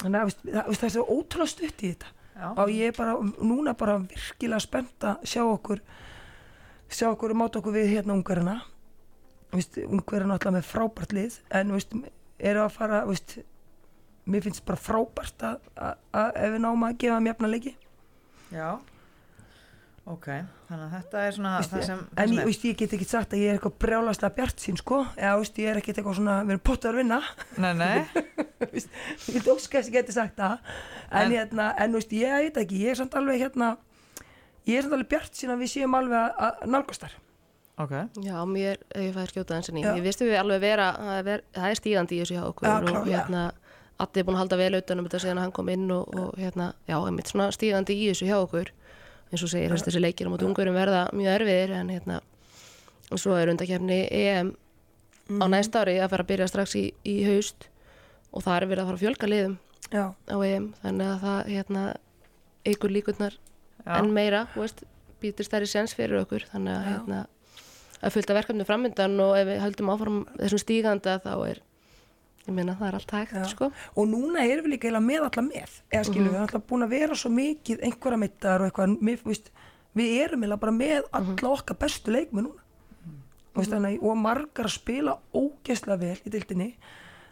að 0.00 0.24
veist, 0.30 0.42
það, 0.46 0.72
það 0.72 0.88
er 0.88 0.96
svo 0.96 1.06
ótrúlega 1.06 1.54
stutt 1.54 1.84
í 1.84 1.92
þetta. 1.92 2.16
Já. 2.40 2.54
og 2.56 2.70
ég 2.72 2.88
er 2.88 2.96
bara 2.96 3.18
núna 3.20 3.74
bara 3.76 3.98
virkilega 4.00 4.62
spennt 4.64 5.04
að 5.04 5.24
sjá 5.28 5.42
okkur 5.44 5.82
sjá 6.88 7.10
okkur 7.10 7.34
og 7.34 7.36
máta 7.36 7.60
okkur 7.60 7.74
við 7.74 7.90
hérna 7.92 8.16
ungarina 8.16 8.54
ungarina 9.52 10.38
alltaf 10.38 10.54
með 10.54 10.68
frábært 10.70 11.12
lið 11.12 11.36
en 11.58 11.74
veist, 11.74 11.92
eru 12.38 12.62
að 12.64 12.76
fara 12.78 13.02
veist, 13.08 13.36
mér 14.30 14.46
finnst 14.46 14.64
bara 14.64 14.80
frábært 14.80 15.44
að, 15.44 15.68
að, 15.74 16.00
að 16.22 16.40
ef 16.46 16.54
við 16.54 16.64
náum 16.64 16.86
að 16.86 16.96
gefa 17.02 17.18
þeim 17.18 17.30
jafna 17.30 17.50
leiki. 17.50 17.74
Já. 18.54 18.68
Ok, 20.06 20.26
þannig 20.68 20.84
að 20.86 20.94
þetta 20.96 21.20
er 21.26 21.34
svona 21.36 21.50
Veist, 21.58 21.70
það 21.74 21.82
sem, 21.86 22.00
en 22.16 22.32
ég, 22.34 22.44
veist, 22.48 22.64
ég 22.64 22.76
get 22.80 22.94
ekki 22.96 23.06
sagt 23.10 23.34
að 23.36 23.42
ég 23.44 23.50
er 23.52 23.58
eitthvað 23.58 23.76
brjálaslega 23.84 24.34
bjart 24.38 24.62
sín 24.64 24.78
sko. 24.80 25.02
Eða 25.16 25.36
veist, 25.42 25.58
ég 25.60 25.70
er 25.70 25.80
ekkert 25.82 26.00
eitthvað 26.00 26.16
svona 26.18 26.38
við 26.44 26.54
erum 26.56 26.64
pottur 26.70 26.90
að 26.94 27.00
vinna. 27.02 27.20
Nei, 27.60 27.72
nei, 27.78 28.24
Veist, 28.72 28.90
ég 29.28 29.36
get 29.38 29.48
óskast 29.52 29.88
ég 29.90 29.96
geti 30.00 30.12
sagt 30.16 30.36
það. 30.40 30.58
En, 31.10 31.22
En- 31.26 31.32
hérna, 31.36 31.68
en 31.84 31.92
veist, 31.96 32.12
ég 32.12 32.32
veit 32.36 32.56
ekki 32.64 32.80
ég 32.84 32.94
er 32.94 33.00
samt 33.02 33.14
alveg 33.20 33.40
hérna 33.44 33.74
ég 34.68 34.76
er 34.78 34.84
samt 34.86 34.96
alveg 34.98 35.08
bjart 35.14 35.34
sín 35.38 35.50
að 35.54 35.62
við 35.64 35.70
séum 35.76 35.94
alveg 35.96 36.18
að, 36.20 36.34
að 36.48 36.66
nálgast 36.74 37.06
þar 37.06 37.14
ok. 37.80 37.94
Já, 38.26 38.34
mér, 38.44 38.76
ég 39.00 39.14
fæði 39.16 39.30
skjóta 39.32 39.56
eins 39.56 39.70
og 39.72 39.76
ný. 39.78 39.84
Ég 39.86 40.02
vistu 40.04 40.26
við 40.28 40.36
alveg 40.36 40.60
vera, 40.60 40.90
það 41.00 41.30
er, 41.32 41.44
er 41.70 41.78
stígandi 41.78 42.18
í 42.18 42.20
þessu 42.24 42.36
hjá 42.36 42.42
okkur 42.50 42.68
Já, 42.68 42.74
og 42.76 42.84
klárlega. 42.90 43.14
hérna 43.14 43.44
Addi 44.00 44.20
er 44.20 44.24
búin 44.28 44.36
að 44.36 44.42
halda 44.44 44.56
vel 44.60 44.74
utan 44.78 45.00
um 45.00 45.06
þetta 45.08 45.18
síðan 45.24 45.38
að 45.40 45.44
hann 45.46 45.54
kom 45.56 45.68
inn 45.72 45.86
og, 45.92 46.12
og 46.16 46.36
hérna, 46.40 46.66
já, 46.88 46.94
einmitt 47.04 47.28
svona 47.32 47.48
stígandi 47.52 47.96
í 48.00 48.06
þessu 48.10 48.28
hjá 48.28 48.36
okkur 48.40 48.70
eins 49.30 49.44
og 49.46 49.52
segir, 49.52 49.72
þessi 49.72 50.02
leikir 50.02 50.28
á 50.28 50.32
móti 50.32 50.46
ungurum 50.48 50.76
verða 50.76 51.06
mjög 51.14 51.36
erfiðir 51.38 51.74
en 51.78 51.92
hérna 51.94 52.20
og 53.10 53.18
svo 53.20 53.36
er 53.38 53.50
undakefni 53.52 54.02
EM 54.10 54.52
á 55.38 55.46
næsta 55.50 55.84
ári 55.84 55.98
að 56.02 56.12
fara 56.12 56.26
að 56.26 56.30
byrja 56.32 56.48
strax 56.50 56.76
í, 56.78 56.84
í 57.06 57.16
haust 57.26 57.68
og 58.30 58.44
það 58.44 58.56
er 58.56 58.68
verið 58.70 58.82
að 58.82 58.90
fara 58.90 58.98
að 58.98 59.04
fjölga 59.04 59.30
liðum 59.30 59.56
já, 59.90 60.04
á 60.10 60.36
EM 60.46 60.70
þannig 60.82 61.12
að 61.12 61.24
það 61.24 61.52
hérna 61.54 61.84
ykkur 62.70 62.94
líkurnar 62.94 63.38
enn 63.86 64.12
meira 64.14 64.44
veist, 64.54 64.84
býtur 65.22 65.46
stærri 65.46 65.68
sens 65.70 65.94
fyrir 65.96 66.22
okkur 66.22 66.46
þannig 66.50 66.76
að 66.76 66.88
hérna 66.90 67.20
að 68.00 68.14
fylgta 68.16 68.36
verkefni 68.36 68.66
framöndan 68.68 69.18
og 69.22 69.34
ef 69.38 69.48
við 69.48 69.62
höldum 69.64 69.92
áfram 69.92 70.20
þessum 70.38 70.62
stíganda 70.62 71.18
þá 71.22 71.32
er 71.50 71.62
ég 72.50 72.56
meina 72.58 72.76
það 72.80 72.88
er 72.90 72.98
allt 73.00 73.10
hægt 73.16 73.34
Já. 73.38 73.44
sko 73.54 73.70
og 73.96 74.08
núna 74.10 74.44
erum 74.46 74.66
við 74.66 74.74
líka 74.76 74.90
með 75.00 75.26
alla 75.28 75.44
með 75.48 75.80
eða 75.90 76.04
skilur 76.04 76.26
Mhm. 76.26 76.30
við 76.30 76.34
erum 76.34 76.46
alltaf 76.48 76.66
búin 76.70 76.84
að 76.86 76.94
vera 76.96 77.14
svo 77.14 77.30
mikið 77.30 77.84
einhverja 77.88 78.18
mittar 78.18 78.60
og 78.62 78.70
eitthvað 78.72 78.96
mér, 79.00 79.22
veist, 79.24 79.50
við 79.96 80.16
erum 80.24 80.44
bara 80.60 80.72
með 80.72 81.02
alla 81.12 81.26
Mhm. 81.34 81.52
okkar 81.54 81.78
bestu 81.78 82.10
leikmi 82.12 82.42
núna 82.42 82.60
mm. 83.06 83.20
veist, 83.54 83.70
þannig, 83.70 83.98
að- 84.00 84.02
og 84.10 84.16
margar 84.16 84.66
að 84.66 84.74
spila 84.78 85.18
ógeðslega 85.34 85.98
vel 85.98 86.16
í 86.26 86.30
dildinni 86.30 86.74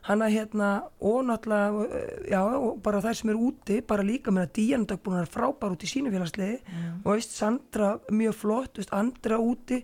hann 0.09 0.21
að 0.23 0.33
hérna 0.33 0.83
og 1.03 1.25
náttúrulega 1.27 1.69
uh, 1.75 2.31
já, 2.31 2.41
og 2.57 2.83
bara 2.83 3.01
þær 3.03 3.15
sem 3.15 3.31
eru 3.31 3.51
úti 3.51 3.81
bara 3.87 4.03
líka 4.03 4.31
með 4.33 4.47
að 4.47 4.53
Díandag 4.57 5.01
búin 5.03 5.19
að 5.19 5.27
vera 5.27 5.35
frábær 5.37 5.73
út 5.75 5.83
í 5.85 5.91
sínu 5.91 6.11
félagsliði 6.15 6.61
og 7.05 7.13
veist 7.13 7.31
Sandra 7.37 7.99
mjög 8.11 8.35
flott, 8.35 8.77
veist, 8.79 8.93
Andra 8.93 9.37
úti 9.39 9.83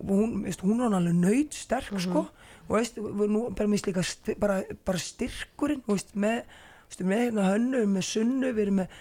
og 0.00 0.08
hún, 0.08 0.42
veist, 0.44 0.60
hún 0.64 0.80
er 0.80 0.96
alveg 0.96 1.14
nöyt 1.14 1.52
sterk 1.54 2.00
sko 2.00 2.26
og 2.70 2.76
veist, 2.78 2.98
nú 3.02 3.44
bara 3.50 3.66
minnst 3.68 3.88
líka 3.90 4.04
sti, 4.06 4.36
bara, 4.38 4.60
bara 4.86 5.00
styrkurinn 5.02 5.82
veist, 5.90 6.12
með, 6.14 6.44
veist, 6.86 7.02
með 7.02 7.24
hérna 7.26 7.48
hönnu, 7.50 7.80
með 7.90 8.06
sunnu 8.06 8.52
við 8.54 8.62
erum 8.68 8.78
með, 8.84 8.98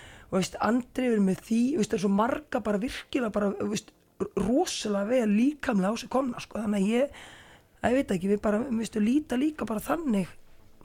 andri, 0.66 1.06
við 1.06 1.16
erum 1.20 1.28
með 1.30 1.44
því 1.48 1.60
það 1.84 1.98
er 2.00 2.04
svo 2.04 2.12
marga 2.18 2.62
bara 2.66 2.82
virkilega 2.82 3.34
bara, 3.38 3.52
rosalega 4.36 5.06
vel 5.10 5.30
líkamlega 5.36 5.94
á 5.94 5.96
sig 6.02 6.10
komna, 6.12 6.42
sko, 6.44 6.60
þannig 6.64 6.82
að 6.82 6.90
ég 6.90 7.20
að 7.80 7.94
ég 7.94 8.00
veit 8.02 8.14
ekki, 8.18 8.32
við 8.34 8.42
bara, 8.44 8.60
veistu, 8.68 9.00
líta 9.04 9.38
líka 9.40 9.68
bara 9.70 9.84
þannig, 9.86 10.32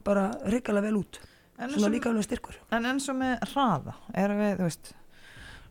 bara 0.07 0.29
hrikalega 0.47 0.91
vel 0.91 1.01
út 1.01 1.21
En 1.59 1.71
svona 1.71 1.87
sem- 1.87 1.93
líka 1.95 2.11
alveg 2.11 2.27
styrkur 2.27 2.57
En 2.75 2.87
eins 2.91 3.09
og 3.09 3.17
með 3.19 3.43
hraða, 3.53 3.95
erum 4.15 4.41
við, 4.43 4.57
þú 4.59 4.69
veist, 4.69 4.93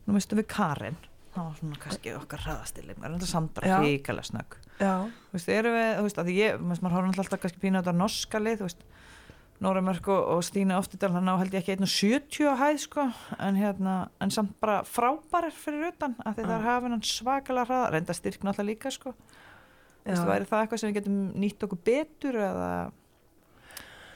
nú 0.07 0.17
mistum 0.17 0.39
við 0.41 0.47
Karin, 0.51 0.97
það 1.35 1.43
var 1.47 1.57
svona 1.59 1.79
kannski 1.85 2.13
okkar 2.17 2.43
hraðastilling, 2.47 2.99
það 2.99 3.07
er 3.09 3.15
þetta 3.17 3.31
Sandra 3.31 3.67
Já. 3.71 3.77
ríkalega 3.83 4.29
snögg. 4.31 4.57
Þú 4.79 5.37
veist, 5.37 5.49
erum 5.53 5.77
við, 5.77 5.89
þú 5.97 6.05
veist, 6.07 6.19
að 6.21 6.31
ég, 6.33 6.61
maður 6.61 6.95
horfum 6.97 7.13
alltaf 7.13 7.41
kannski 7.43 7.61
pínu 7.61 7.79
á 7.79 7.81
þetta 7.81 7.95
norska 7.97 8.41
lið, 8.41 8.59
þú 8.61 8.69
veist, 8.69 8.85
Nóra 9.63 9.83
Mörk 9.85 10.07
og, 10.11 10.23
og 10.33 10.41
Stína 10.43 10.79
Oftidal, 10.81 11.13
hann 11.13 11.29
á 11.29 11.39
held 11.39 11.53
ég 11.55 11.61
ekki 11.61 11.77
1,70 11.77 12.49
á 12.51 12.53
hæð, 12.59 12.79
sko, 12.83 13.05
en 13.37 13.59
hérna, 13.61 13.93
en 14.19 14.33
samt 14.33 14.55
bara 14.59 14.81
frábærar 14.87 15.53
fyrir 15.55 15.93
utan, 15.93 16.17
að 16.25 16.39
því 16.39 16.47
það 16.49 16.55
er 16.57 16.65
hafinn 16.67 16.95
hann 16.97 17.05
svakalega 17.07 17.69
hraða, 17.69 17.91
reynda 17.93 18.17
styrkna 18.17 18.51
alltaf 18.51 18.67
líka, 18.67 18.91
sko. 18.91 19.13
Þú 20.03 20.09
veist, 20.09 20.27
væri 20.27 20.49
það 20.49 20.65
eitthvað 20.65 20.81
sem 20.81 20.91
við 20.91 20.97
getum 20.99 21.21
nýtt 21.39 21.63
okkur 21.63 21.81
betur 21.87 22.39
eða, 22.43 22.71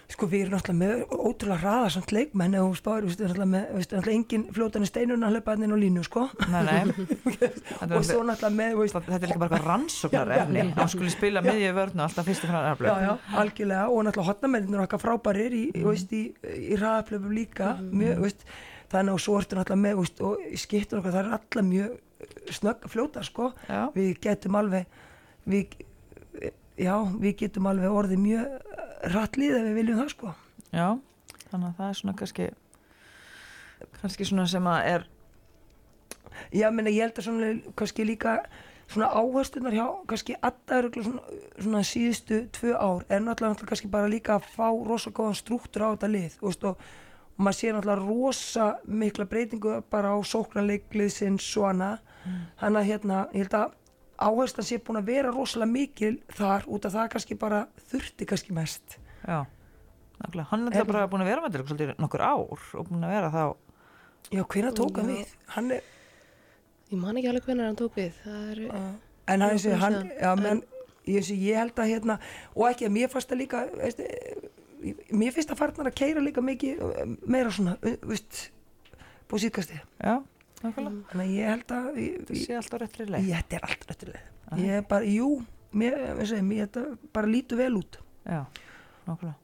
Sko 0.08 0.28
við 0.32 0.46
erum 0.46 0.54
náttúrulega 0.56 0.80
með 0.80 1.16
ótrúlega 1.28 1.60
hraða 1.60 1.88
samt 1.92 2.12
leikmenn 2.16 2.54
eða 2.56 2.68
þú 2.70 2.76
spáir, 2.80 3.08
við 3.08 3.24
erum 3.26 3.42
náttúrulega 3.42 3.98
með, 3.98 4.06
engin 4.14 4.46
fljótani 4.56 4.88
steinun 4.88 5.26
að 5.28 5.34
hlaupa 5.36 5.56
hann 5.56 5.66
inn 5.68 5.74
á 5.76 5.80
línu, 5.82 6.04
sko. 6.08 6.22
nei, 6.48 6.62
nei, 6.64 7.08
og 7.82 7.98
er- 7.98 8.06
svo 8.08 8.22
náttúrulega 8.24 8.52
með, 8.56 8.78
veist, 8.80 8.96
þetta 8.96 9.18
er 9.18 9.34
líka 9.34 9.42
bara 9.42 9.50
eitthvað 9.58 9.68
rannsóknar 9.68 10.32
hann 10.78 10.94
skulle 10.94 11.12
spila 11.12 11.44
miðju 11.44 11.74
vörnu 11.76 12.06
alltaf 12.06 12.30
fyrstu 12.30 12.48
frá 12.48 12.62
já, 12.88 12.94
já, 13.04 13.12
algjörlega, 13.44 13.90
og 13.92 14.08
náttúrulega 14.08 14.30
hotnamennir 14.30 14.86
okkar 14.86 15.04
frábærir 15.04 15.58
í, 15.60 15.66
mm. 15.76 16.08
í, 16.22 16.24
í 16.56 16.80
hraðaflöfum 16.80 17.36
líka, 17.36 17.74
mjög, 17.92 18.24
veist, 18.24 18.48
þannig 18.94 19.18
og 19.18 19.24
svo 19.26 19.36
ertu 19.42 19.60
náttúrulega 19.60 19.84
með, 19.90 20.00
veist, 20.06 20.24
og 20.24 20.48
í 20.48 20.62
skiptur 20.64 21.02
okkar, 21.02 21.18
það 21.18 21.26
er 21.26 21.36
allar 21.42 21.68
mjög 21.74 22.56
snögg 22.56 22.88
fljótar, 22.96 23.28
sko. 23.28 23.52
já, 23.68 23.84
Við 23.92 24.16
getum 24.24 24.56
alveg, 24.64 24.88
við, 25.52 25.76
já, 26.78 26.96
við 27.18 27.36
getum 27.44 27.70
alveg 27.72 28.00
orðið 28.02 28.24
mjög 28.24 29.12
rattlið 29.14 29.60
ef 29.60 29.68
við 29.68 29.78
viljum 29.82 30.02
það, 30.02 30.14
sko. 30.14 30.34
já, 30.72 30.88
þannig 31.50 31.68
að 31.68 31.78
það 31.82 31.90
er 31.90 32.00
svona 32.02 32.18
kannski 32.22 32.50
kannski 34.02 34.28
svona 34.28 34.50
sem 34.50 34.74
að 34.74 34.90
er 34.96 35.08
Já, 36.54 36.70
menna, 36.72 36.92
ég 36.94 37.02
held 37.02 37.18
að 37.18 37.26
svona 37.26 37.48
kannski 37.80 38.06
líka 38.06 38.38
svona 38.88 39.10
áherstunar 39.20 39.76
hjá 39.76 39.86
kannski 40.08 40.36
alltaf 40.38 40.94
svona, 40.96 41.24
svona 41.60 41.82
síðustu 41.88 42.44
tvö 42.56 42.76
ár 42.78 43.04
er 43.10 43.24
náttúrulega, 43.24 43.68
kannski 43.68 43.90
bara 43.92 44.12
líka 44.12 44.38
að 44.38 44.48
fá 44.54 44.70
rosa 44.88 45.12
góðan 45.12 45.36
strúktur 45.36 45.84
á 45.84 45.90
þetta 45.92 46.12
lið 46.14 46.38
veist, 46.44 46.64
og, 46.64 46.78
og 47.36 47.42
maður 47.44 47.58
sé 47.58 47.74
náttúrulega 47.74 48.06
rosa 48.06 48.68
mikla 48.88 49.28
breytingu 49.28 49.82
bara 49.92 50.14
á 50.16 50.18
sóknarleikliðsins 50.24 51.50
svona 51.52 51.98
þannig 52.62 52.80
að 52.80 52.90
hérna, 52.92 53.20
ég 53.34 53.46
held 53.46 53.60
að 53.60 53.77
áherslan 54.18 54.66
sé 54.68 54.80
búin 54.82 55.00
að 55.02 55.10
vera 55.12 55.32
rosalega 55.34 55.72
mikil 55.72 56.16
þar 56.38 56.66
út 56.74 56.88
af 56.90 56.96
það 56.96 57.10
kannski 57.14 57.38
bara 57.40 57.64
þurfti 57.92 58.28
kannski 58.30 58.56
mest. 58.58 58.98
Já, 59.28 59.44
nákvæmlega, 60.22 60.48
hann 60.52 60.68
er 60.68 60.78
það 60.80 60.88
bara 60.92 61.08
búin 61.12 61.24
að 61.26 61.32
vera 61.32 61.44
með 61.46 61.58
þetta 61.68 61.98
nokkur 62.02 62.24
ár 62.26 62.42
og 62.80 62.88
búin 62.90 63.06
að 63.06 63.14
vera 63.18 63.32
þá 63.34 63.44
Já, 64.34 64.42
hvenær 64.44 64.74
tók 64.76 64.98
hann 65.00 65.08
við? 65.14 65.30
Hann 65.54 65.70
er, 65.72 65.84
ég 66.92 67.00
man 67.00 67.16
ekki 67.20 67.30
alveg 67.32 67.46
hvernig 67.48 67.64
hann 67.70 67.78
tók 67.80 67.94
við. 67.96 68.18
Það 68.26 68.50
er, 68.52 68.64
Uh, 68.68 68.90
en 69.34 69.42
hann, 69.44 69.54
þessi, 69.56 69.72
hann 69.80 69.96
síðan. 69.96 70.10
já, 70.20 70.32
menn, 70.42 70.62
ég, 71.08 71.22
þessi, 71.22 71.38
ég 71.48 71.60
held 71.62 71.80
að 71.80 71.92
hérna, 71.94 72.18
og 72.56 72.66
ekki 72.70 72.88
að 72.90 72.94
mér 72.98 73.12
fannst 73.14 73.32
það 73.32 73.40
líka 73.44 73.62
veist, 73.78 74.02
mér 75.12 75.36
finnst 75.36 75.52
að 75.54 75.60
farnar 75.62 75.90
að 75.92 75.96
keira 76.00 76.24
líka 76.24 76.44
mikið 76.44 76.82
eh, 76.88 77.14
meira 77.28 77.52
svona 77.56 77.78
veist, 77.84 78.42
búið 79.32 79.46
síðkasti 79.48 79.80
já, 79.80 80.14
þannig 80.62 81.24
að 81.24 81.34
ég 81.36 81.52
held 81.52 81.74
að 81.78 82.00
ég, 82.02 82.22
það 82.28 82.36
ég, 82.38 82.44
sé 82.46 82.58
alltaf 82.58 82.82
réttri 82.84 83.08
leið. 83.08 83.28
Ég 83.28 83.42
þetta 83.42 83.58
er 83.60 83.68
allt 83.68 83.88
rættilega 83.92 84.24
ég 84.56 84.78
er 84.78 84.86
bara, 84.88 85.04
jú 85.12 85.28
mér, 85.78 85.98
ég 86.22 86.30
segi, 86.30 86.46
mér 86.46 86.68
þetta 86.68 86.84
bara 87.14 87.30
lítur 87.30 87.60
vel 87.60 87.74
út. 87.78 88.00
Já, 88.28 88.46
nákvæmlega. 89.08 89.36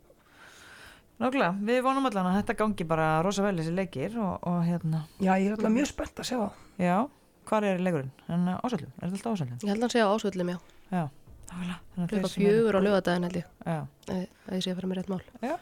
Nákvæmlega, 1.21 1.51
við 1.69 1.81
vonum 1.85 2.07
allan 2.09 2.29
að 2.31 2.37
þetta 2.41 2.55
gangi 2.63 2.87
bara 2.89 3.09
rosa 3.25 3.43
vel 3.45 3.57
þessi 3.59 3.73
leikir 3.75 4.15
og, 4.19 4.37
og 4.49 4.61
hérna, 4.67 5.03
já, 5.19 5.33
ég 5.37 5.49
er 5.51 5.57
alltaf 5.57 5.75
mjög 5.75 5.91
spennt 5.91 6.23
að 6.23 6.29
sjá. 6.31 6.39
Það. 6.39 6.87
já 6.87 6.95
hvað 7.43 7.67
er 7.67 7.83
leikurinn, 7.83 8.13
en 8.31 8.47
ásöldum, 8.55 8.93
er 8.97 9.11
þetta 9.11 9.17
alltaf 9.19 9.35
ásöldum? 9.35 9.59
Ég 9.59 9.69
held 9.73 9.77
að 9.77 9.85
hann 9.85 9.93
sé 9.93 10.03
á 10.03 10.09
ásvöldum 10.09 10.51
já. 10.53 10.57
Já, 10.93 11.03
nákvæmlega. 11.51 12.07
Eru- 12.07 12.33
fjögur 12.33 12.79
á 12.79 12.81
lögadaginn 12.87 13.27
held 13.27 13.39
ég. 13.41 13.47
Já, 13.67 13.79
að 14.07 14.21
að 14.47 14.57
ég 14.57 14.63
sé 14.63 14.71
að 14.73 14.79
fara 14.79 14.91
með 14.91 14.99
rétt 15.01 15.11
mál. 15.11 15.21
Já, 15.43 15.55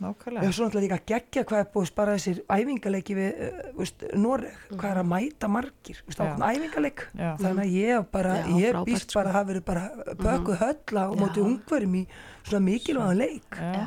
Já, 0.00 0.06
nákvæmlega 0.06 0.52
svo 0.56 0.64
náttúrulega 0.66 0.84
líka 0.86 0.98
geggja 1.10 1.42
hvað 1.44 1.60
er 1.60 1.66
búið 1.74 1.90
bara 1.98 2.12
þessir 2.16 2.38
æfingaleiki 2.56 3.16
við 3.18 3.40
uh, 3.46 3.58
veist, 3.76 4.04
Noreg, 4.16 4.62
hvað 4.72 4.90
er 4.90 5.00
að 5.02 5.08
mæta 5.10 5.50
margir? 5.52 5.98
Veist, 6.06 6.18
Já. 6.18 6.24
ákveðin 6.24 6.46
æfingaleik. 6.56 7.02
Já. 7.20 7.30
þannig 7.42 7.64
að 7.66 7.74
ég 7.76 8.06
bara, 8.16 8.36
Já, 8.40 8.46
ég 8.56 8.72
frábært, 8.72 8.88
býst 8.88 9.14
bara 9.18 9.28
að 9.28 9.36
hafa 9.36 9.50
verið 9.50 9.64
bara 9.68 10.14
pökkuð 10.22 10.62
höll 10.64 10.96
á 10.96 11.06
móti 11.20 11.42
Já. 11.42 11.46
ungverjum 11.50 11.98
í 12.00 12.04
svona 12.48 12.62
mikilvæðan 12.70 13.20
leik. 13.20 13.60
Já, 13.60 13.84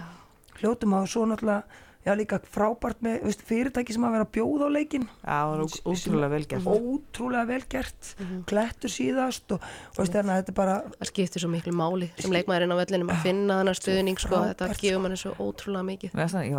hljótum 0.61 0.93
að 0.99 1.09
svo 1.15 1.25
náttúrulega 1.31 1.81
já 2.03 2.13
líka 2.19 2.39
frábært 2.51 2.99
með 3.05 3.21
veist, 3.27 3.43
fyrirtæki 3.47 3.93
sem 3.95 4.03
að 4.07 4.15
vera 4.17 4.25
að 4.27 4.31
bjóða 4.37 4.67
á 4.67 4.69
leikin 4.75 5.05
Já, 5.07 5.37
það 5.37 5.51
var 5.53 5.61
ó- 5.63 5.91
ótrúlega 5.93 6.29
vel 6.33 6.45
gert. 6.51 6.67
ótrúlega 6.73 7.45
vel 7.47 7.63
gert. 7.71 8.09
Klettur 8.49 8.91
síðast 8.93 9.53
og, 9.55 9.63
og 9.93 9.99
veist, 10.01 10.13
þannig 10.17 10.33
að 10.33 10.39
þetta 10.41 10.53
er 10.53 10.57
bara 10.59 10.75
það 10.99 11.09
skiptir 11.11 11.43
svo 11.45 11.51
miklu 11.53 11.73
máli 11.79 12.09
sem 12.19 12.33
leikmaðurinn 12.35 12.75
á 12.75 12.77
vellinum 12.81 13.13
að 13.13 13.21
finna 13.27 13.59
þannig 13.61 13.79
stuðning 13.79 14.19
sko, 14.21 14.41
þetta 14.49 14.67
frábært, 14.67 14.81
gefur 14.83 15.03
manni 15.05 15.19
svo 15.21 15.33
ótrúlega 15.39 15.87
mikið. 15.91 16.13
Veist 16.19 16.37
ég 16.43 16.57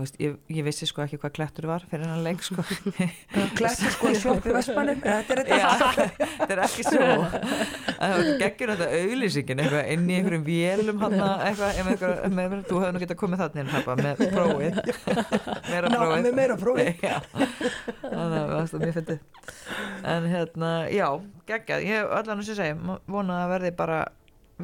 þú 0.00 0.06
veist, 0.06 0.18
ég, 0.26 0.36
ég 0.56 0.66
vissi 0.70 0.88
sko 0.90 1.04
ekki 1.04 1.20
hvað 1.22 1.34
klettur 1.40 1.68
var 1.70 1.84
fyrir 1.90 2.06
hennar 2.06 2.24
leik 2.24 2.42
sko. 2.46 2.64
klettur 3.56 3.92
sko 3.94 4.10
í 4.12 4.18
sjoppi 4.22 4.54
Vestmannum 4.56 5.00
þetta 5.06 5.36
er 5.36 5.42
þetta 5.42 5.60
Já, 5.60 5.68
þetta. 5.96 6.48
er 6.56 6.62
ekki 6.66 6.86
svo. 6.86 7.06
Það 7.96 8.12
var 8.16 8.30
geggjur 8.42 8.72
þetta 8.74 8.88
auðlýsingin 9.00 9.62
eitthvað 9.62 9.90
inn 9.94 10.08
í 10.10 10.16
einhverjum 10.18 10.44
vélum 10.46 11.00
hann 11.02 11.16
eitthvað, 11.16 11.80
eitthvað, 11.82 12.14
með, 12.36 12.50
með, 12.52 12.64
þú 12.68 12.80
hefði 12.82 12.96
nú 12.96 13.02
getað 13.04 13.20
komið 13.22 13.42
þarna 13.42 13.62
inn 13.62 13.72
með 14.02 14.22
prófið, 14.34 14.80
meira 15.70 15.90
Ná, 15.90 15.96
prófið. 15.96 16.22
með 16.26 16.38
meira 16.38 16.56
prófið. 16.60 16.90
Já, 17.08 17.16
þannig 18.02 18.38
að 18.38 18.52
það 18.54 18.74
er 18.78 18.84
mjög 18.84 18.96
fyndið. 18.98 19.20
En 20.14 20.28
hérna, 20.30 20.72
já, 20.94 21.08
geggjað, 21.50 21.86
ég 21.88 22.00
hef 22.00 22.16
allan 22.20 22.42
þess 22.42 22.54
að 22.54 22.60
segja, 22.62 22.98
vona 23.16 23.42
að 23.42 23.52
verði 23.56 23.74
bara 23.82 24.00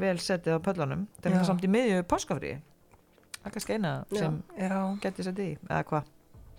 vel 0.03 0.17
setið 0.23 0.57
á 0.57 0.65
pöllunum, 0.65 1.07
það 1.21 1.39
er 1.39 1.47
samt 1.51 1.67
í 1.67 1.73
miðju 1.73 2.03
páskafríi. 2.09 2.59
Það 3.43 3.51
er 3.51 3.57
kannski 3.59 3.79
eina 3.79 3.95
sem 4.15 4.43
geti 5.03 5.27
setið 5.27 5.49
í, 5.51 5.55
eða 5.69 5.87
hvað? 5.91 6.11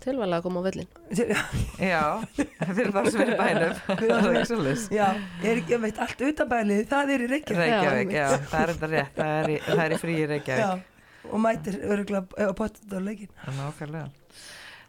tilvæglega 0.04 0.40
að 0.42 0.46
koma 0.48 0.60
á 0.60 0.66
völlin 0.68 0.90
Já, 1.94 2.02
fyrir 2.36 2.92
það 2.96 3.10
sem 3.14 3.22
er 3.24 3.34
bænum. 3.40 3.76
Það 3.88 4.14
er 4.14 4.26
ekki 4.34 4.50
svolítið 4.50 4.98
Já, 4.98 5.06
er 5.44 5.62
ekki 5.62 5.78
að 5.78 5.86
veit 5.86 6.02
allt 6.06 6.24
utanbælið, 6.30 6.82
það 6.92 7.14
er 7.14 7.24
í 7.24 7.30
Reykjavík. 7.34 7.62
Reykjavík, 7.62 8.16
Já, 8.16 8.24
já, 8.24 8.48
það 8.52 8.64
er 8.64 8.74
enda 8.74 8.90
rétt 8.94 9.22
Það 9.22 9.36
er 9.38 9.54
í, 9.54 9.60
það 9.68 9.84
er 9.86 9.96
í 9.96 10.00
frí 10.04 10.18
í 10.18 10.26
Reykjavík. 10.34 10.64
Já, 10.64 10.93
og 11.30 11.40
mætir 11.44 11.80
öruglega 11.84 12.48
á 12.50 12.52
pottet 12.58 12.92
á 12.94 13.00
leikin 13.00 13.32
Það 13.40 13.50
er 13.54 13.58
nákvæmlega. 13.60 14.08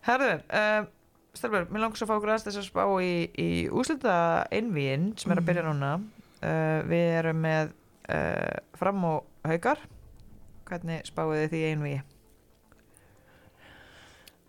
Herðu, 0.04 0.30
uh, 0.60 0.86
Stelbjörn, 1.34 1.70
mér 1.74 1.82
langar 1.82 1.98
svo 1.98 2.06
að 2.06 2.10
fá 2.12 2.16
okkur 2.18 2.32
þess 2.34 2.58
að 2.60 2.66
spá 2.68 2.82
í, 3.02 3.12
í 3.40 3.48
úslita 3.74 4.16
einvíinn 4.54 5.12
sem 5.18 5.32
er 5.34 5.40
að 5.40 5.48
byrja 5.48 5.66
núna. 5.66 5.92
Uh, 6.44 6.80
Við 6.90 7.06
erum 7.18 7.40
með 7.42 7.72
uh, 8.12 8.58
fram 8.78 9.06
og 9.08 9.48
haukar. 9.48 9.82
Hvernig 10.68 11.08
spáið 11.08 11.40
þið 11.42 11.50
því 11.54 11.62
einvíi? 11.72 12.02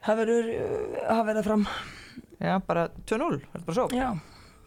Það 0.06 0.20
verður, 0.22 0.50
það 1.10 1.24
verður 1.32 1.48
fram. 1.50 1.68
Já, 2.36 2.54
bara 2.68 2.88
2-0, 3.10 3.40
það 3.42 3.58
er 3.58 3.66
bara 3.66 3.78
svo? 3.80 3.88
Já, 3.96 4.10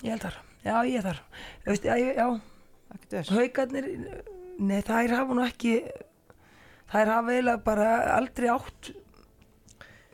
ég 0.02 0.14
held 0.14 0.24
þar. 0.26 0.38
Já, 0.64 0.76
ég 0.88 1.06
þar. 1.06 1.22
Ekkert 2.88 3.14
þess 3.14 3.32
haugarnir 3.36 3.88
Nei, 4.58 4.80
þær 4.82 5.12
hafa 5.14 5.36
nú 5.36 5.44
ekki 5.44 5.72
Þær 6.92 7.06
hafa 7.14 7.34
eiginlega 7.34 7.62
bara 7.64 7.88
aldrei 8.16 8.48
átt 8.54 8.90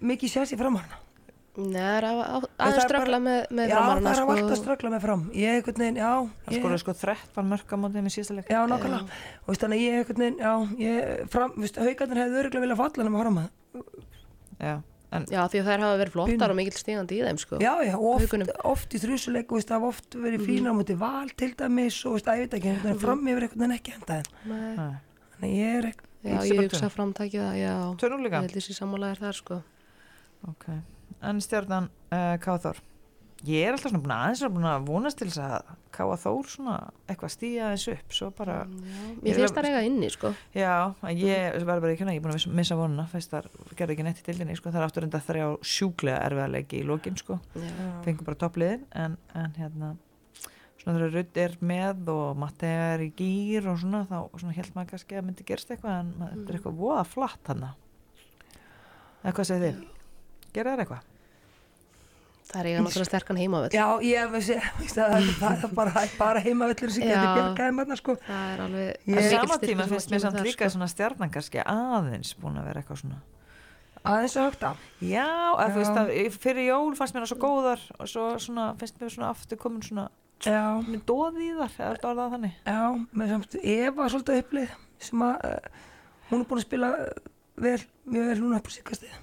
mikið 0.04 0.32
sérs 0.34 0.52
í 0.54 0.58
framarna 0.60 1.00
Nei, 1.54 1.78
það 1.78 1.96
er 2.00 2.04
að- 2.08 2.20
að- 2.34 2.46
það 2.58 2.72
er 2.74 2.80
ströggla 2.82 3.18
með, 3.22 3.36
með 3.54 3.68
Já, 3.70 3.74
framarana 3.78 4.00
þær 4.10 4.18
hafa 4.18 4.24
sko. 4.24 4.32
alltaf 4.42 4.58
ströggla 4.58 4.90
með 4.90 5.02
fram. 5.04 5.20
Ég 5.38 5.50
einhvern 5.54 5.76
veginn, 5.78 5.98
já 6.02 6.08
Það 6.18 6.50
ég, 6.50 6.58
skoruðu 6.58 6.78
sko 6.82 6.92
13 6.98 7.46
mörg 7.52 7.68
á 7.70 7.76
mótið 7.78 8.02
með 8.02 8.14
síðasta 8.14 8.34
leik. 8.34 8.48
Já, 8.50 8.60
nákvæmlega. 8.66 9.06
Og 9.38 9.46
veist, 9.52 9.60
þannig 9.62 9.78
að 9.78 9.84
ég 9.84 9.94
einhvern 10.00 10.18
veginn, 10.24 10.38
já 10.42 10.52
ég, 10.82 11.30
fram, 11.30 11.52
veist, 11.62 11.76
haugarnir 11.78 12.18
hefði 12.24 12.40
öruglega 12.42 12.64
viljað 12.64 12.80
falla 12.82 13.04
nema 13.06 13.20
fram 13.22 13.38
að 13.38 13.48
Já, 14.64 14.74
en 15.14 15.26
Já, 15.30 15.40
því 15.46 15.58
að 15.62 15.68
þær 15.70 15.84
hafa 15.84 15.98
verið 16.02 16.10
Pínu. 16.10 16.26
flottar 16.26 16.50
og 16.50 16.56
mikill 16.58 16.78
stígandi 16.82 17.14
í 17.14 17.22
þeim 17.22 17.38
sko. 17.38 17.58
Já, 17.62 17.72
já, 17.86 17.94
oft, 18.02 18.34
oft 18.74 18.90
í 18.90 18.98
þrjusuleik 18.98 19.46
og 19.46 19.54
veist, 19.60 19.68
það 19.70 19.78
hafa 19.78 19.86
oft 19.94 20.10
verið 20.10 20.40
fínar 20.50 20.74
á 20.74 20.78
móti 20.82 20.98
val 20.98 21.28
til 21.38 21.54
dæmis 21.54 22.00
og 22.04 22.18
veist, 22.18 22.26
að 22.26 22.34
ég 22.42 22.50
veit 22.50 22.58
ekki, 22.58 22.74
en 22.90 22.98
fram 22.98 23.22
yfir 23.30 23.46
einhvern 23.46 23.62
veginn 23.62 23.78
ekki 23.78 23.94
henda 23.94 24.18
þeim. 24.18 24.26
Þannig 25.38 25.46
að 25.46 25.54
ég 25.54 25.78
er 25.78 25.86
ekki 25.92 26.10
Já, 26.24 26.38
ég 26.48 26.62
hugsa 26.64 26.88
framtækið 26.94 27.44
það, 27.44 27.60
já. 27.60 27.74
2-0 28.00 28.24
líka 28.24 28.40
Ég 28.40 28.48
held 28.48 28.56
þessi 28.58 28.78
sammálaðir 28.80 29.22
þar 29.26 29.38
sko. 29.42 29.60
Ok, 30.48 30.66
en 31.24 31.40
stjarnan 31.44 31.88
uh, 32.12 32.34
Káþór 32.44 32.82
Ég 33.44 33.66
er 33.68 33.74
alltaf 33.76 33.90
svona 33.92 34.00
búin 34.00 34.12
aðeins 34.14 34.38
svona 34.40 34.54
búin 34.54 34.66
að 34.70 34.84
vonast 34.88 35.18
til 35.20 35.26
þess 35.28 35.40
að 35.44 35.72
Káa 35.92 36.14
Þór 36.22 36.46
svona 36.48 36.76
eitthvað 37.12 37.32
stíja 37.34 37.66
þessu 37.74 37.92
upp 37.98 38.14
svo 38.16 38.28
bara, 38.38 38.54
já, 38.64 39.02
Ég 39.26 39.36
finnst 39.36 39.58
það 39.58 39.68
eiga 39.68 39.82
inni 39.84 40.08
sko. 40.14 40.30
Já, 40.56 40.70
ég 41.12 41.58
verður 41.60 41.82
bara 41.84 41.92
ekki, 41.92 42.06
ég 42.08 42.16
er 42.16 42.24
búin 42.24 42.32
að 42.32 42.38
miss- 42.38 42.54
missa 42.56 42.78
vonuna 42.78 43.04
fyrst 43.12 43.34
þar 43.34 43.50
gerði 43.76 43.96
ekki 43.98 44.06
neitt 44.08 44.22
í 44.22 44.26
dildinni, 44.30 44.56
sko, 44.56 44.72
það 44.72 44.80
er 44.80 44.86
aftur 44.88 45.06
enda 45.06 45.20
þrjá 45.28 45.44
sjúklega 45.74 46.22
erfiða 46.30 46.48
leiki 46.54 46.80
í 46.80 46.86
lokin, 46.88 47.20
sko. 47.20 47.36
Fengum 48.06 48.24
bara 48.30 48.40
toppliðin 48.46 48.86
en, 49.04 49.18
en 49.36 49.54
hérna 49.60 49.92
svona 50.85 50.99
þegar 50.99 51.14
Rudd 51.16 51.39
er 51.41 51.57
með 51.64 52.11
og 52.12 52.37
Matti 52.43 52.68
er 52.68 53.03
í 53.07 53.09
gýr 53.16 53.66
og 53.72 53.78
svona 53.80 54.03
þá 54.11 54.18
svona 54.37 54.55
held 54.59 54.74
maður 54.76 54.91
kannski 54.93 55.16
að 55.18 55.26
myndi 55.30 55.47
gerst 55.49 55.72
eitthvað 55.72 55.97
en 56.03 56.12
maður, 56.20 56.37
þetta 56.37 56.53
er 56.55 56.59
eitthvað 56.61 56.78
voða 56.85 57.05
flatt 57.09 57.51
hann 57.53 57.64
eða 59.24 59.35
hvað 59.39 59.49
segir 59.51 59.64
þið? 59.64 59.82
Gerða 60.55 60.74
það 60.76 60.85
eitthvað? 60.85 61.11
Það 62.45 62.59
er 62.61 62.66
eiga 62.68 62.80
náttúrulega 62.85 63.09
sterkan 63.09 63.39
heimavöll 63.41 63.72
Já, 63.74 63.85
ég 64.05 64.32
veist, 64.35 64.51
veist 64.78 64.99
að 65.01 65.14
það, 65.14 65.28
það 65.41 65.62
er 65.64 65.70
bara, 65.78 65.93
það 65.95 66.16
bara 66.20 66.43
heimavellur 66.45 66.93
sem 66.93 67.07
getur 67.09 67.30
bjargaði 67.39 67.74
maður 67.78 68.01
sko. 68.03 68.14
Það 68.26 68.51
er 68.53 68.61
alveg 68.66 69.09
Ég- 69.14 69.28
styrkur 69.30 69.62
tíma 69.64 69.87
finnst 69.89 70.12
mér 70.12 70.20
samt 70.26 70.41
líka 70.45 70.68
sko. 70.68 70.74
svona 70.76 70.89
stjarnan 70.93 71.32
kannski 71.32 71.62
aðeins 71.64 72.35
búin 72.43 72.61
að 72.61 72.68
vera 72.68 72.82
eitthvað 72.85 73.01
svona 73.01 73.22
aðeins 74.05 74.37
að 74.37 74.47
högta 74.51 74.74
Já, 75.09 75.24
að 75.57 75.72
þú 75.72 75.72
Já. 75.72 75.80
veist 75.80 75.97
að 76.03 76.12
fyrir 76.45 76.68
jól 76.68 76.93
fannst 77.01 77.16
mér 77.16 77.24
það 77.24 77.32
svo 77.32 77.41
góðar 77.47 77.87
og 77.97 78.12
svo 78.12 78.26
svona, 78.45 78.66
finnst 78.78 79.01
mér 79.01 79.14
svona 79.16 79.32
aftur 79.32 79.57
komin 79.64 79.82
svona 79.89 80.05
með 80.45 81.05
dóði 81.09 81.47
í 81.49 81.53
þar, 81.59 81.76
eða 81.95 82.16
það 82.18 82.35
þannig? 82.35 82.59
Já, 82.66 82.82
með 83.20 83.32
samt 83.35 83.57
Eva 83.62 84.09
svolítið 84.12 84.43
upplið 84.43 84.74
sem 85.05 85.24
að 85.28 85.47
uh, 85.51 85.78
hún 86.30 86.43
er 86.43 86.51
búin 86.51 86.61
að 86.61 86.66
spila 86.66 86.91
uh, 86.99 87.32
vel, 87.64 87.78
mjög 88.05 88.28
vel 88.32 88.37
núna 88.43 88.61
upp 88.61 88.68
á 88.68 88.72
síkastið 88.74 89.16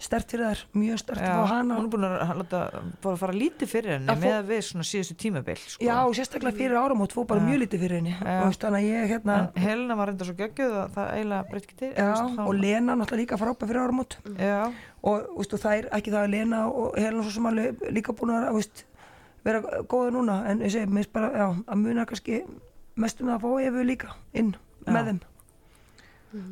stert 0.00 0.32
fyrir 0.32 0.48
þær, 0.48 0.60
mjög 0.80 1.00
stert 1.02 1.20
já 1.20 1.32
og 1.36 1.48
hana. 1.50 1.76
hún 1.76 1.86
er 1.86 1.92
búin 1.92 2.06
að 2.08 2.30
láta, 2.40 2.60
bara 3.02 3.16
að 3.16 3.20
fara 3.20 3.36
lítið 3.36 3.70
fyrir 3.70 3.92
henni 3.96 4.12
Að 4.12 4.22
með 4.24 4.38
við 4.48 4.60
svona 4.70 4.86
síðustu 4.88 5.16
tímabil 5.20 5.56
sko. 5.60 5.84
Já, 5.84 5.94
og 6.00 6.14
sérstaklega 6.16 6.56
fyrir 6.56 6.76
áramót 6.80 7.14
fór 7.14 7.26
bara 7.28 7.42
Já. 7.42 7.46
mjög 7.50 7.60
lítið 7.64 7.84
fyrir 7.84 8.00
henni. 8.00 8.14
Og 8.16 8.56
þannig 8.56 8.78
að 8.78 8.86
ég 8.88 9.12
hérna 9.12 9.36
En 9.40 9.64
Helena 9.66 9.98
var 10.00 10.10
reynda 10.10 10.28
svo 10.28 10.36
geggjuð 10.38 10.76
að 10.80 10.94
það 10.96 11.10
eiginlega 11.18 11.48
breytt 11.50 11.68
ekki 11.68 11.78
til 11.82 11.90
Já, 11.92 12.12
og 12.46 12.52
Lena 12.56 12.96
náttúrulega 12.96 13.20
líka 13.20 13.40
frábæð 13.40 13.72
fyrir 13.72 13.82
áramót. 13.84 14.16
Já, 14.40 14.60
og 15.04 15.28
og 15.36 15.52
það 15.52 15.76
er 15.76 15.90
ekki 15.98 16.14
það 16.16 16.22
að 16.24 16.32
Lena 16.36 16.62
og 16.70 16.96
Helena 16.96 17.26
svo 17.26 17.34
sem 17.36 17.50
alveg 17.52 17.84
líka 17.92 18.16
búin 18.16 18.34
að 18.38 18.48
veist, 18.56 18.84
vera 19.44 19.60
góða 19.88 20.10
núna 20.14 20.38
en 20.50 20.60
ég 20.60 20.70
segi, 20.74 20.86
mér 20.86 21.04
finnst 21.04 21.12
bara, 21.12 21.30
já, 21.32 21.46
að 21.66 21.76
muna 21.82 22.06
kannski 22.06 22.42
mest 22.96 23.20
um 23.22 23.28
það 23.28 23.36
að 23.36 23.44
fá 23.44 23.66
Efu 23.68 23.84
líka 23.84 24.14
inn 24.34 24.54
Já. 24.86 24.92
með 24.92 25.04
þeim. 25.10 25.20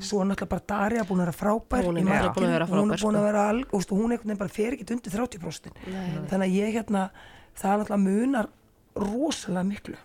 Svo 0.03 0.21
er 0.21 0.27
náttúrulega 0.27 0.49
bara 0.51 0.65
Darja 0.67 1.05
búin 1.07 1.21
að 1.23 1.27
vera 1.29 1.37
frábær 1.39 1.85
Hún 1.87 1.99
er 1.99 2.03
í 2.03 2.05
náttúrulega 2.05 2.25
markinu. 2.25 2.35
búin 2.35 2.49
að 2.49 2.55
vera 2.57 2.67
hún 2.67 2.79
er 2.79 2.99
frábær, 2.99 3.03
búin 3.05 3.15
að 3.15 3.21
sko. 3.21 3.27
vera 3.29 3.43
alg, 3.49 3.75
og 3.75 3.81
hún 3.95 4.11
veginn 4.17 4.39
bara 4.39 4.49
fer 4.51 4.73
ekki 4.75 4.87
undir 4.95 5.13
30% 5.13 5.71
Nei, 5.87 6.09
þannig 6.29 6.47
að 6.49 6.57
ég 6.59 6.73
hérna 6.75 7.03
það 7.55 7.71
er 7.71 7.79
náttúrulega 7.79 8.03
munar 8.09 8.49
rosalega 8.99 9.65
miklu. 9.69 9.97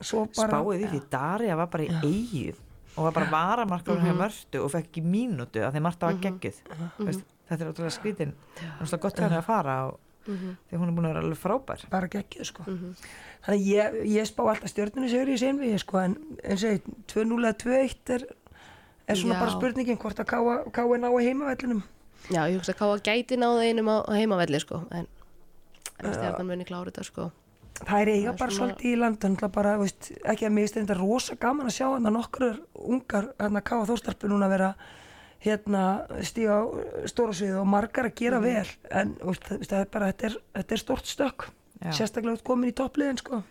Svo 0.00 0.26
bara 0.36 0.58
Spáið 0.60 0.82
í 0.84 0.88
því, 0.90 1.00
Darja 1.10 1.56
var 1.56 1.68
bara 1.72 1.84
í 1.86 2.00
eigið 2.04 2.58
og 2.96 3.04
var 3.06 3.12
bara 3.12 3.30
varamarkaður 3.32 4.00
Mhm. 4.00 4.06
hjá 4.08 4.16
Mörtu 4.20 4.60
og 4.64 4.70
fekk 4.72 4.86
ekki 4.90 5.02
mínútu 5.04 5.62
af 5.64 5.72
því 5.74 5.80
Marta 5.82 6.06
var 6.06 6.14
geggjuð. 6.20 6.58
Veist, 6.98 7.24
þetta 7.48 7.60
er 7.64 7.70
ótrúlega 7.72 7.94
skrítin 7.96 8.32
er 8.80 8.86
svo 8.86 8.98
gott 8.98 9.18
henni 9.18 9.36
að 9.38 9.44
fara 9.44 9.86
og, 9.88 9.98
því 10.26 10.80
hún 10.80 10.88
er 10.90 10.94
búin 10.96 11.06
að 11.06 11.12
vera 11.14 11.22
alveg 11.24 11.38
frábær. 11.40 11.84
Bara 11.92 12.08
geggjuð 12.12 12.48
sko. 12.50 12.66
Þannig 12.66 13.54
að 13.54 13.66
ég, 13.70 13.98
ég 14.16 14.26
spá 14.28 14.42
alltaf 14.50 14.72
stjörnunni 14.72 15.10
segur 15.12 15.30
í 15.30 15.38
seinvið 15.38 15.78
sko. 15.84 16.00
En 16.02 16.16
eins 16.42 16.64
og 16.66 16.88
2-0 17.12 17.38
eða 17.46 17.54
2-1 17.62 18.14
er, 18.16 18.26
er 19.06 19.20
svona 19.20 19.36
Já. 19.36 19.40
bara 19.44 19.54
spurningin 19.54 19.98
hvort 20.02 20.18
að 20.22 20.30
káa 20.74 20.98
ná 20.98 21.08
að 21.12 21.22
heimavellinum. 21.28 21.82
Já, 22.32 22.42
ég 22.50 22.56
hugsa 22.58 22.74
að 22.74 22.80
káa 22.80 22.98
gæti 23.06 23.38
náða 23.38 23.66
einum 23.70 23.90
á, 23.92 23.96
á 24.02 24.12
heimavelli 24.18 24.58
sko. 24.60 24.82
En, 24.90 25.06
en 26.02 26.12
stjarnan 26.16 26.48
muni 26.50 26.66
klára 26.66 26.90
þetta 26.90 27.04
sko. 27.06 27.28
Það 27.76 28.00
er 28.02 28.08
eiga 28.08 28.30
Það 28.30 28.32
er 28.32 28.38
bara 28.40 28.50
svona- 28.56 28.72
svolítið 28.72 28.90
í 28.90 28.98
land 28.98 29.18
þannig 29.20 29.42
að 29.44 29.52
bara, 29.52 29.72
veist, 29.78 30.06
ekki 30.24 30.46
að 30.48 30.52
mér 30.56 30.64
finnst 30.66 30.76
þetta 30.80 30.96
rosa 30.98 31.34
gaman 31.36 31.66
að 31.68 31.74
sjá 31.76 31.86
hann 31.92 32.08
að 32.08 32.14
nokkur 32.16 32.60
ungar 32.74 33.26
hérna 33.38 33.60
káa 33.62 33.84
þóstarpi 33.86 34.30
núna 34.32 34.48
vera 34.48 34.70
hérna 35.44 35.84
stíga 36.26 36.58
á 36.58 36.62
stóra 37.10 37.34
svið 37.36 37.60
og 37.60 37.68
margar 37.70 38.08
að 38.08 38.16
gera 38.18 38.40
vel. 38.42 38.66
En 38.90 39.14
veist, 39.20 39.44
það 39.46 39.66
það 39.70 39.82
er 39.82 39.92
bara, 39.92 40.10
þetta 40.12 40.28
er, 40.30 40.38
þetta 40.60 40.76
er 40.76 40.82
stort 40.82 41.12
stökk. 41.12 41.48
Já. 41.76 41.92
sérstaklega 41.92 42.40
komin 42.46 42.72
í 42.72 42.76
toppliðin 42.76 43.20
sko. 43.20 43.42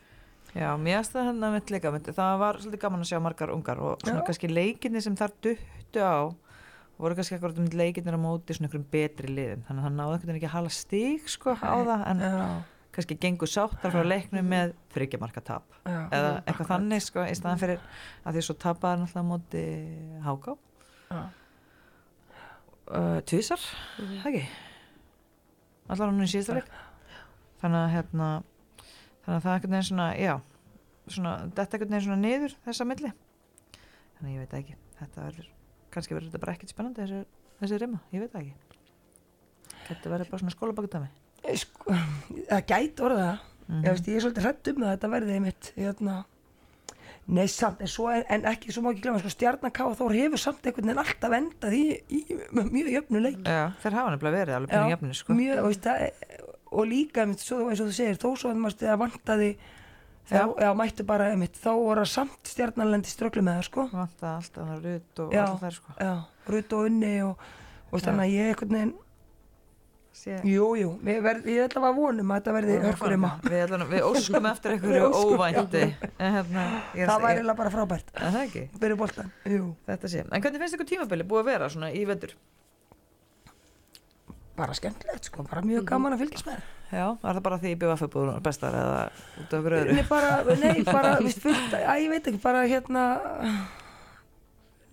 Já, 0.55 0.71
mér 0.79 1.01
finnst 1.01 1.13
það 1.13 1.27
hennar 1.29 1.53
mitt 1.53 1.71
líka 1.73 1.91
það 1.91 2.37
var 2.41 2.59
svolítið 2.61 2.81
gaman 2.85 3.03
að 3.03 3.09
sjá 3.11 3.19
margar 3.21 3.51
ungar 3.53 3.81
og 3.83 3.99
svona 4.01 4.21
Já. 4.21 4.25
kannski 4.29 4.49
leikinni 4.49 5.01
sem 5.03 5.17
þar 5.19 5.33
duttu 5.43 6.01
á 6.01 6.31
voru 6.95 7.17
kannski 7.17 7.35
akkurat 7.35 7.59
um 7.59 7.67
leikinnir 7.67 8.15
á 8.15 8.19
móti 8.19 8.55
svona 8.55 8.69
einhverjum 8.69 8.87
betri 8.91 9.33
liðum. 9.33 9.65
Þannig 9.67 9.81
að 9.81 9.87
hann 9.87 9.99
náði 9.99 10.15
einhvern 10.15 10.31
veginn 10.31 10.39
ekki 10.39 10.49
að 10.49 10.55
hala 10.55 10.71
stík 10.71 11.29
sko 11.29 11.55
á 11.59 11.75
það 11.75 12.05
en 12.07 12.23
já, 12.23 12.35
kannski 12.95 13.17
gengur 13.19 13.51
sáttar 13.51 13.91
frá 13.91 14.07
leiknum 14.07 14.47
með 14.55 14.75
þryggjamarka 14.95 15.43
tap. 15.43 15.65
Eða 15.85 16.31
eitthvað 16.45 16.71
þannig 16.71 17.03
sko 17.03 17.25
í 17.27 17.35
staðan 17.35 17.61
fyrir 17.61 17.83
að 18.23 18.37
því 18.37 18.45
svo 18.47 18.55
náttúrulega 18.55 19.25
á 19.27 19.31
móti 19.33 19.65
Háká. 20.23 20.55
Uh, 22.89 23.19
tvísar, 23.29 23.63
það 23.97 24.27
ekki? 24.31 24.43
Allar 25.93 26.11
hann 26.11 26.25
í 26.25 26.29
síðasta 26.31 26.59
leik. 26.59 26.69
Þannig 27.61 27.81
að 27.81 27.93
hérna 27.95 28.29
þannig 29.25 29.35
að 29.35 29.43
það 29.43 29.51
er 29.51 29.57
einhvern 29.57 29.75
veginn 29.75 29.89
svona, 29.89 30.07
já 30.19 30.33
svona, 31.07 31.35
þetta 31.57 31.77
einhvern 31.77 31.93
veginn 31.95 32.07
svona 32.07 32.21
niður 32.21 32.55
þessa 32.65 32.89
milli. 32.89 33.11
Þannig 34.15 34.29
að 34.29 34.35
ég 34.35 34.45
veit 34.45 34.57
ekki. 34.61 34.79
Þetta 35.01 35.27
verður, 35.27 35.51
kannski 35.93 36.15
verður 36.17 36.31
þetta 36.31 36.43
bara 36.45 36.55
ekkert 36.55 36.73
spennandi 36.73 37.03
þessi, 37.03 37.21
þessi 37.61 37.81
rima, 37.83 38.01
ég 38.15 38.25
veit 38.25 38.39
ekki. 38.41 38.55
Þetta 39.85 40.15
verður 40.15 40.31
bara 40.31 40.43
svona 40.43 40.55
skólabakutami 40.55 41.13
sko, 41.59 41.93
það 42.49 42.63
gæti 42.71 43.05
orða 43.05 43.25
það. 43.25 43.43
Mhm. 43.65 43.81
ég, 43.81 43.91
veist, 43.91 44.07
ég 44.07 44.15
er 44.17 44.23
svolítið 44.25 44.45
hrætt 44.45 44.67
um 44.69 44.79
það 44.81 44.87
að 44.87 44.95
þetta 44.95 45.09
verði 45.09 45.35
einmitt 45.35 45.69
hérna 45.75 46.15
Nei, 47.25 47.47
samt, 47.49 47.79
en, 47.81 47.89
svo, 47.89 48.05
en, 48.13 48.43
ekki 48.51 48.69
svo 48.69 48.83
má 48.85 48.91
ekki 48.93 49.01
glemma, 49.01 49.17
sko, 49.17 49.31
stjarnaká 49.33 49.87
Þór 49.97 50.13
hefur 50.13 50.37
samt 50.37 50.67
einhvern 50.69 50.91
veginn 50.91 51.01
alltaf 51.01 51.33
endað 51.33 51.73
í, 51.73 51.85
í 52.13 52.19
mjög 52.53 52.89
jöfnu 52.93 53.21
leik 53.23 53.39
já, 53.41 53.63
þeir 53.81 53.95
hafa 53.97 54.11
nefnilega 54.13 54.35
verið 54.43 54.57
alveg 54.59 54.73
byrjum 54.75 54.91
jafnir 54.93 55.17
sko. 55.17 55.37
mjög, 55.39 55.61
og, 55.63 55.71
veist, 55.71 55.87
það, 55.87 56.43
og 56.69 56.85
líka 56.91 57.23
einmitt, 57.23 57.41
svo, 57.41 57.57
eins 57.71 57.81
og 57.81 57.89
þú 57.89 57.95
segir, 57.97 58.19
þó 58.21 58.27
svo 58.37 58.51
að 58.53 58.61
maður 58.61 58.91
að 58.93 59.01
vantaði 59.01 59.49
þá, 59.55 60.35
Já. 60.35 60.43
já. 60.67 60.69
mættu 60.77 61.07
bara 61.09 61.31
einmitt, 61.33 61.57
þá 61.65 61.71
voru 61.81 62.05
samt 62.13 62.51
stjarnalendi 62.53 63.09
strögglu 63.09 63.41
með 63.45 63.57
það, 63.57 63.67
sko 63.71 63.87
vantaði 63.95 64.35
alltaf 64.35 64.69
að 64.75 64.85
rutt 64.91 65.23
og 65.25 65.33
alltaf 65.41 65.65
þær 65.65 65.77
sko. 65.79 65.97
já, 66.05 66.13
rutt 66.53 66.77
og 66.77 66.85
unni 66.91 67.13
og, 67.25 67.43
og 67.89 68.05
þannig 68.05 68.25
að 68.27 68.35
ég 68.37 68.53
einhvern 68.53 68.77
veginn 68.77 68.93
Sé, 70.15 70.37
jú, 70.47 70.89
verð, 71.03 71.43
ég 71.51 71.65
ætla 71.67 71.89
að 71.89 71.97
vonum 71.99 72.29
að 72.31 72.37
þetta 72.39 72.51
verði 72.55 72.75
hörkurima 72.85 73.31
við, 73.43 73.57
ætlum- 73.65 73.89
við 73.91 74.05
óskum 74.07 74.45
eftir 74.47 74.71
Við 74.71 74.77
einhverju 74.77 75.09
óvænti 75.35 75.81
hérna, 76.21 76.63
ég, 76.95 77.09
það 77.09 77.25
væri 77.25 77.55
bara 77.59 77.73
frábært. 77.73 78.13
Er 79.45 79.91
þetta 79.91 80.11
sé, 80.13 80.23
en 80.23 80.41
hvernig 80.45 80.61
finnst 80.63 80.77
ykkur 80.79 80.87
tímabili 80.93 81.27
búið 81.27 81.43
að 81.43 81.49
vera 81.51 81.67
svona 81.73 81.91
í 81.91 82.05
vetur? 82.07 82.31
Bara 84.55 84.71
skemmtilegt 84.77 85.27
sko, 85.27 85.43
bara 85.49 85.61
mjög 85.67 85.83
gaman 85.89 86.15
að 86.15 86.23
fylgjast 86.23 86.47
með. 86.47 86.63
Já, 86.95 87.05
var 87.19 87.35
það 87.35 87.43
bara 87.49 87.59
því 87.59 87.71
í 87.73 87.77
BVF-búður 87.81 88.41
bestar 88.45 88.75
eða 88.79 88.99
út 89.41 89.53
af 89.57 89.65
öðru? 89.81 89.95
Nei, 89.97 90.05
bara, 90.07 90.31
nei, 90.61 90.83
bara, 90.87 91.13
víst, 91.25 91.41
fullt, 91.43 91.75
að, 91.75 91.99
ég 92.05 92.11
veit 92.13 92.29
ekki, 92.31 92.39
bara 92.45 92.61
hérna 92.71 93.03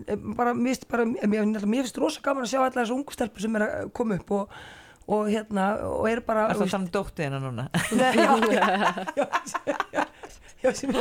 eh, 0.03 0.17
bara, 0.35 0.55
finnst 0.59 0.89
bara, 0.91 1.07
mér, 1.07 1.47
mér 1.47 1.85
finnst 1.87 2.01
rosa 2.03 2.25
gaman 2.27 2.43
að 2.49 2.57
sjá 2.57 2.63
alla 2.65 2.75
þessu 2.81 2.97
ungu 2.99 3.15
stelpur 3.15 3.45
sem 3.47 3.61
er 3.61 3.67
að 3.69 3.93
koma 3.95 4.19
upp 4.19 4.35
og, 4.41 4.57
og 5.09 5.27
hérna, 5.33 5.65
og 5.89 6.07
er 6.11 6.21
bara 6.27 6.49
Er 6.53 6.59
það 6.61 6.71
þannig 6.77 6.93
dóttið 6.95 7.25
hennar 7.27 7.43
núna? 7.47 7.65
Já, 8.03 8.11
já, 8.17 9.27
já, 9.93 10.05
já, 10.63 10.73
sem 10.79 10.93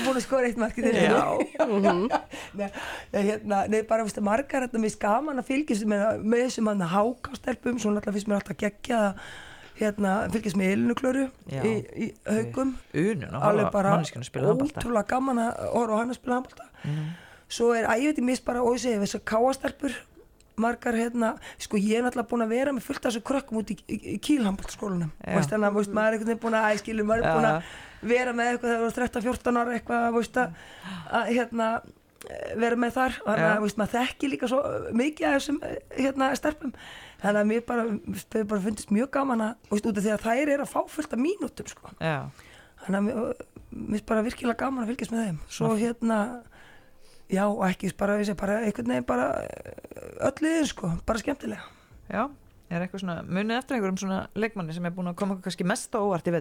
er 0.00 0.04
búin 0.04 0.18
að 0.18 0.24
skora 0.26 0.48
eitt 0.50 0.58
markið 0.60 0.90
Já. 0.92 1.22
Nei, 2.60 2.68
hérna, 3.12 3.62
nei, 3.70 3.80
bara 3.88 4.04
veist, 4.06 4.20
margar 4.24 4.66
þetta 4.66 4.80
mér 4.82 4.92
gaman 5.02 5.40
að 5.40 5.48
fylgjast 5.48 5.86
með, 5.88 6.04
með 6.22 6.44
þessum 6.46 6.68
hann 6.70 6.84
hákastelpum, 6.92 7.80
svo 7.82 7.92
náttúrulega 7.94 8.16
finnst 8.18 8.30
mér 8.30 8.38
alltaf 8.42 8.58
geggja 8.60 9.00
að 9.08 9.26
hérna, 9.80 10.12
fylgjast 10.34 10.58
með 10.60 10.72
Elinu 10.76 10.94
Já. 11.50 11.60
í, 11.66 11.74
í 12.06 12.10
haugum 12.28 12.74
alveg 13.40 13.70
bara 13.74 13.96
ótrúlega 13.98 15.08
gaman 15.14 15.40
að 15.48 15.62
horfa 15.74 15.96
á 15.96 16.00
hann 16.02 16.12
að 16.14 16.18
spila 16.20 16.38
handbólta 16.40 16.68
Mhm. 16.84 17.04
svo 17.48 17.70
er 17.72 17.86
æviti 17.88 18.22
mist 18.22 18.44
bara 18.44 18.60
segi 18.82 19.00
þessar 19.00 19.22
káastelpur 19.32 19.94
margar 20.60 20.96
hérna, 20.98 21.32
sko 21.62 21.80
ég 21.80 21.98
er 21.98 22.04
náttúrulega 22.04 22.30
búin 22.30 22.44
að 22.44 22.54
vera 22.54 22.74
með 22.74 22.86
fullt 22.86 23.02
af 23.02 23.10
þessu 23.10 23.24
krökkum 23.26 23.60
út 23.60 23.72
í, 23.74 23.76
í, 23.88 23.98
í 24.14 24.18
kílhandbóltaskólanum 24.22 25.10
Já. 25.18 25.34
veist 25.34 25.52
þannig 25.52 25.68
að 25.70 25.80
veist, 25.80 25.96
maður 25.96 26.06
er 26.06 26.16
einhvern 26.16 26.30
veginn 26.30 26.44
búin 26.44 26.58
að 26.60 26.68
æskilu 26.70 27.06
maður 27.08 27.24
er 27.24 27.36
búin 27.38 27.48
að 27.50 27.72
vera 28.14 28.36
með 28.36 28.50
eitthvað 28.52 28.72
þegar 28.74 28.84
þú 28.84 28.90
er 28.90 28.98
13-14 29.00 29.60
ára 29.60 29.76
eitthvað 29.78 30.06
veist, 30.18 30.40
að, 30.40 30.62
að 31.20 31.32
hérna 31.32 31.68
vera 32.60 32.78
með 32.80 32.94
þar 32.94 33.16
þannig 33.24 33.44
Já. 33.44 33.54
að 33.54 33.78
maður 33.80 33.94
þekki 33.94 34.30
líka 34.32 34.50
svo 34.52 34.60
mikið 34.96 35.28
af 35.28 35.34
þessum 35.38 35.58
eh, 35.66 35.74
hérna, 35.98 36.30
stelpum 36.38 36.74
þannig 37.24 37.40
að 37.40 37.50
mér 37.50 37.66
bara, 37.68 37.84
mér 37.90 38.46
bara 38.52 38.64
fundist 38.64 38.94
mjög 38.94 39.10
gaman 39.18 39.44
að 39.48 39.72
veist, 39.72 39.88
út 39.90 39.98
af 39.98 40.06
því 40.06 40.14
að 40.14 40.24
þær 40.24 40.54
eru 40.54 40.64
að 40.64 40.72
fá 40.72 40.80
fullt 40.94 41.16
af 41.16 41.20
mínútum 41.20 41.68
sko. 41.68 41.92
Þannig 42.84 42.98
að 42.98 43.04
mér 43.08 43.44
mér 43.74 43.98
finnst 43.98 44.08
bara 44.08 44.24
virkilega 44.24 44.60
gaman 44.60 44.84
að 44.84 44.92
fylgjast 44.92 45.14
með 45.14 45.24
þeim 45.24 45.38
svo 45.50 45.70
hérna 45.78 46.18
já 47.32 47.44
og 47.46 47.64
ekki 47.68 47.92
bara, 47.98 48.18
segi, 48.22 48.38
bara 48.40 48.60
einhvern 48.64 48.94
veginn 48.94 49.08
bara 49.08 49.28
eh, 49.44 50.24
öll 50.28 50.44
liðin 50.44 50.70
sko, 50.70 50.94
bara 51.06 51.22
skemmtilega. 51.22 51.68
Já 52.12 52.26
Er 52.72 52.82
eitthvað 52.82 53.04
svona, 53.04 53.18
munið 53.28 53.58
eftir 53.58 53.76
einhverjum 53.76 53.98
svona 54.00 54.20
leikmanni 54.40 54.74
sem 54.74 54.86
er 54.88 54.94
búin 54.96 55.10
að 55.10 55.18
koma 55.20 55.36
kannski 55.44 55.66
mest 55.68 55.92
á 55.94 56.00
óvart 56.00 56.26
í? 56.26 56.32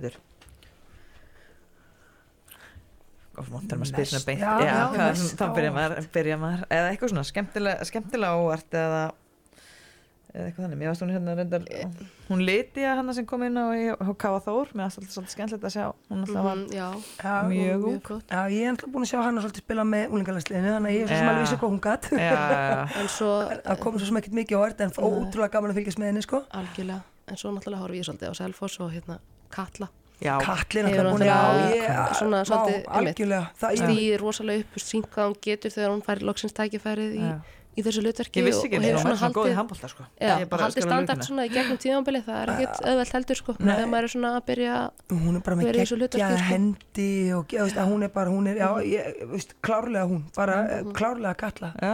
Og 3.34 3.48
vondur 3.50 3.80
maður 3.82 3.90
spyrir 3.90 4.10
svona 4.12 4.26
beint. 4.28 4.44
Já, 4.46 4.54
já, 4.62 4.74
já, 4.94 5.06
mest 5.10 5.38
þá 5.40 5.46
á 5.50 5.56
byrja 5.58 5.74
maður, 5.74 6.08
byrja 6.14 6.38
maður 6.38 6.64
eða 6.70 6.90
eitthvað 6.92 7.12
svona 7.14 7.26
skemmtilega, 7.28 7.88
skemmtilega 7.90 8.40
óvart 8.40 8.78
eða 8.78 9.02
eða 10.34 10.46
eitthvað 10.50 10.64
þannig, 10.66 10.78
mér 10.82 10.90
varst 10.90 11.02
hún 11.04 11.12
hérna 11.14 11.34
reyndar 11.38 11.64
hún 12.30 12.40
liti 12.48 12.82
að 12.90 12.96
hana 13.00 13.14
sem 13.14 13.26
kom 13.30 13.42
inn 13.46 13.58
á 13.60 13.66
H.K. 14.02 14.24
Þór, 14.48 14.68
mér 14.74 14.84
varst 14.88 14.98
alltaf 15.02 15.14
svolítið 15.14 15.34
skemmtilegt 15.36 15.66
að 15.70 15.74
sjá. 15.76 15.86
Hún 16.10 16.20
alltaf 16.26 16.44
var 16.48 16.56
Mhm, 16.58 16.66
Já, 16.74 16.88
já, 17.24 17.36
mjög 17.52 17.82
ung 17.92 18.02
já, 18.32 18.42
ég 18.50 18.62
er 18.66 18.70
alltaf 18.74 18.90
búin 18.94 19.04
að 19.06 19.12
sjá 19.14 19.20
hann 19.24 19.38
að 19.38 19.44
svolítið 19.46 19.64
spila 19.66 19.84
með 19.94 20.06
úlingalæsliðinu 20.18 20.70
þannig 20.74 20.90
að 20.90 20.96
ég 20.98 21.02
er 21.04 21.08
svo 21.08 21.18
sem 21.22 21.30
alveg 21.34 21.44
vissi 21.46 21.58
hvað 21.62 21.72
hún 21.74 21.84
gatt 21.88 22.06
já, 22.12 22.18
já, 22.20 22.32
En 23.04 23.08
svo 23.14 23.32
það 23.64 23.78
kom 23.86 23.94
svo 24.00 24.06
sem 24.10 24.18
ekkert 24.24 24.38
mikið 24.42 24.56
á 24.58 24.60
orð 24.66 24.78
en 24.88 24.92
ótrúlega 24.98 25.54
gaman 25.58 25.70
að 25.74 25.78
fylgjast 25.82 26.00
með 26.02 26.08
henni 26.14 26.24
sko. 26.26 26.38
Algjörlega. 26.62 27.02
En 27.30 27.36
svo 27.40 27.48
náttúrulega 27.54 27.84
horfi 27.86 27.98
ég 28.02 28.06
svolítið 28.10 28.32
á 28.32 28.34
Selfoss 28.42 28.76
og 28.84 28.90
hérna 28.96 29.16
Katla. 29.54 29.88
Hefur 30.94 31.06
alltaf 31.10 31.14
búin 31.14 31.30
að 31.30 31.34
ég- 37.76 37.84
það 37.84 37.84
ég 37.84 37.84
í, 37.84 37.84
þessu 37.88 38.02
hlutverki 38.04 38.40
ég 38.40 38.46
vissi 38.48 38.66
ekki 38.68 38.76
eins 38.78 38.86
hefur 38.86 39.00
og 39.00 39.04
maður 39.04 39.18
svona 39.18 39.20
svona 39.20 39.34
góð 39.34 39.44
í 39.44 39.48
haldið 39.48 39.58
handbólta 39.60 39.88
sko. 39.94 40.04
Ég 40.22 40.50
alveg 40.68 40.84
standart 40.88 41.24
svona 41.28 41.46
í 41.46 41.50
gegnum 41.54 41.78
tíðanbili 41.84 42.22
það 42.24 42.38
er 42.44 42.52
ekkert 42.54 42.82
auðvelt 42.90 43.14
heldur 43.18 43.36
sko 43.42 43.56
Nei. 43.60 43.76
þegar 43.76 43.90
maður 43.94 44.04
er 44.04 44.14
svona 44.14 44.32
að 44.38 44.46
byrja 44.52 44.76
hún 45.10 45.36
er 45.36 45.42
bara 45.48 45.56
með 45.56 45.72
geggjaðar 45.74 46.38
sko. 46.38 46.50
hendi 46.54 47.10
og 47.34 47.48
ge- 47.48 47.60
veist, 47.64 47.78
hún 47.78 48.04
er 48.04 48.10
bara, 48.10 48.30
hún 48.30 48.48
er, 48.48 48.56
já, 48.62 48.70
ég, 48.84 49.26
veist, 49.34 49.56
klárlega 49.62 50.06
hún, 50.08 50.24
bara 50.36 50.62
mm 50.84 50.94
klárlega 50.94 51.36
kalla 51.36 51.74
já, 51.82 51.94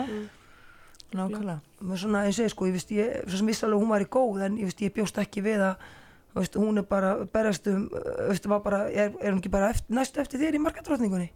nákvæmlega. 1.16 1.60
Með 1.82 1.98
svona 2.04 2.26
eins 2.28 2.38
og 2.40 2.46
ég 2.46 2.52
sko, 2.54 2.66
ég 2.70 2.76
veist, 2.76 2.92
ég, 2.94 3.16
svo 3.30 3.38
sem 3.40 3.48
vissi 3.50 3.66
alveg 3.66 3.82
hún 3.82 3.90
var 3.94 4.04
í 4.04 4.10
góð 4.12 4.44
en 4.46 4.58
ég 4.60 4.68
veist, 4.70 4.82
ég 4.84 4.94
bjóst 4.94 5.18
ekki 5.22 5.42
við 5.46 5.64
að 5.72 5.76
þú 6.34 6.42
veist, 6.44 6.58
hún 6.62 6.78
er 6.78 6.86
bara, 6.86 7.14
berjast 7.34 7.68
um 7.72 7.88
þú 7.90 8.28
veist, 8.30 8.46
var 8.52 8.60
bara, 8.66 8.82
er, 8.92 9.14
er 9.22 9.32
hún 9.34 9.40
ekki 9.42 9.50
bara 9.54 9.72
eftir, 9.74 9.96
næstu 9.96 10.22
eftir 10.22 10.40
þér 10.44 10.60
í 10.60 10.62
markadrottningunni 10.62 11.30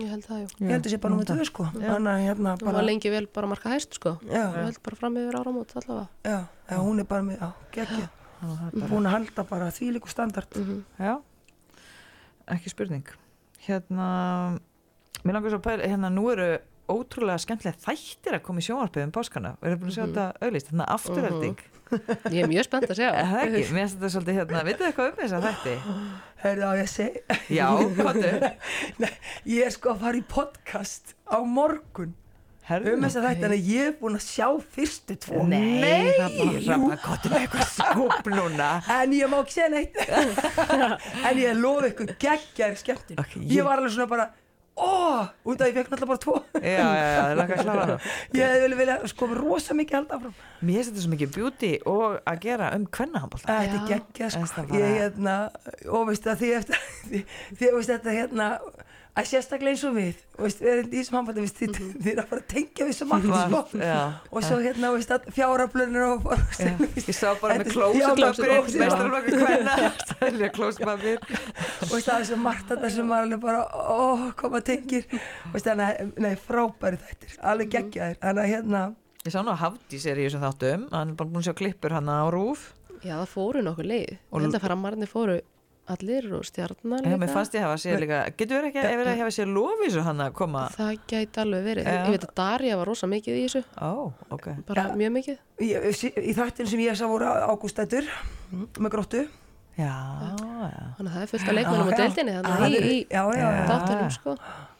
ég 0.00 0.08
held 0.10 0.24
það, 0.26 0.40
jú. 0.42 0.48
Ég 0.64 0.72
held 0.74 0.88
sé 0.90 0.98
bara 1.02 1.14
nummið 1.14 1.30
tvö 1.30 1.46
sko. 1.48 1.66
Þannig 1.74 2.10
að 2.12 2.24
hérna 2.24 2.54
hún 2.54 2.64
bara, 2.66 2.76
var 2.78 2.86
lengi 2.88 3.12
vel 3.14 3.26
bara 3.26 3.50
marka 3.50 3.72
hæst 3.74 3.94
sko. 3.98 4.16
Já, 4.26 4.42
ég 4.42 4.60
held 4.68 4.80
bara 4.82 4.96
fram 5.00 5.18
yfir 5.20 5.38
áramót 5.40 5.74
allavega. 5.80 6.06
Já, 6.24 6.38
já, 6.70 6.76
hún 6.82 7.00
er 7.02 7.08
bara 7.10 7.26
með, 7.28 7.38
já, 7.40 7.50
geggja 7.76 8.08
að 8.44 9.08
halda 9.14 9.44
bara 9.48 9.70
því 9.72 9.90
líku 9.96 10.10
standard. 10.12 10.50
Mhm. 10.58 10.84
Já, 10.98 11.14
ekki 12.56 12.70
spurning. 12.74 13.06
Hérna 13.66 14.60
Mér 15.24 15.38
langar 15.38 15.54
svo 15.54 15.56
að 15.62 15.64
pæla, 15.64 15.86
hérna 15.88 16.10
nú 16.12 16.26
eru 16.28 16.58
ótrúlega 16.92 17.40
skemmtilega 17.40 17.80
þættir 17.80 18.34
að 18.36 18.42
koma 18.44 18.60
í 18.60 18.64
sjónvarpið 18.66 19.06
um 19.06 19.12
páskana. 19.14 19.54
Og 19.56 19.68
eru 19.70 19.78
búin 19.80 19.88
að 19.88 19.94
sjá 19.96 20.04
þetta 20.04 20.26
auðlýst, 20.44 20.68
hérna 20.68 20.88
afturölding 20.92 21.62
ég 22.32 22.40
er 22.44 22.50
mjög 22.50 22.66
spennt 22.68 22.90
að 22.90 23.00
Er 23.04 23.14
það 23.20 23.44
ekki, 23.44 23.60
mér 23.60 23.70
finnst 23.76 23.96
þetta 23.98 24.10
svolítið 24.14 24.38
hérna 24.40 24.64
vitið 24.66 24.80
þið 24.82 24.88
eitthvað 24.90 25.08
um 25.10 25.16
þess 25.20 25.36
að 25.38 25.46
þætti? 25.48 25.76
Heyrðu 26.44 26.64
á 26.64 26.72
ég 26.74 26.84
að 26.84 26.92
segja? 26.94 27.38
Já, 27.54 27.68
hvað 28.00 28.20
Nei, 29.04 29.10
ég 29.54 29.64
er 29.68 29.72
sko 29.76 29.94
að 29.94 30.04
fara 30.04 30.20
í 30.20 30.26
podcast 30.34 31.14
á 31.28 31.38
morgun 31.44 32.12
um 32.64 33.02
þess 33.04 33.18
að 33.20 33.26
þetta, 33.28 33.48
en 33.52 33.66
ég 33.68 33.88
er 33.90 33.96
búin 34.00 34.14
að 34.16 34.22
sjá 34.24 34.46
fyrstu 34.72 35.14
tvo. 35.20 35.42
Nei, 35.44 36.14
jú. 36.16 36.46
Rafna, 36.64 36.96
hvað 37.02 37.26
er 37.28 37.34
eitthvað 37.42 37.66
skúp 37.74 38.30
núna? 38.32 38.68
en 38.94 39.12
ég 39.12 39.28
má 39.28 39.36
ekki 39.42 39.56
segja 39.58 39.68
neitt. 39.74 39.98
En 41.28 41.42
ég 41.42 41.58
lofi 41.60 41.90
ykkur 41.92 42.14
geggjar 42.24 42.78
skemmtun. 42.80 43.20
Ok, 43.20 43.36
ég- 43.42 43.52
ég 43.58 43.68
var 43.68 43.82
alveg 43.82 43.92
svona 43.98 44.08
bara 44.14 44.26
út 44.74 45.60
af 45.62 45.68
ég 45.68 45.76
fekk 45.76 45.90
náttúrulega 45.92 46.10
bara 46.10 46.22
tvo. 46.24 46.34
Já, 46.58 46.62
já, 46.66 46.86
já, 46.98 47.18
það 47.20 47.30
er 47.30 47.36
langar 47.38 47.58
að 47.58 47.64
klára 47.64 47.84
hana 47.84 47.98
ég 48.40 48.54
vel 48.64 48.76
vilja 48.80 48.96
sko 49.12 49.28
rosa 49.38 49.76
mikið 49.78 49.98
halda 50.00 50.18
áfram. 50.18 50.34
Mér 50.64 50.80
finnst 50.80 50.90
þetta 50.90 51.04
svo 51.04 51.12
mikið 51.14 51.34
beauty 51.36 51.70
og 51.92 52.16
að 52.32 52.40
gera 52.48 52.72
um 52.74 52.88
kvennahandbólta 52.98 53.58
þetta 53.60 53.78
er 53.78 53.84
Já. 53.84 53.86
geggja 53.92 54.30
Þetta 54.34 54.50
sko 54.50 54.80
ég 54.80 54.96
hérna, 54.98 55.36
og 55.94 56.08
veist 56.10 56.26
að 56.26 56.42
því 56.42 56.50
eftir 56.58 56.82
því, 57.12 57.22
því 57.60 57.72
veist 57.76 57.94
þetta 57.94 58.16
hérna 58.18 58.48
að 59.14 59.28
sérstaklega 59.30 59.70
eins 59.74 59.82
og 59.86 59.92
við 59.94 60.22
veist, 60.42 60.58
við 60.64 60.70
erum 60.72 60.88
í 60.90 60.96
þessum 60.98 61.16
handbæti, 61.20 61.42
veist, 61.44 61.58
þið, 61.60 61.76
þið 62.02 62.08
er 62.14 62.20
að 62.24 62.28
fara 62.32 62.42
að 62.42 62.48
tengja 62.50 62.86
við 62.88 62.96
svo 62.98 63.06
margt 63.12 63.28
sko. 63.30 63.60
og 64.34 64.42
svo 64.42 64.56
hérna, 64.64 64.90
veist, 64.96 65.12
að 65.14 65.28
fjáraflunir 65.36 66.06
og 66.08 66.26
og- 66.34 66.42
ég 66.98 67.14
sá 67.14 67.28
bara 67.38 67.54
með 67.60 67.68
Þetta- 67.68 67.76
já. 67.94 68.08
mestarflokkur 68.82 69.38
hvenna 70.18 70.48
klósupapir 70.56 71.18
og 71.22 71.88
veist, 71.94 72.08
það 72.10 72.18
er 72.18 72.28
svo 72.32 72.40
margt 72.42 72.66
þetta 72.72 72.90
sem 72.96 73.06
maður 73.06 73.28
alveg 73.28 73.40
bara 73.46 73.62
ó, 73.70 74.34
koma 74.42 74.60
tengir. 74.66 75.06
Veist, 75.54 75.66
þannig 75.70 76.42
frábæri 76.48 76.98
þættir 77.06 77.38
alveg 77.54 77.70
geggjaðir, 77.78 78.18
þannig 78.24 78.44
að 78.48 78.52
hérna 78.56 78.84
Ég 79.24 79.32
sá 79.32 79.40
nú 79.40 79.54
að 79.54 79.62
Hafdís 79.62 80.02
er 80.10 80.18
í 80.20 80.24
þessum 80.26 80.42
þáttum. 80.44 80.82
Hann 80.92 81.14
er 81.14 81.16
bara 81.16 81.30
búin 81.32 81.40
að 81.40 81.46
sjá 81.46 81.54
klippur 81.56 81.94
hann 81.96 82.10
á 82.12 82.28
rúf 82.28 82.74
já 83.04 83.14
það 83.22 83.30
fóru 83.32 83.62
nokkuð 83.64 83.86
leið. 83.88 84.18
Og- 84.32 84.42
held 84.42 84.56
að 84.58 84.64
framarnir 84.66 85.08
fóru 85.08 85.38
allir 85.92 86.26
og 86.32 86.44
stjarnar 86.48 87.04
Já, 87.04 87.12
mér 87.12 87.20
líka. 87.20 87.32
fannst 87.34 87.54
ég 87.56 88.00
líka 88.00 88.18
Getur 88.38 88.56
verið 88.58 88.68
ekki 88.70 88.82
að 88.84 89.04
að 89.04 89.20
hafa 89.20 89.34
séð 89.36 89.52
lofísu 89.52 90.04
hann 90.06 90.22
að 90.24 90.32
koma? 90.38 90.64
Það 90.74 90.92
gæti 91.12 91.40
alveg 91.42 91.64
verið. 91.68 91.88
Já. 91.88 91.96
ég 92.04 92.14
veit 92.14 92.26
að 92.26 92.34
Darja 92.40 92.78
var 92.80 92.90
rosa 92.90 93.08
mikið 93.10 93.38
í 93.38 93.44
þessu. 93.44 93.62
Ó, 93.76 93.90
ok. 94.36 94.46
Bara 94.68 94.84
mjög 94.96 95.14
mikið. 95.18 95.40
Í, 95.60 95.70
í 96.30 96.36
þættinu 96.38 96.72
sem 96.72 96.84
ég 96.84 96.96
sá 96.98 97.06
voru 97.10 97.28
ágústættur 97.28 98.08
með 98.52 98.94
gróttu. 98.94 99.24
Já, 99.74 99.90
já, 99.90 100.82
þannig 100.96 101.08
að 101.10 101.14
það 101.14 101.22
er 101.24 101.30
fullt 101.32 101.48
af 101.48 101.56
leikmennum 101.58 101.88
á 101.90 101.98
deildinni 101.98 102.34
þannig 102.46 102.84
í, 102.86 102.98
í 103.02 103.66
þáttunum 103.68 104.12
sko. 104.14 104.34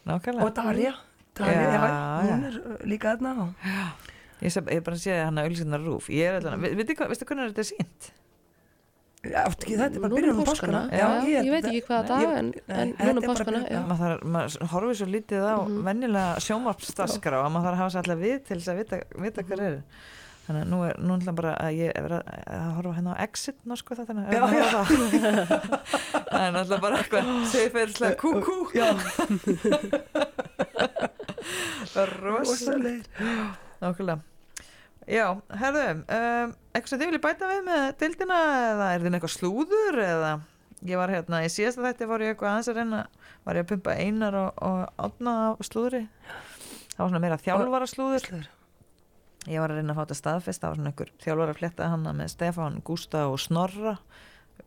Nákvæmlega. 0.07 0.45
Og 0.47 0.55
Darja 0.55 0.93
Darja, 1.35 1.63
Já, 1.67 1.79
já, 1.83 2.31
hún 2.31 2.45
er 2.47 2.59
uh, 2.63 2.75
líka 2.87 3.17
þarna. 3.17 3.33
Og- 3.43 4.13
Ég 4.45 4.53
ég 4.71 4.83
bara 4.85 4.99
séð 5.01 5.25
hann 5.25 5.39
að 5.41 5.49
auðlýsinnar 5.49 5.83
rúf. 5.83 6.11
Ég 6.13 6.37
er 6.37 6.45
veistu 7.11 7.27
hvernig 7.27 7.51
þetta 7.55 7.63
er 7.65 7.69
sínt? 7.71 8.11
Já, 9.25 9.41
átti 9.49 9.65
ekki 9.65 9.77
þetta 9.81 9.97
er 9.97 10.03
bara 10.05 10.13
núna 10.13 10.21
byrjun 10.21 10.37
um 10.37 10.45
páskana. 10.49 10.81
já, 10.93 11.07
ég, 11.25 11.37
held 11.39 11.49
veit 11.55 11.65
ekki 11.71 11.83
hvaða 11.87 12.05
dag 12.09 12.21
ég- 12.25 12.35
en, 12.39 12.49
en 12.69 12.89
núna 12.91 13.09
er 13.09 13.15
bara 13.15 13.23
páskana. 13.31 13.61
Maður, 13.93 14.13
maður 14.35 14.53
horfir 14.75 14.97
svo 15.01 15.07
lítið 15.15 15.43
á 15.49 15.57
venjulega 15.89 16.33
sjómarpstaskrá 16.45 17.37
að 17.41 17.49
maður 17.55 17.65
þarf 17.65 17.75
að 17.75 17.81
hafa 17.85 17.93
sér 17.95 18.03
alltaf 18.05 18.21
við 18.25 18.37
til 18.51 18.59
þess 18.61 18.73
að 18.75 18.79
vita, 18.83 18.97
vita 19.25 19.41
hver 19.49 19.61
er. 19.69 19.77
Þannig 20.45 20.61
að 20.61 20.69
nú 20.75 20.79
er 20.85 20.93
nú 21.01 21.13
ætla 21.17 21.33
bara 21.39 21.53
að 21.57 21.73
ég 21.79 21.89
er 21.97 22.05
að, 22.19 22.25
að 22.53 22.69
horfa 22.77 22.93
hérna 22.99 23.17
á 23.17 23.23
Exit 23.25 23.57
norsku 23.65 23.97
þetta 23.97 24.13
Já, 24.29 24.45
já. 24.53 24.85
Það 26.29 26.45
er 26.45 26.53
náttúrulega 26.53 26.85
bara 26.85 27.01
eitthvað 27.01 27.25
segferðslega 27.55 28.21
kúkú. 28.21 28.69
Já, 28.77 28.93
Rosalega 31.95 32.21
rosalegir 32.21 33.09
Nákvæmlega 33.81 34.21
Já, 35.05 35.27
herðu, 35.61 35.85
um, 36.01 36.53
eitthvað 36.73 36.91
sem 36.91 37.01
þið 37.01 37.11
viljið 37.11 37.23
bæta 37.27 37.49
við 37.51 37.63
með 37.67 37.87
dildina 38.01 38.41
eða 38.71 38.89
er 38.95 39.03
þið 39.05 39.17
eitthvað 39.19 39.33
slúður 39.35 39.99
eða? 40.01 40.33
Ég 40.85 41.01
var 41.01 41.13
hérna, 41.13 41.41
í 41.45 41.51
síðasta 41.53 41.85
þætti 41.85 42.09
var 42.09 42.25
ég 42.25 42.35
eitthvað 42.35 42.51
aðeins 42.51 42.71
að 42.73 42.79
reyna 42.81 43.01
var 43.45 43.59
ég 43.59 43.65
að 43.65 43.71
pumpa 43.73 43.97
einar 44.01 44.37
og, 44.37 44.63
og 44.65 45.05
átna 45.07 45.35
á 45.45 45.51
slúðri. 45.65 46.03
Það 46.95 47.03
var 47.03 47.11
svona 47.13 47.23
meira 47.25 47.41
þjálfara 47.41 47.89
slúður. 47.89 48.49
Ég 49.45 49.61
var 49.61 49.73
að 49.73 49.81
reyna 49.81 49.93
að 49.93 49.99
fá 49.99 50.03
þetta 50.05 50.19
staðfest 50.19 50.63
það 50.63 50.71
var 50.71 50.79
svona 50.79 50.93
einhver 50.93 51.13
þjálfur 51.25 51.53
að 51.53 51.59
fletta 51.61 51.89
hana 51.93 52.15
með 52.17 52.31
Stefán, 52.33 52.79
Gústa 52.85 53.27
og 53.29 53.37
Snorra. 53.45 53.97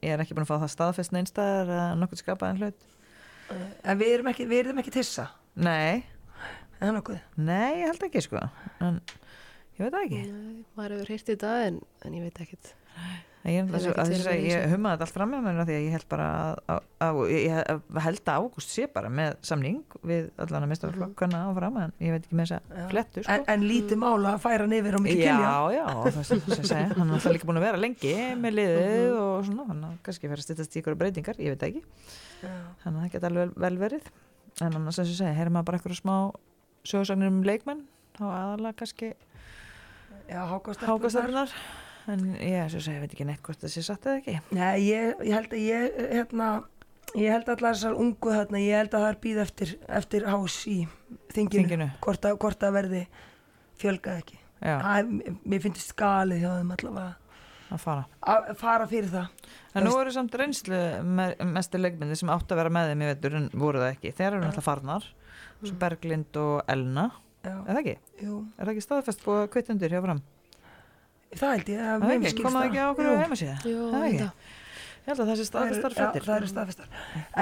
Ég 0.03 0.13
er 0.13 0.21
ekki 0.21 0.37
búin 0.37 0.45
að 0.45 0.51
fá 0.51 0.59
það 0.61 0.73
staðfest 0.75 1.15
neinstæðar 1.15 1.71
eða 1.73 1.87
nokkuð 1.97 2.21
skapaðan 2.21 2.61
hlut. 2.61 2.85
En 3.81 3.97
við 3.97 4.17
erum 4.17 4.29
ekki, 4.33 4.45
við 4.49 4.65
erum 4.65 4.81
ekki 4.83 4.93
tissa? 4.99 5.31
Nei, 5.57 6.03
nei, 7.41 7.81
ég 7.81 7.87
held 7.89 8.05
ekki 8.05 8.21
sko. 8.25 8.43
En 8.85 8.99
ég 9.77 9.85
veit 9.85 9.93
það 9.93 10.03
ekki. 10.07 10.25
Nei, 10.33 10.65
maður 10.77 10.99
hefur 11.05 11.33
í 11.33 11.39
dag 11.45 11.63
en, 11.69 11.79
en 12.05 12.17
ég 12.17 12.27
veit 12.27 12.43
ekkert. 12.47 12.75
Ég, 13.47 13.63
Það 13.71 13.85
er 13.87 13.99
að 14.01 14.09
þessu. 14.11 14.55
hummaði 14.73 14.97
þetta 14.97 15.05
allt 15.05 15.13
fram 15.15 15.29
með 15.31 15.43
mér 15.45 15.59
af 15.61 15.67
því 15.69 15.75
að 15.77 15.83
ég 15.85 15.93
held 15.93 16.05
bara 16.11 16.25
að, 16.33 16.57
að, 16.73 16.79
að 17.05 17.19
ég 17.31 17.69
held 18.03 18.17
að 18.33 18.39
Ágúst 18.41 18.73
sé 18.73 18.87
bara 18.91 19.11
með 19.13 19.37
samning 19.47 19.95
við 20.09 20.25
allan 20.43 20.65
að 20.65 20.71
mistarflokkana 20.73 21.43
áfram 21.47 21.77
en 21.79 21.93
ég 22.03 22.11
veit 22.15 22.25
ekki 22.25 22.35
með 22.39 22.49
þess 22.49 22.57
að 22.57 22.89
flettu 22.91 23.23
sko. 23.23 23.37
En, 23.37 23.45
en 23.53 23.63
lítið 23.69 24.01
mála 24.01 24.33
að 24.33 24.41
færa 24.43 24.67
nefir 24.67 24.97
á 24.97 25.01
mikið 25.05 25.21
kilja 25.21 25.37
Já, 25.45 25.55
já, 25.77 25.83
og 25.93 26.09
það 26.17 26.27
sem 26.27 26.41
ég 26.43 26.67
segi, 26.73 26.89
hann 26.97 27.07
er 27.07 27.15
alltaf 27.19 27.35
líka 27.37 27.47
búin 27.47 27.61
að 27.61 27.65
vera 27.69 27.81
lengi 27.85 28.13
með 28.43 28.57
liðið 28.57 29.15
og 29.21 29.47
svona, 29.47 29.67
hann 29.71 29.85
er 29.87 29.95
kannski 30.09 30.31
að 30.33 30.43
styrtast 30.43 30.75
í 30.75 30.81
ykkur 30.81 30.99
breytingar, 30.99 31.39
ég 31.39 31.55
veit 31.55 31.63
það 31.63 31.69
ekki, 31.71 31.85
þannig 32.83 32.97
að 32.97 32.99
það 33.05 33.13
geta 33.15 33.31
alveg 33.31 33.55
vel 33.63 33.75
verið, 33.85 34.11
en 34.59 34.75
annars 34.81 34.99
sem 34.99 35.07
ég 35.07 35.21
segi, 35.21 35.37
heyrir 35.39 35.55
maður 35.55 35.69
bara 35.71 35.79
eitthvað 35.79 36.01
smá 36.01 36.17
sögursagnir 36.87 37.31
um 37.31 37.39
leikmenn, 37.47 37.85
þá 38.17 38.23
aðalega 38.27 38.79
kannski 38.83 39.13
Já, 40.27 40.41
hákastar 40.51 40.89
hákastarnar, 40.91 41.53
en 42.11 42.25
ég, 42.35 42.71
segi, 42.73 42.95
ég 42.95 43.03
veit 43.03 43.13
ekki 43.15 43.27
neitt 43.27 43.43
hvort 43.45 43.61
það 43.63 43.73
sé 43.73 43.83
satt 43.87 44.07
eða 44.07 44.21
ekki. 44.21 44.39
Nei, 44.55 44.73
ég, 44.87 45.21
ég 45.23 45.37
held 45.37 45.53
að 45.55 45.61
ég, 45.63 46.01
hérna, 46.11 46.47
ég 47.15 47.31
held 47.31 47.47
að 47.47 47.53
allar 47.55 47.77
þessar 47.77 47.99
ungu 48.03 48.33
þarna, 48.35 48.63
ég 48.63 48.81
held 48.81 48.97
að 48.97 49.05
það 49.05 49.13
er 49.13 49.21
býð 49.23 49.39
eftir, 49.45 49.71
eftir 50.01 50.27
hás 50.27 50.57
í 50.67 50.75
þinginu, 51.35 51.61
Þinginu. 51.63 51.87
Hvort, 52.03 52.27
að, 52.27 52.35
hvort 52.43 52.67
að 52.67 52.75
verði 52.81 53.05
fjölgað 53.79 54.19
ekki. 54.23 54.41
Er, 54.67 55.07
mér 55.45 55.63
finnst 55.63 55.91
skalið 55.93 56.43
hjá 56.43 56.49
þeim 56.57 56.75
allavega 56.75 57.13
að 57.67 57.81
fara. 57.83 58.03
að 58.23 58.51
fara 58.57 58.87
fyrir 58.89 59.09
það. 59.11 59.53
En 59.75 59.85
nú 59.85 59.93
eru 59.99 60.13
samt 60.15 60.35
reynslu 60.39 60.81
me 61.03 61.27
mestir 61.55 61.81
leikmyndi 61.83 62.15
sem 62.19 62.31
áttu 62.33 62.55
að 62.55 62.61
vera 62.63 62.73
með 62.73 62.91
þeim, 62.91 63.03
ég 63.05 63.13
veitur, 63.13 63.37
en 63.39 63.47
voru 63.53 63.81
það 63.83 63.93
ekki. 63.93 64.13
Þeir 64.17 64.27
eru 64.29 64.41
náttúrulega 64.41 64.65
farnar, 64.65 65.07
svo 65.61 65.73
Berglind 65.81 66.39
og 66.41 66.71
Elna, 66.71 67.07
er 67.47 67.73
það 67.73 67.81
ekki? 67.83 67.95
jú, 68.27 68.37
Er 68.57 68.65
það 68.65 68.73
ekki 68.75 68.85
staðfest 68.87 69.23
búið 69.25 69.41
að 69.43 69.49
kvittundir 69.55 69.93
hjá 69.95 70.01
fram? 70.05 70.21
það 71.37 71.51
held 71.57 71.69
ég 71.73 71.81
að 71.83 71.99
Það 72.01 72.13
er 72.13 72.21
mér 72.23 72.31
skilst 72.33 72.55
það 72.55 72.67
ekki 72.67 72.79
á 72.79 72.87
okkur 72.91 73.07
Jú. 73.07 73.17
heimasíða? 73.21 73.57
Jú, 73.67 73.81
Það 73.91 74.01
er 74.01 74.07
ekki. 74.07 74.29
Ég 75.07 75.11
held 75.13 75.19
að 75.23 75.27
það 75.31 75.37
sé 75.39 75.45
staðfestar 75.47 75.93
Það. 75.97 76.15
Já, 76.17 76.23
það 76.27 76.37
eru 76.37 76.47
staðfestar. 76.51 76.87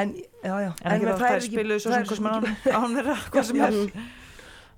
En, 0.01 0.11
já, 0.15 0.55
já. 0.65 0.71
En 0.85 1.05
bara 1.05 1.15
þær 1.17 1.29
eru 1.29 1.39
ekki- 1.39 1.51
spiluðu 1.55 1.79
svo 1.81 1.91
sem 1.91 1.99
eru 1.99 2.05
hvað 2.05 2.15
sem 2.15 2.25
svo 2.25 2.33
er 2.35 2.41
mikið- 2.45 2.75
án 2.75 2.83
án 2.85 2.95
þeirra, 2.95 3.15
hvað 3.33 3.43
sem 3.45 3.61
er. 3.61 4.03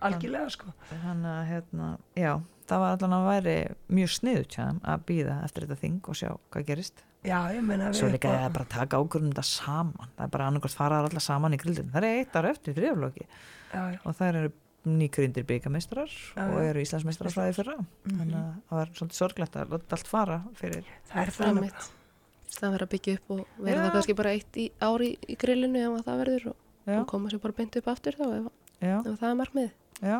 Algjörlega, 0.07 0.49
sko. 0.53 0.73
Þannig 0.91 1.31
að, 1.33 1.43
hérna, 1.49 1.87
já, 2.15 2.31
það 2.69 2.79
var 2.83 2.95
allan 2.97 3.15
að 3.17 3.25
væri 3.27 3.55
mjög 3.97 4.11
sniðut 4.13 4.51
hjá 4.53 4.63
þeim 4.67 4.79
að 4.93 5.03
býða 5.09 5.35
eftir 5.43 5.65
þetta 5.65 5.79
þing 5.81 5.99
og 6.07 6.15
sjá 6.19 6.29
hvað 6.53 6.65
gerist. 6.67 7.03
Já, 7.25 7.39
ég 7.51 7.63
meina 7.65 7.89
Svo 7.97 8.07
líka 8.13 8.29
er 8.29 8.49
bara 8.53 8.63
að 8.65 8.69
taka 8.69 8.97
ákvörðum 9.01 9.33
þetta 9.33 9.43
saman. 9.43 10.07
Það 10.15 10.23
er 10.23 10.31
bara 10.35 10.47
annarkvæmt 10.51 10.77
faraðar 10.77 11.09
alla 11.09 11.19
saman 11.19 11.53
í 11.53 11.57
grildin. 11.57 11.89
Það 11.91 12.03
er 12.03 12.19
eitt 12.21 12.35
ára 12.37 12.49
eftir 12.53 12.73
já. 12.77 13.99
og 14.05 14.15
það 14.15 14.27
eru 14.35 14.51
nýgrindir 14.89 15.45
byggamestrar 15.47 16.15
og 16.43 16.57
eru 16.63 16.81
Íslandsmeistrar 16.83 17.33
fræði 17.33 17.53
fyrra. 17.59 17.77
Þannig 18.07 18.39
að 18.39 18.49
það 18.71 18.81
var 18.81 18.91
svolítið 18.95 19.21
sorglegt 19.21 19.59
að 19.59 19.75
láta 19.75 19.97
allt 19.99 20.11
fara 20.11 20.41
fyrir. 20.57 20.91
Það 21.11 21.23
er 21.23 21.37
Það 21.37 22.63
er 22.63 22.63
það 22.63 22.73
verður 22.73 22.87
að 22.87 22.91
byggja 22.93 23.15
upp 23.17 23.31
og 23.33 23.41
verða 23.59 23.75
Já. 23.75 23.83
það 23.83 23.93
kannski 23.97 24.15
bara 24.17 24.33
eitt 24.33 24.57
í 24.57 24.65
ári 24.81 25.09
í 25.27 25.35
grillinu 25.39 25.83
ef 25.83 25.95
að 25.97 26.07
það 26.07 26.21
verður 26.23 26.47
og, 26.51 26.57
og 26.95 27.05
koma 27.11 27.31
sér 27.31 27.41
bara 27.43 27.57
beint 27.57 27.77
upp 27.79 27.89
aftur 27.91 28.17
þá 28.17 28.25
ef, 28.27 28.47
ef 28.87 29.19
það 29.19 29.29
er 29.29 29.37
markmið. 29.41 29.71
já, 30.01 30.17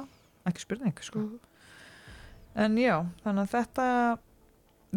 ekki 0.51 0.63
spurning, 0.63 1.01
sko. 1.07 1.23
Mm. 1.23 1.39
En 2.57 2.77
já, 2.81 2.95
þannig 3.23 3.43
að 3.45 3.53
þetta 3.53 3.87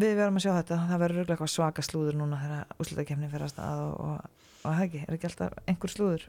við 0.00 0.14
verðum 0.16 0.40
að 0.40 0.44
sjá 0.46 0.52
þetta, 0.58 0.80
það 0.90 1.02
verður 1.04 1.32
eitthvað 1.34 1.52
svaka 1.54 1.84
slúður 1.84 2.20
núna 2.20 2.40
þegar 2.40 2.76
úslutakefni 2.82 3.30
fyrir 3.32 3.46
að 3.46 3.54
stað 3.54 3.82
og, 3.84 3.94
og, 4.04 4.44
og 4.60 4.68
það 4.68 4.84
ekki, 4.86 5.02
er 5.06 5.16
ekki 5.16 5.30
alltaf 5.30 5.58
einhver 5.66 5.94
slúður, 5.94 6.26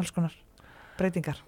alls 0.00 0.14
konar 0.16 0.38
breytingar. 0.98 1.40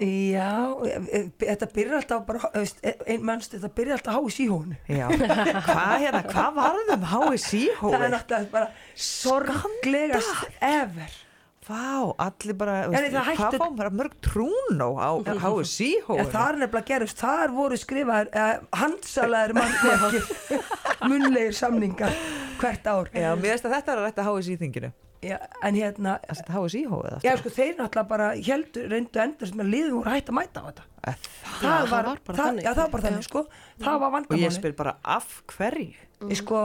Já, 0.00 0.74
e- 0.82 1.00
e- 1.14 1.28
þetta 1.38 1.68
byrjar 1.70 2.00
alltaf 2.00 2.24
bara, 2.26 2.48
veist, 2.54 2.80
e- 2.82 3.18
mannst, 3.22 3.52
þetta 3.54 3.68
byrjar 3.76 4.00
alltaf 4.00 4.24
í 4.26 4.32
síhónu. 4.34 4.76
Já, 4.90 5.04
hvað 5.14 5.92
hérna, 6.02 6.22
hvað 6.32 6.56
varðum 6.58 7.04
HSI 7.12 7.60
Það 7.78 8.02
er 8.08 8.10
náttúrulega 8.16 8.50
bara 8.50 8.70
sorglegast 8.96 10.48
ever. 10.60 11.20
Vá, 11.64 12.12
allir 12.20 12.56
bara, 12.60 12.74
veist, 12.92 13.14
það 13.14 13.28
hætti- 13.30 13.38
hvað 13.40 13.54
fáum 13.62 13.76
bara 13.78 13.90
mörg 13.90 14.16
trúnó 14.20 14.88
á 15.00 15.10
Ja, 15.24 15.32
hóið? 15.40 16.26
það 16.34 16.48
er 16.50 16.58
nefnilega 16.60 16.84
gerist, 16.90 17.16
þar 17.22 17.54
voru 17.56 17.78
skrifaðir, 17.80 18.28
eh, 18.34 18.58
handsalaðir 18.82 19.54
mannflokki, 19.56 20.20
munlegir 21.08 21.54
samningar 21.56 22.12
hvert 22.60 22.84
ár. 22.86 23.08
Já, 23.14 23.30
mér 23.38 23.54
veist 23.54 23.64
að 23.64 23.78
þetta 23.78 23.92
er 23.94 23.98
að 24.02 24.06
rætta 24.10 24.26
HSI 24.28 24.58
þinginu. 24.60 24.92
Já, 25.24 25.36
en 25.64 25.74
hérna, 25.78 26.12
Það 26.28 26.40
er 26.44 26.48
HSI 26.58 26.82
hóið 26.90 27.24
já 27.24 27.32
sko, 27.40 27.48
þeir 27.56 27.72
náttúrulega 27.78 28.08
bara 28.10 28.26
heldur, 28.36 28.84
reyndu 28.92 29.18
endur 29.24 29.46
sem 29.50 29.60
að 29.64 29.68
liðum 29.74 29.96
voru 30.00 30.10
hægt 30.14 30.28
að 30.32 30.36
mæta 30.38 30.58
á 30.60 30.62
þetta. 30.68 30.84
Það, 31.04 31.16
það 31.60 31.74
var, 31.74 31.80
var 31.90 32.04
bara 32.24 32.36
það, 32.36 32.44
þannig. 32.44 32.62
Já, 32.64 32.70
það 32.74 32.82
var 32.84 32.92
bara 32.94 33.04
þannig, 33.08 33.24
sko. 33.28 33.40
Það 33.84 33.86
var 33.86 33.94
Og 33.94 33.98
ég 34.04 34.12
vandamáli. 34.18 34.52
spyr 34.58 34.74
bara 34.80 34.92
af 35.16 35.26
hverju? 35.54 35.92
Ég 36.30 36.36
sko, 36.40 36.58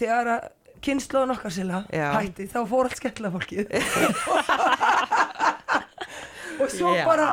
þegar 0.00 0.24
að 0.36 0.42
kynnslóðun 0.86 1.34
okkar 1.36 1.52
sila 1.56 1.76
hætti, 1.90 2.44
þá 2.52 2.58
fór 2.70 2.84
allt 2.90 2.98
skemmtilega 3.00 3.34
fólkið. 3.36 3.64
og 6.60 6.70
svo 6.72 6.92
Já. 6.96 7.04
bara, 7.06 7.26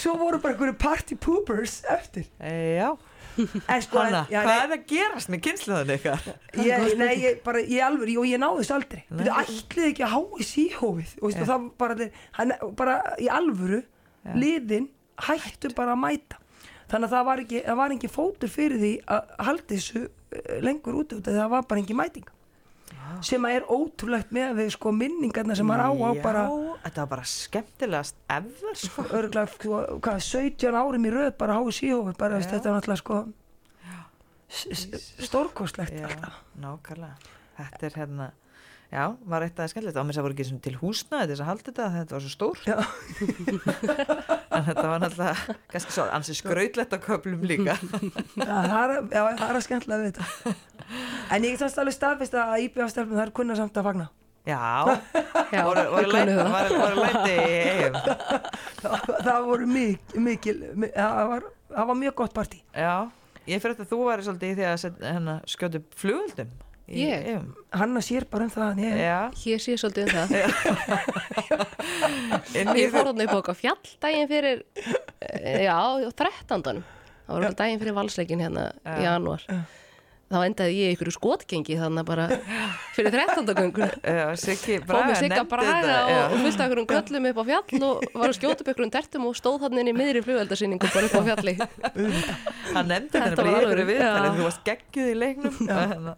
svo 0.00 0.14
voru 0.18 0.40
bara 0.42 0.54
einhverju 0.54 0.76
party 0.80 1.16
poopers 1.20 1.80
eftir. 1.90 2.26
Já, 2.40 2.94
sko, 3.34 3.98
Hanna, 3.98 4.22
já, 4.30 4.40
hvað 4.44 4.50
nei, 4.50 4.64
er 4.64 4.74
að 4.76 4.84
gerast 4.90 5.30
með 5.32 5.40
kynsluðan 5.48 5.92
ég, 5.94 6.94
nei, 7.00 7.12
ég, 7.22 7.40
bara, 7.44 7.62
ég 7.62 7.82
alveg, 7.86 8.12
og 8.20 8.28
ég 8.28 8.40
náði 8.42 8.62
þessu 8.62 8.76
aldrei. 8.76 9.02
Þú 9.10 9.26
ætlið 9.40 9.88
ekki 9.90 10.06
að 10.06 10.14
hái 10.14 10.46
síhófið, 10.50 11.14
og 11.20 11.34
Já. 11.34 11.38
það 11.40 11.52
var 11.54 11.66
bara, 11.82 12.08
hann, 12.38 12.54
bara 12.78 12.96
í 13.18 13.30
alvöru, 13.32 13.80
Já. 14.24 14.34
liðin 14.44 14.88
hættu 15.28 15.72
bara 15.76 15.96
að 15.96 16.02
mæta. 16.04 16.40
Þannig 16.92 17.08
að 17.08 17.16
það 17.16 17.26
var 17.30 17.42
ekki, 17.44 17.64
það 17.64 17.80
var 17.80 17.96
ekki 17.96 18.12
fótur 18.12 18.52
fyrir 18.52 18.80
því 18.82 18.92
að 19.16 19.34
halda 19.48 19.68
þessu 19.72 20.02
eh, 20.04 20.56
lengur 20.62 21.00
út, 21.00 21.14
út 21.16 21.30
það 21.30 21.52
var 21.56 21.68
bara 21.70 21.82
ekki 21.82 21.96
mæting. 21.98 22.30
Sem 23.24 23.46
að 23.46 23.56
er 23.58 23.64
ótrúlegt 23.72 24.34
með 24.34 24.52
við 24.60 24.70
sko 24.74 24.92
minningarna 24.94 25.56
sem 25.58 25.66
maður 25.68 25.84
á 25.84 25.92
á 25.94 26.10
bara 26.24 26.42
Já, 26.44 26.52
þetta 26.84 27.00
var 27.04 27.10
bara 27.14 27.24
skemmtilegast 27.30 28.16
ever 28.36 28.78
sko. 28.80 29.06
örgulega 29.10 29.54
sko, 29.54 29.80
hvað, 30.04 30.20
17 30.28 30.78
árum 30.80 31.08
í 31.08 31.14
röð 31.14 31.32
bara 31.40 31.58
háið 31.58 31.74
síhófur 31.78 32.18
bara 32.20 32.38
veist, 32.40 32.52
þetta 32.52 32.70
er 32.70 32.78
náttúrulega 32.78 33.02
sko 33.02 33.24
stórkostlegt 35.24 35.98
alltaf. 36.04 36.40
nákvæmlega. 36.60 37.16
Þetta 37.58 37.86
er 37.86 37.96
hérna 37.98 38.30
Já, 38.94 39.08
var 39.26 39.42
eitt 39.42 39.56
aðeins 39.58 39.72
skemmtilegt. 39.74 39.98
Á 39.98 40.06
mér 40.06 40.14
sem 40.14 40.22
voru 40.22 40.36
ekki 40.36 40.58
til 40.62 40.76
húsnaði 40.78 41.32
þess 41.32 41.42
að 41.42 41.48
halda 41.50 41.64
þetta, 41.66 41.86
þetta 41.98 42.14
var 42.14 42.22
svo 42.22 42.32
stór. 42.34 42.58
En 44.54 44.62
þetta 44.68 44.84
var 44.86 45.00
náttúrulega 45.02 45.54
kannski 45.72 45.94
svo 45.96 46.04
ansið 46.14 46.36
skrautlegt 46.38 46.92
á 46.94 46.98
köflum 47.02 47.40
líka. 47.42 47.74
Já, 48.38 48.54
það 48.70 48.92
er 49.18 49.56
að 49.58 49.64
skemmtilega 49.66 50.04
við 50.04 50.12
þetta. 50.12 50.54
En 51.34 51.42
ég 51.42 51.56
get 51.56 51.64
samt 51.64 51.80
alveg 51.82 51.96
staðfist 51.96 52.36
að 52.38 52.52
IBF-stelpum 52.68 53.16
það 53.18 53.24
er 53.24 53.32
kunna 53.34 53.56
samt 53.58 53.80
að 53.80 53.88
fagna. 53.88 54.06
Já, 54.44 54.60
Já, 55.50 55.60
voru, 55.64 55.82
voru, 55.90 56.08
læti, 56.12 56.34
voru, 56.38 56.78
voru 56.78 56.96
læti 57.00 57.36
það, 58.84 59.12
það 59.24 59.46
voru 59.48 59.68
mikil, 59.70 60.20
mikil 60.28 60.56
mi- 60.84 60.90
það 60.92 61.30
var, 61.30 61.46
það 61.72 61.88
var 61.90 61.98
mjög 62.04 62.14
gott 62.20 62.34
partí. 62.36 62.60
Já, 62.76 62.94
ég 63.48 63.62
fyrir 63.64 63.74
þetta 63.78 63.86
að 63.88 63.94
þú 63.94 63.98
væri 64.10 64.26
svolítið 64.28 64.52
í 64.52 64.58
því 64.60 64.66
að 64.68 64.84
hérna, 65.08 65.36
skjóti 65.48 65.80
flugöldum. 65.96 66.52
Hanna 67.74 68.00
sér 68.04 68.26
bara 68.30 68.44
um 68.44 68.50
það 68.52 68.80
Hér 69.40 69.62
sé 69.62 69.76
svolítið 69.80 70.04
um 70.04 70.10
það. 70.14 70.28
Ég 72.76 72.92
fór 72.92 73.08
þarna 73.08 73.24
upp 73.24 73.32
á 73.32 73.38
okkar 73.40 73.56
fjall 73.56 73.94
daginn 74.04 74.28
fyrir, 74.28 74.60
eh, 75.24 75.64
já, 75.64 75.78
13. 76.12 76.82
Það 77.24 77.40
var 77.40 77.56
daginn 77.62 77.80
fyrir 77.80 77.96
valsleikin 77.96 78.44
hérna 78.44 78.66
í 78.84 79.06
janúar. 79.06 79.46
Þá 80.32 80.38
endaði 80.48 80.76
ég 80.78 80.94
ykkur 80.94 81.10
skotgengi 81.14 81.76
þannig 81.78 82.06
bara 82.08 82.24
fyrir 82.94 83.12
13. 83.12 83.50
göngun. 83.58 83.92
Já, 84.18 84.24
Siggi 84.40 84.78
Fóð 84.82 85.02
með 85.10 85.18
sigga 85.20 85.42
braga 85.48 85.74
þetta, 85.74 85.98
og, 86.14 86.34
fullt 86.40 86.56
af 86.56 86.64
einhverjum 86.64 86.88
köllum 86.94 87.28
upp 87.30 87.40
á 87.40 87.44
fjall 87.50 87.84
og 87.88 88.06
var 88.14 88.32
að 88.32 88.38
skjóta 88.38 88.64
upp 88.64 88.70
einhverjum 88.72 88.92
tertum 88.94 89.28
og 89.28 89.36
stóð 89.38 89.58
þannig 89.66 89.84
inn 89.84 89.92
í 89.92 89.96
miðri 89.98 90.24
flugveldasýningu 90.24 90.90
bara 90.94 91.10
upp 91.10 91.16
á 91.16 91.22
fjalli. 91.28 91.54
Hann 92.74 92.90
nefndi 92.90 93.12
þetta 93.12 93.28
Þetta 93.28 93.38
bara 93.42 93.52
í 93.52 93.54
var 93.54 93.84
ykkur 93.84 93.92
já. 93.94 94.12
þú 94.24 94.48
varst 94.48 94.64
geggjuð 94.70 95.12
í 95.12 95.16
leiknum 95.20 95.58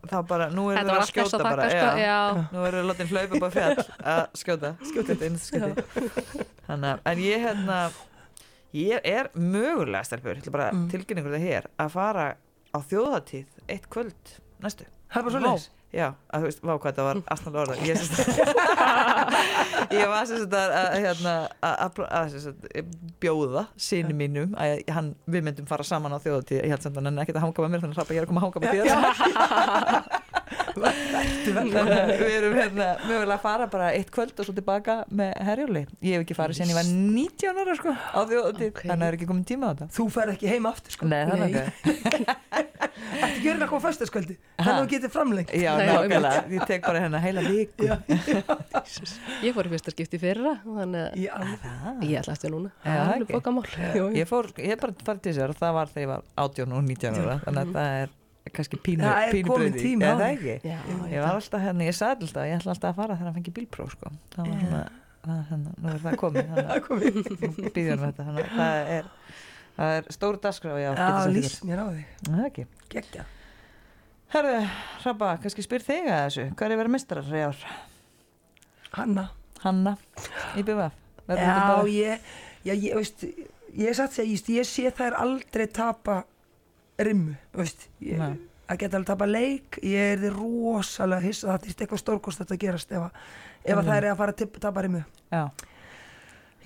þá 0.07 0.19
bara, 0.31 0.49
nú 0.55 0.69
erum 0.71 0.81
Þetta 0.81 0.97
við 0.97 1.03
að 1.03 1.11
skjóta 1.13 1.37
að 1.37 1.47
bara 1.51 1.65
nú 2.55 2.67
erum 2.71 2.79
við 2.79 2.91
látið 2.93 3.15
hlaupa 3.15 3.41
upp 3.41 3.47
á 3.47 3.51
fjall 3.57 3.87
að 4.15 4.23
skjóta, 4.41 4.75
þetta 4.97 5.23
að- 6.95 7.03
en 7.11 7.25
ég 7.27 7.43
hérna 7.43 7.81
ég 8.77 9.01
er 9.05 9.31
mögulega 9.35 10.71
mm. 10.73 10.89
tilkynningur 10.93 11.37
það 11.37 11.47
hér 11.47 11.69
að 11.81 11.93
fara 11.95 12.27
á 12.75 12.79
þjóðatíð 12.85 13.56
eitt 13.73 13.87
kvöld 13.93 14.25
næstu. 14.65 14.85
Það 15.13 15.19
er 15.21 15.25
bara 15.29 15.35
svo 15.37 15.43
Vá. 15.43 15.45
leis 15.55 15.67
Já, 15.97 16.09
að 16.35 16.39
þú 16.43 16.47
veist, 16.49 16.61
vá 16.67 16.73
hvað 16.75 16.91
þetta 16.91 17.05
var 17.07 17.17
aðsnáð 17.33 17.57
orða 17.63 17.77
Ég 19.97 20.07
var 20.11 20.23
sem 20.29 20.39
sagt 20.43 20.55
að, 20.59 20.69
að, 20.77 20.89
hérna, 21.05 21.35
að, 21.63 21.75
að, 21.87 21.91
að 22.19 22.25
sem 22.35 22.41
sagt, 22.43 22.61
bjóða 23.23 23.63
sinni 23.81 24.15
mínum 24.19 24.51
að 24.61 24.83
hann, 24.93 25.09
við 25.31 25.41
myndum 25.47 25.69
fara 25.71 25.85
saman 25.87 26.13
á 26.13 26.19
þjóðatíð 26.21 26.59
ég 26.59 26.73
held 26.75 26.83
samt 26.85 26.99
að 27.01 27.07
hann 27.09 27.23
ekkert 27.23 27.39
að 27.39 27.45
hanga 27.47 27.61
með 27.65 27.71
mér 27.77 27.83
þannig 27.87 27.99
að 28.03 28.13
ég 28.13 28.19
er 28.21 28.25
að 28.27 28.31
koma 28.33 28.41
að 28.43 28.47
hanga 28.51 28.61
með 28.67 28.73
þér. 28.77 28.93
Við 30.77 31.57
erum 32.37 32.53
hérna 32.59 32.87
mögulega 33.07 33.37
að 33.39 33.43
fara 33.43 33.67
bara 33.71 33.87
eitt 33.97 34.11
kvöld 34.15 34.35
og 34.37 34.45
svo 34.47 34.53
tilbaka 34.55 34.95
með 35.09 35.33
herjóli 35.49 35.83
ég 36.05 36.13
hef 36.19 36.23
ekki 36.27 36.37
farið 36.37 36.57
sen 36.61 36.71
ég 36.71 36.77
var 36.77 36.85
19 36.91 37.61
ára 37.63 37.75
sko, 37.79 37.91
á 37.95 38.21
þjóðatíð 38.29 38.69
Ok. 38.71 38.81
þannig 38.83 38.93
að 38.93 39.01
það 39.01 39.09
er 39.09 39.15
ekki 39.19 39.29
komin 39.31 39.47
tíma 39.49 39.65
á 39.67 39.69
þetta. 39.73 39.87
Þú 39.97 40.05
fer 40.13 40.29
ekki 40.35 40.47
heim 40.53 40.65
aftur 40.69 40.93
sko. 40.97 41.05
Nei, 41.09 41.25
Þetta 42.97 43.41
gerir 43.45 43.61
það 43.61 43.69
koma 43.71 43.83
fyrstaskvöldi 43.85 44.35
Þannig 44.57 44.73
að 44.73 44.79
þú 44.81 44.89
getur 44.93 45.13
framlengt. 45.15 45.51
Já, 45.57 45.73
nákvæmlega, 45.79 46.43
ég 46.57 46.67
tek 46.71 46.83
bara 46.87 47.03
hérna 47.05 47.21
heila 47.23 47.43
viku. 47.47 47.87
Já. 47.87 47.97
Ég 49.47 49.55
fór 49.57 49.69
í 49.69 49.73
fyrsta 49.75 49.93
skipti 49.95 50.17
í 50.19 50.23
fyrra 50.23 50.53
þannig 50.65 51.03
að 51.05 52.05
ég 52.07 52.21
ætla 52.21 52.35
eftir 52.37 52.53
núna. 52.55 52.71
Það 52.85 53.13
er 53.17 53.25
bókamál. 53.31 53.67
Ég 54.17 54.29
fór, 54.31 54.49
ég 54.63 54.81
bara 54.81 54.97
farið 55.07 55.23
til 55.27 55.35
sér 55.39 55.53
og 55.53 55.59
það 55.61 55.73
var 55.79 55.93
þegar 55.93 56.05
ég 56.07 56.11
var 56.15 56.23
18 56.47 56.77
og 56.77 56.87
19 56.91 57.21
ára 57.23 57.37
þannig 57.45 57.63
að 57.63 57.75
það 57.77 57.91
er 58.03 58.15
kannski 58.57 58.79
pínu, 58.87 59.03
Það 59.03 59.23
er 59.27 59.33
pínu 59.35 59.57
breyting. 59.57 59.83
tími 59.83 60.05
á 60.07 60.15
því. 60.17 60.55
Ég 61.13 61.19
var 61.25 61.33
alltaf 61.35 61.61
hérna, 61.67 61.83
ég 61.89 61.97
sagði 61.99 62.29
alltaf, 62.29 62.47
ég 62.47 62.55
ætla 62.61 62.71
alltaf 62.77 62.93
að 62.93 63.01
fara 63.03 63.17
þegar 63.19 63.27
hann 63.31 63.37
fengi 63.41 63.55
bílpróf 63.57 63.91
sko. 63.97 64.13
Það 64.37 64.43
var 64.47 64.57
svona, 64.63 64.83
það, 65.27 65.41
hérna, 65.51 65.71
er 68.97 69.05
það 69.77 69.85
Það 69.85 69.89
að 69.89 69.97
þetta, 69.97 69.97
að 69.97 69.97
það 69.97 69.97
er, 69.97 70.03
það 70.03 70.11
er 70.11 70.17
stóru 70.17 70.41
dagskrá, 70.47 70.77
já, 70.81 70.91
Já, 70.97 71.27
lýs 71.37 71.57
mér 71.69 71.81
á 71.83 71.87
Það 72.27 72.39
er 72.41 72.47
ekki. 72.51 72.67
Gekkja. 72.97 73.25
Herðu, 74.35 74.55
Rabba, 75.05 75.29
kannski 75.43 75.63
spyr 75.63 75.85
þig 75.87 76.09
að 76.11 76.23
þessu, 76.27 76.47
hvað 76.57 76.67
er 76.67 76.73
að 76.75 76.81
vera 76.83 76.93
mistrar 76.97 77.29
í 77.31 77.43
ár? 77.47 77.61
Hanna. 78.97 79.27
Hanna, 79.63 79.93
í 80.59 80.63
BVF, 80.67 80.97
þetta 81.27 81.45
Já, 81.47 81.87
ég, 81.91 82.27
já, 82.67 82.73
ég, 82.75 82.97
veist, 82.99 83.23
ég 83.77 83.97
satt 83.97 84.13
segja, 84.15 84.29
ég, 84.37 84.51
ég 84.61 84.69
sé 84.69 84.91
þær 84.95 85.17
aldrei 85.23 85.65
tapa 85.75 86.19
rimmu, 87.03 87.35
veist, 87.57 87.87
ég, 88.05 88.21
að 88.67 88.81
geta 88.83 88.99
alveg 88.99 89.09
tapa 89.09 89.27
leik, 89.31 89.79
ég 89.83 90.13
er 90.17 90.21
þið 90.23 90.37
rosalega 90.37 91.25
hissa, 91.25 91.49
það 91.55 91.65
þýrst 91.67 91.83
eitthvað 91.87 92.03
stórkost 92.03 92.45
að 92.45 92.61
gerast 92.67 92.93
ef, 92.93 93.07
að, 93.09 93.25
ef 93.65 93.73
að 93.73 93.83
Mm. 93.83 93.89
það 93.89 93.97
er 93.97 94.09
að 94.11 94.21
fara 94.21 94.33
að 94.37 94.61
tapa 94.67 94.85
rimmu. 94.87 95.03
já, 95.33 95.43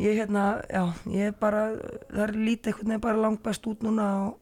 Ég 0.01 0.17
hérna, 0.17 0.45
já, 0.73 0.85
ég 1.13 1.31
er 1.31 1.35
bara, 1.41 1.65
það 2.09 2.23
er 2.25 2.31
lítið 2.37 2.71
einhvern 2.73 2.89
veginn 2.95 3.03
bara 3.05 3.21
langt 3.27 3.43
best 3.45 3.67
út 3.69 3.83
núna 3.85 4.07
og, 4.25 4.39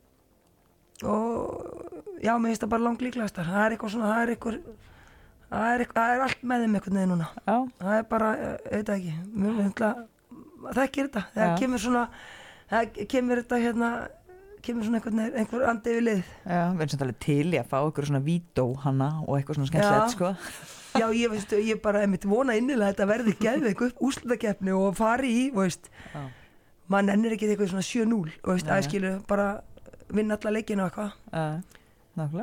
og 1.02 2.20
já, 2.22 2.34
mér 2.38 2.52
finnst 2.52 2.62
það 2.62 2.72
bara 2.76 2.86
langt 2.86 3.02
líklegastar, 3.02 3.48
það 3.48 3.64
er 3.64 3.74
eitthvað 3.74 3.94
svona, 3.96 4.12
það 4.12 4.22
er 4.22 4.32
eitthvað, 4.34 4.61
það 5.48 5.72
er, 5.72 5.82
eitthvað, 5.84 5.98
það 5.98 6.14
er 6.14 6.24
allt 6.28 6.44
með 6.52 6.62
þeim 6.64 6.76
einhvern 6.78 7.00
veginn 7.00 7.12
núna. 7.16 7.28
já, 7.42 7.56
það 7.82 7.96
er 7.96 8.06
bara, 8.12 8.30
veit 8.70 8.86
það 8.92 8.94
ekki 8.98 9.16
mér 9.34 9.59
finnst 9.59 9.82
það, 9.82 10.04
það 10.68 10.82
ekki 10.84 11.04
þetta 11.06 11.24
það 11.34 11.50
Já. 11.50 11.56
kemur 11.62 11.82
svona 11.86 12.04
það 12.68 13.02
kemur 13.14 13.42
þetta 13.42 13.61
hérna 13.64 13.90
kemur 14.68 14.86
svona 14.86 15.00
einhvern, 15.00 15.20
veginn- 15.22 15.38
einhver 15.42 15.66
andi 15.72 15.94
við 15.96 16.02
lið. 16.08 16.22
Já, 16.44 16.60
við 16.72 16.82
erum 16.84 16.92
samt 16.94 17.04
alveg 17.06 17.18
til 17.24 17.46
í 17.54 17.58
að 17.60 17.70
fá 17.72 17.78
ykkur 17.88 18.08
svona 18.10 18.22
vító 18.28 18.66
hanna 18.84 19.08
og 19.26 19.38
eitthvað 19.38 19.58
svona 19.58 19.70
skemmtilegt, 19.72 20.14
sko. 20.16 20.32
já 20.98 21.06
ég 21.14 21.30
veist, 21.32 21.52
ég 21.52 21.80
bara 21.84 22.00
einmitt 22.04 22.24
vona 22.28 22.56
innilega 22.58 22.88
að 22.88 22.94
þetta 22.94 23.08
verði 23.12 23.34
geðveik 23.42 23.82
upp 23.88 24.02
úrslutakeppni 24.08 24.72
og 24.76 24.94
fari 24.98 25.32
í, 25.32 25.46
veist. 25.54 25.90
Já. 26.14 26.28
mann 26.88 27.10
ennir 27.12 27.34
ekki 27.36 27.48
eitthvað 27.52 27.68
svona 27.74 27.84
7-0 27.84 28.30
og 28.44 28.54
veist, 28.54 28.64
Nei. 28.66 28.76
að 28.78 28.86
skilu 28.86 29.10
bara 29.28 29.48
vinna 30.08 30.38
alla 30.38 30.50
leikina 30.56 30.86
og 30.86 30.92
eitthvað. 30.92 31.64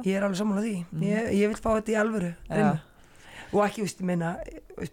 Ég 0.06 0.14
er 0.16 0.24
alveg 0.24 0.38
sammála 0.40 0.62
því, 0.64 0.76
ég, 1.02 1.32
ég 1.36 1.50
vil 1.50 1.58
fá 1.58 1.72
þetta 1.80 1.92
í 1.92 1.98
alvöru 2.00 2.30
og 3.56 3.64
ekki, 3.66 3.82
veist, 3.86 4.00
ég 4.04 4.06
meina 4.08 4.30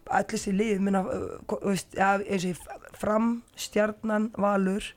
allir 0.08 0.26
þessi 0.32 0.52
lið, 0.56 0.80
minna 0.80 1.02
veist, 1.04 1.94
ja, 1.98 2.14
eins 2.18 2.44
og 2.46 2.54
ég 2.54 2.96
fram, 2.98 3.28
stjarnan, 3.58 4.30
valur 4.38 4.88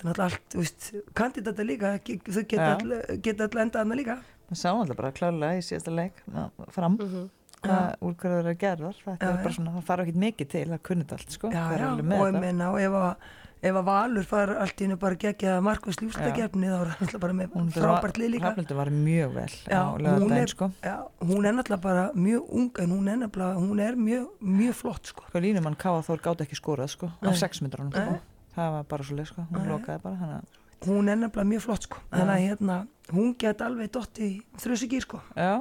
er 0.00 0.08
náttúrulega 0.10 0.30
allt, 0.30 0.56
veist, 0.60 0.92
kandidata 1.14 1.62
líka 1.66 1.92
þau 1.98 2.44
geta 2.46 2.68
Já. 2.68 2.76
all- 2.76 3.18
geta 3.22 3.44
alltaf 3.48 3.60
endað 3.64 3.84
hana 3.84 3.94
líka 4.00 4.18
Við 4.50 4.58
sáum 4.64 4.80
alltaf 4.82 4.96
bara 4.96 5.12
klárlega 5.12 5.58
í 5.60 5.62
síðasta 5.62 5.94
leik 5.94 6.22
ná, 6.32 6.50
fram 6.70 6.96
Mhm. 6.98 7.28
hvað 7.60 7.94
úrkvæður 8.00 8.46
er 8.50 8.54
gerðar 8.56 8.96
þetta 9.04 9.20
Já, 9.20 9.28
er 9.36 9.42
bara 9.44 9.54
svona, 9.54 9.70
það 9.76 9.84
þarf 9.90 10.06
ekki 10.08 10.16
mikið 10.24 10.48
til 10.48 10.66
að 10.70 10.82
kunna 10.82 11.04
þetta 11.04 11.12
allt 11.20 11.30
sko, 11.36 11.50
já, 11.52 11.60
það 11.68 11.72
er 11.74 11.78
já, 11.78 11.90
og 12.20 12.26
ég 12.34 12.40
meina 12.40 12.70
og 12.72 12.80
ef 12.80 12.90
að 12.90 13.16
ef 13.62 13.74
að 13.76 13.84
valur 13.84 14.24
fara 14.24 14.54
allt 14.62 14.80
í 14.80 14.84
hennu 14.86 14.96
bara 14.96 15.14
gegja 15.20 15.58
markvæs 15.60 15.98
lífstakefni 16.00 16.64
þá 16.64 16.80
er 16.80 16.86
það 16.88 16.96
náttúrulega 16.96 17.20
bara 17.20 17.32
með 17.36 17.50
Hún 17.52 17.66
frábært 17.74 18.16
lið 18.16 18.30
líka 18.32 18.46
Hrafnildur 18.48 18.76
var 18.78 18.86
mjög 18.88 19.34
vel 19.34 19.52
Já, 19.68 19.80
á 19.84 20.16
hún 20.16 20.32
er- 20.32 20.46
sko 20.48 20.70
já, 20.82 20.94
hún 21.20 21.44
er 21.44 21.52
náttúrulega 21.52 21.80
bara 21.82 22.10
mjög 22.14 22.42
ung 22.48 22.70
en 22.80 22.88
hún 22.88 23.08
er 23.12 23.28
hún 23.28 23.80
er 23.80 23.94
mjög, 23.96 24.28
mjög 24.40 24.74
flott 24.74 25.04
sko. 25.12 25.22
sko 25.28 25.38
línumann 25.38 25.76
Káa 25.76 26.00
Þór 26.00 26.20
gátt 26.24 26.40
ekki 26.40 26.56
skorað 26.56 26.88
sko 26.88 27.06
á 27.12 27.28
Nei. 27.28 27.34
6 27.36 27.60
myndrunum 27.60 27.92
sko. 27.92 28.00
Nei. 28.00 28.20
Það 28.56 28.72
var 28.76 28.88
bara 28.90 29.06
svo 29.06 29.16
leið 29.18 29.30
sko, 29.32 29.44
hún 29.50 29.68
lokaði 29.70 30.02
bara 30.04 30.30
að, 30.40 30.58
hún 30.88 31.08
er 31.12 31.18
nefnilega 31.20 31.50
mjög 31.52 31.64
flott 31.66 31.86
sko. 31.88 32.00
þannig 32.10 32.34
að 32.34 32.44
hérna, 32.48 32.78
hún 33.14 33.34
get 33.38 33.62
alveg 33.66 33.90
dott 33.94 34.20
í 34.22 34.30
þrjusigýr 34.62 35.06
sko. 35.06 35.20
já, 35.36 35.52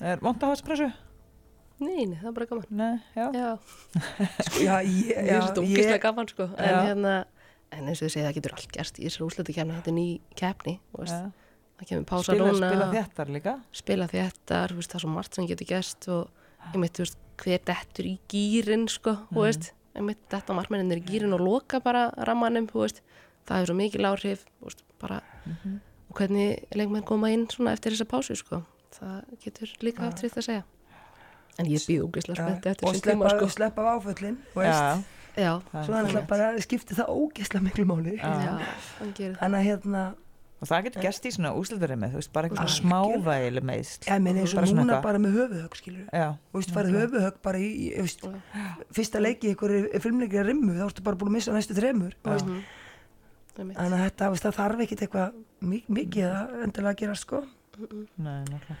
er 0.00 0.22
vont 0.24 0.38
að 0.42 0.48
hafa 0.48 0.56
þessu 0.58 0.68
pressu? 0.70 0.90
Nei, 1.84 2.04
nei, 2.06 2.16
það 2.20 2.28
er 2.30 2.34
bara 2.36 2.46
gaman. 2.46 2.66
Nei, 2.70 2.92
já, 3.18 3.24
Já, 3.34 3.48
sko 4.46 4.60
já, 4.62 4.74
ég, 4.86 5.08
ég 5.10 5.30
er 5.34 5.42
þetta 5.42 5.64
ógislega 5.64 6.02
gaman 6.04 6.28
sko. 6.30 6.46
En 6.54 6.76
hérna, 6.86 7.14
en 7.74 7.88
eins 7.90 7.98
og 7.98 8.06
ég 8.06 8.12
segi 8.14 8.22
það 8.28 8.36
getur 8.38 8.54
allt 8.54 8.70
gerst 8.76 9.00
í 9.00 9.08
þessari 9.08 9.26
úslutu 9.26 9.56
kemni, 9.56 9.74
þetta 9.80 9.90
er 9.90 9.96
ný 9.98 10.04
keppni 10.38 10.76
þú 10.92 11.02
veist. 11.02 11.18
já. 11.18 11.32
Það 11.74 11.88
kemur 11.90 12.04
pása 12.06 12.28
spila, 12.30 12.46
núna 12.46 12.68
spila 12.70 12.86
þéttar 12.94 13.32
líka. 13.34 13.54
spila 13.74 14.06
þéttar, 14.12 14.74
það 14.78 14.94
er 14.94 15.02
svo 15.02 15.10
margt 15.10 15.34
sem 15.34 15.48
getur 15.50 15.66
gerst 15.72 16.06
og 16.14 16.70
ég 16.70 16.78
mitt, 16.84 16.94
þú 16.94 17.02
veist, 17.08 17.18
hver 17.42 17.64
dettur 17.66 18.06
í 18.06 18.14
gýrin, 18.30 18.86
sko, 18.94 19.16
þú 19.34 19.42
veist 19.48 19.72
ég 19.94 20.06
mitt, 20.06 20.20
detta 20.32 20.56
markmenninir 20.56 21.02
í 21.02 21.06
gýrin 21.06 21.34
og 21.36 21.42
loka 21.44 21.80
bara 21.84 22.08
rammanum, 22.28 22.66
þú 22.70 22.84
veist, 22.84 23.02
það 23.48 23.60
er 23.60 23.70
svo 23.70 23.76
mikil 23.78 24.08
áhrif, 24.08 24.44
þú 24.58 24.68
veist, 24.70 24.84
bara 25.02 25.20
og 26.10 26.14
hvernig 26.18 26.64
leikmenn 26.74 27.06
koma 27.06 27.30
inn 27.34 27.48
svona 27.50 27.74
eftir 27.74 27.94
þessa 27.94 28.08
pásu, 28.10 28.36
sko, 28.38 28.62
það 28.98 29.18
getur 29.44 29.74
líka 29.82 30.06
haft 30.06 30.22
sitt 30.24 30.38
að 30.38 30.48
segja. 30.48 30.64
En 31.58 31.66
ég 31.70 31.84
býð 31.86 32.08
úgislega 32.08 32.42
spennt 32.42 32.66
eftir 32.66 32.88
og 32.88 32.94
þessum 32.96 33.10
tíma, 33.10 33.28
sleppa, 33.28 33.38
sko. 33.38 33.50
sleppa 33.54 33.84
af 33.84 34.00
áföllin 34.00 34.38
það 34.54 35.84
svo 35.86 35.94
er 35.94 36.04
þannig 36.06 36.18
að 36.20 36.26
bara 36.30 36.50
skipti 36.62 36.96
það 36.98 37.12
ógeðslega 37.14 37.64
miklu 37.64 37.84
máli. 37.90 38.14
Hann 38.22 39.14
þannig 39.14 39.58
að 39.58 39.64
hérna 39.68 40.02
og 40.64 40.68
það 40.70 40.86
getur 40.88 41.04
gerst 41.04 41.26
í 41.28 41.32
svona 41.34 41.50
úslitarimi 41.60 42.08
þú 42.14 42.18
veist, 42.20 42.30
bara 42.34 42.48
eitthvað 42.48 42.70
smávægileg 42.78 43.66
meðsl 43.70 44.08
ég 44.08 44.22
meni 44.24 44.42
eins 44.44 44.54
og 44.56 44.70
núna 44.78 45.00
bara 45.04 45.20
með 45.22 45.36
höfuhögg 45.38 45.76
skilur 45.80 46.06
já, 46.08 46.26
og 46.32 46.56
veist, 46.58 46.72
farið 46.76 46.96
höfuhögg 47.02 47.36
bara 47.44 47.60
í, 47.60 47.68
í 47.74 47.90
veist, 48.00 48.24
fyrsta 48.96 49.20
leiki 49.22 49.50
í 49.50 49.52
einhverju 49.54 50.00
filmleikri 50.06 50.40
að 50.42 50.48
rimmu 50.50 50.78
þá 50.78 50.86
ertu 50.88 51.04
bara 51.06 51.20
búin 51.20 51.32
að 51.34 51.36
missa 51.38 51.54
næstu 51.56 51.76
þremur 51.78 52.16
þú 52.24 52.32
veist. 52.34 52.72
Þannig 53.54 53.76
að 53.78 53.92
þetta, 54.08 54.30
veist, 54.32 54.48
það 54.48 54.56
þarf 54.58 54.80
ekkit 54.88 55.02
eitthvað 55.06 55.36
mi- 55.70 55.84
mikið 56.00 56.24
að 56.26 56.56
endilega 56.66 56.98
gera 57.04 57.14
sko. 57.20 57.44
Nei, 57.78 58.40
nákvæmlega 58.48 58.80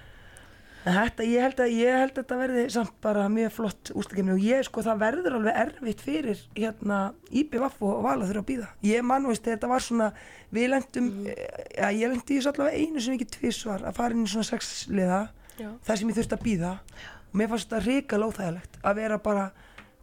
En 0.84 0.92
þetta, 0.92 1.24
ég 1.24 1.40
held 1.40 1.60
að, 1.64 1.70
ég 1.78 1.94
held 1.96 2.10
að 2.12 2.18
þetta 2.18 2.36
verði 2.36 2.62
samt 2.74 2.96
bara 3.04 3.22
mjög 3.32 3.52
flott 3.56 3.90
úrstakefni 3.96 4.34
og 4.34 4.42
ég 4.44 4.66
sko 4.66 4.82
það 4.84 4.98
verður 5.00 5.36
alveg 5.38 5.60
erfitt 5.62 6.02
fyrir 6.04 6.42
hérna 6.58 6.98
IBVF 7.32 7.78
og 7.80 8.02
Vala 8.04 8.28
þurfa 8.28 8.42
að 8.42 8.48
býða. 8.50 8.68
Ég 8.84 9.06
mann 9.08 9.28
veist 9.30 9.48
þetta 9.48 9.70
var 9.70 9.84
svona, 9.84 10.10
við 10.52 10.68
lendum, 10.74 11.08
ja, 11.24 11.88
ég 11.88 12.12
lendi 12.12 12.36
í 12.36 12.42
allavega 12.44 12.76
einu 12.76 13.00
sem 13.00 13.16
ekki 13.16 13.30
tvisvar 13.38 13.86
að 13.88 13.96
fara 13.96 14.16
inn 14.16 14.26
í 14.26 14.32
svona 14.34 14.50
sexliða 14.50 15.22
Já. 15.56 15.70
þar 15.86 16.00
sem 16.00 16.12
ég 16.12 16.18
þurfti 16.18 16.36
að 16.36 16.44
býða 16.50 16.74
og 16.74 17.38
mér 17.40 17.50
fannst 17.54 17.70
þetta 17.70 17.84
ríka 17.86 18.20
lóþægilegt 18.20 18.76
að 18.84 19.00
vera 19.00 19.18
bara, 19.24 19.48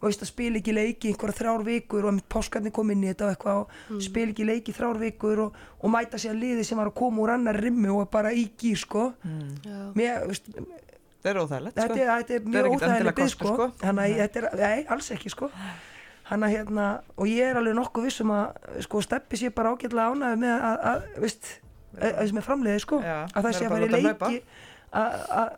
og 0.02 0.08
veist 0.10 0.24
að 0.26 0.32
spila 0.32 0.58
ekki 0.58 0.74
leiki 0.74 1.12
einhverja 1.12 1.38
þrjár 1.38 1.64
vikur 1.66 2.08
og 2.10 2.16
mitt 2.18 2.28
páskarnir 2.32 2.74
kom 2.74 2.90
inn 2.90 3.04
í 3.06 3.12
þetta 3.12 3.28
og 3.28 3.34
eitthvað 3.36 3.60
og 3.62 4.02
spila 4.02 4.34
ekki 4.34 4.48
leiki 4.48 4.74
þrjár 4.74 5.00
vikur 5.02 5.42
og, 5.46 5.60
og 5.78 5.94
mæta 5.94 6.20
sér 6.22 6.34
liði 6.38 6.66
sem 6.66 6.82
var 6.82 6.90
að 6.90 6.98
koma 6.98 7.22
úr 7.22 7.34
annar 7.36 7.60
rimmu 7.62 7.94
og 8.00 8.10
bara 8.14 8.34
í 8.34 8.48
gýr 8.58 8.82
sko. 8.82 9.12
Já. 9.22 9.78
Mér, 9.98 10.26
veist, 10.32 10.50
það 11.22 11.32
er 11.32 11.42
óþægilegt 11.44 11.78
þetta, 11.78 11.88
sko. 11.94 12.02
er, 12.02 12.12
þetta 12.18 12.34
er 12.34 12.42
er 12.42 12.50
mjög 12.50 12.68
ekkert 12.72 12.88
endilega 12.90 12.90
óþægileg 12.90 13.16
bygg 13.22 13.30
kostur, 13.30 13.48
sko, 13.48 13.56
sko. 13.56 13.88
Hanna, 13.88 14.10
þetta 14.24 14.42
er, 14.42 14.50
nei, 14.64 14.84
alls 14.98 15.12
ekki 15.16 15.34
sko. 15.36 15.52
Hanna, 16.32 16.50
hérna, 16.50 16.90
og 17.20 17.30
ég 17.30 17.52
er 17.52 17.62
alveg 17.62 17.78
nokkuð 17.78 18.08
vissum 18.08 18.34
að 18.34 18.82
sko, 18.88 19.06
steppi 19.06 19.38
sér 19.38 19.54
bara 19.54 19.76
ágætlega 19.76 20.16
ánægð 20.16 20.42
með 20.42 20.68
að, 20.72 20.84
að 20.92 21.24
veist, 21.28 21.56
að, 22.00 22.12
að 22.12 22.30
sem 22.32 22.42
er 22.42 22.50
framleiði 22.50 22.84
sko. 22.88 23.02
Já, 23.06 23.18
að 23.28 23.48
það 23.48 23.58
sé 23.58 23.66
að 23.68 23.74
vera 23.76 23.90
að 23.90 24.06
leiki 24.08 24.44
að, 25.02 25.26
að, 25.42 25.58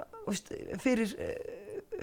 fyrir 0.83 1.13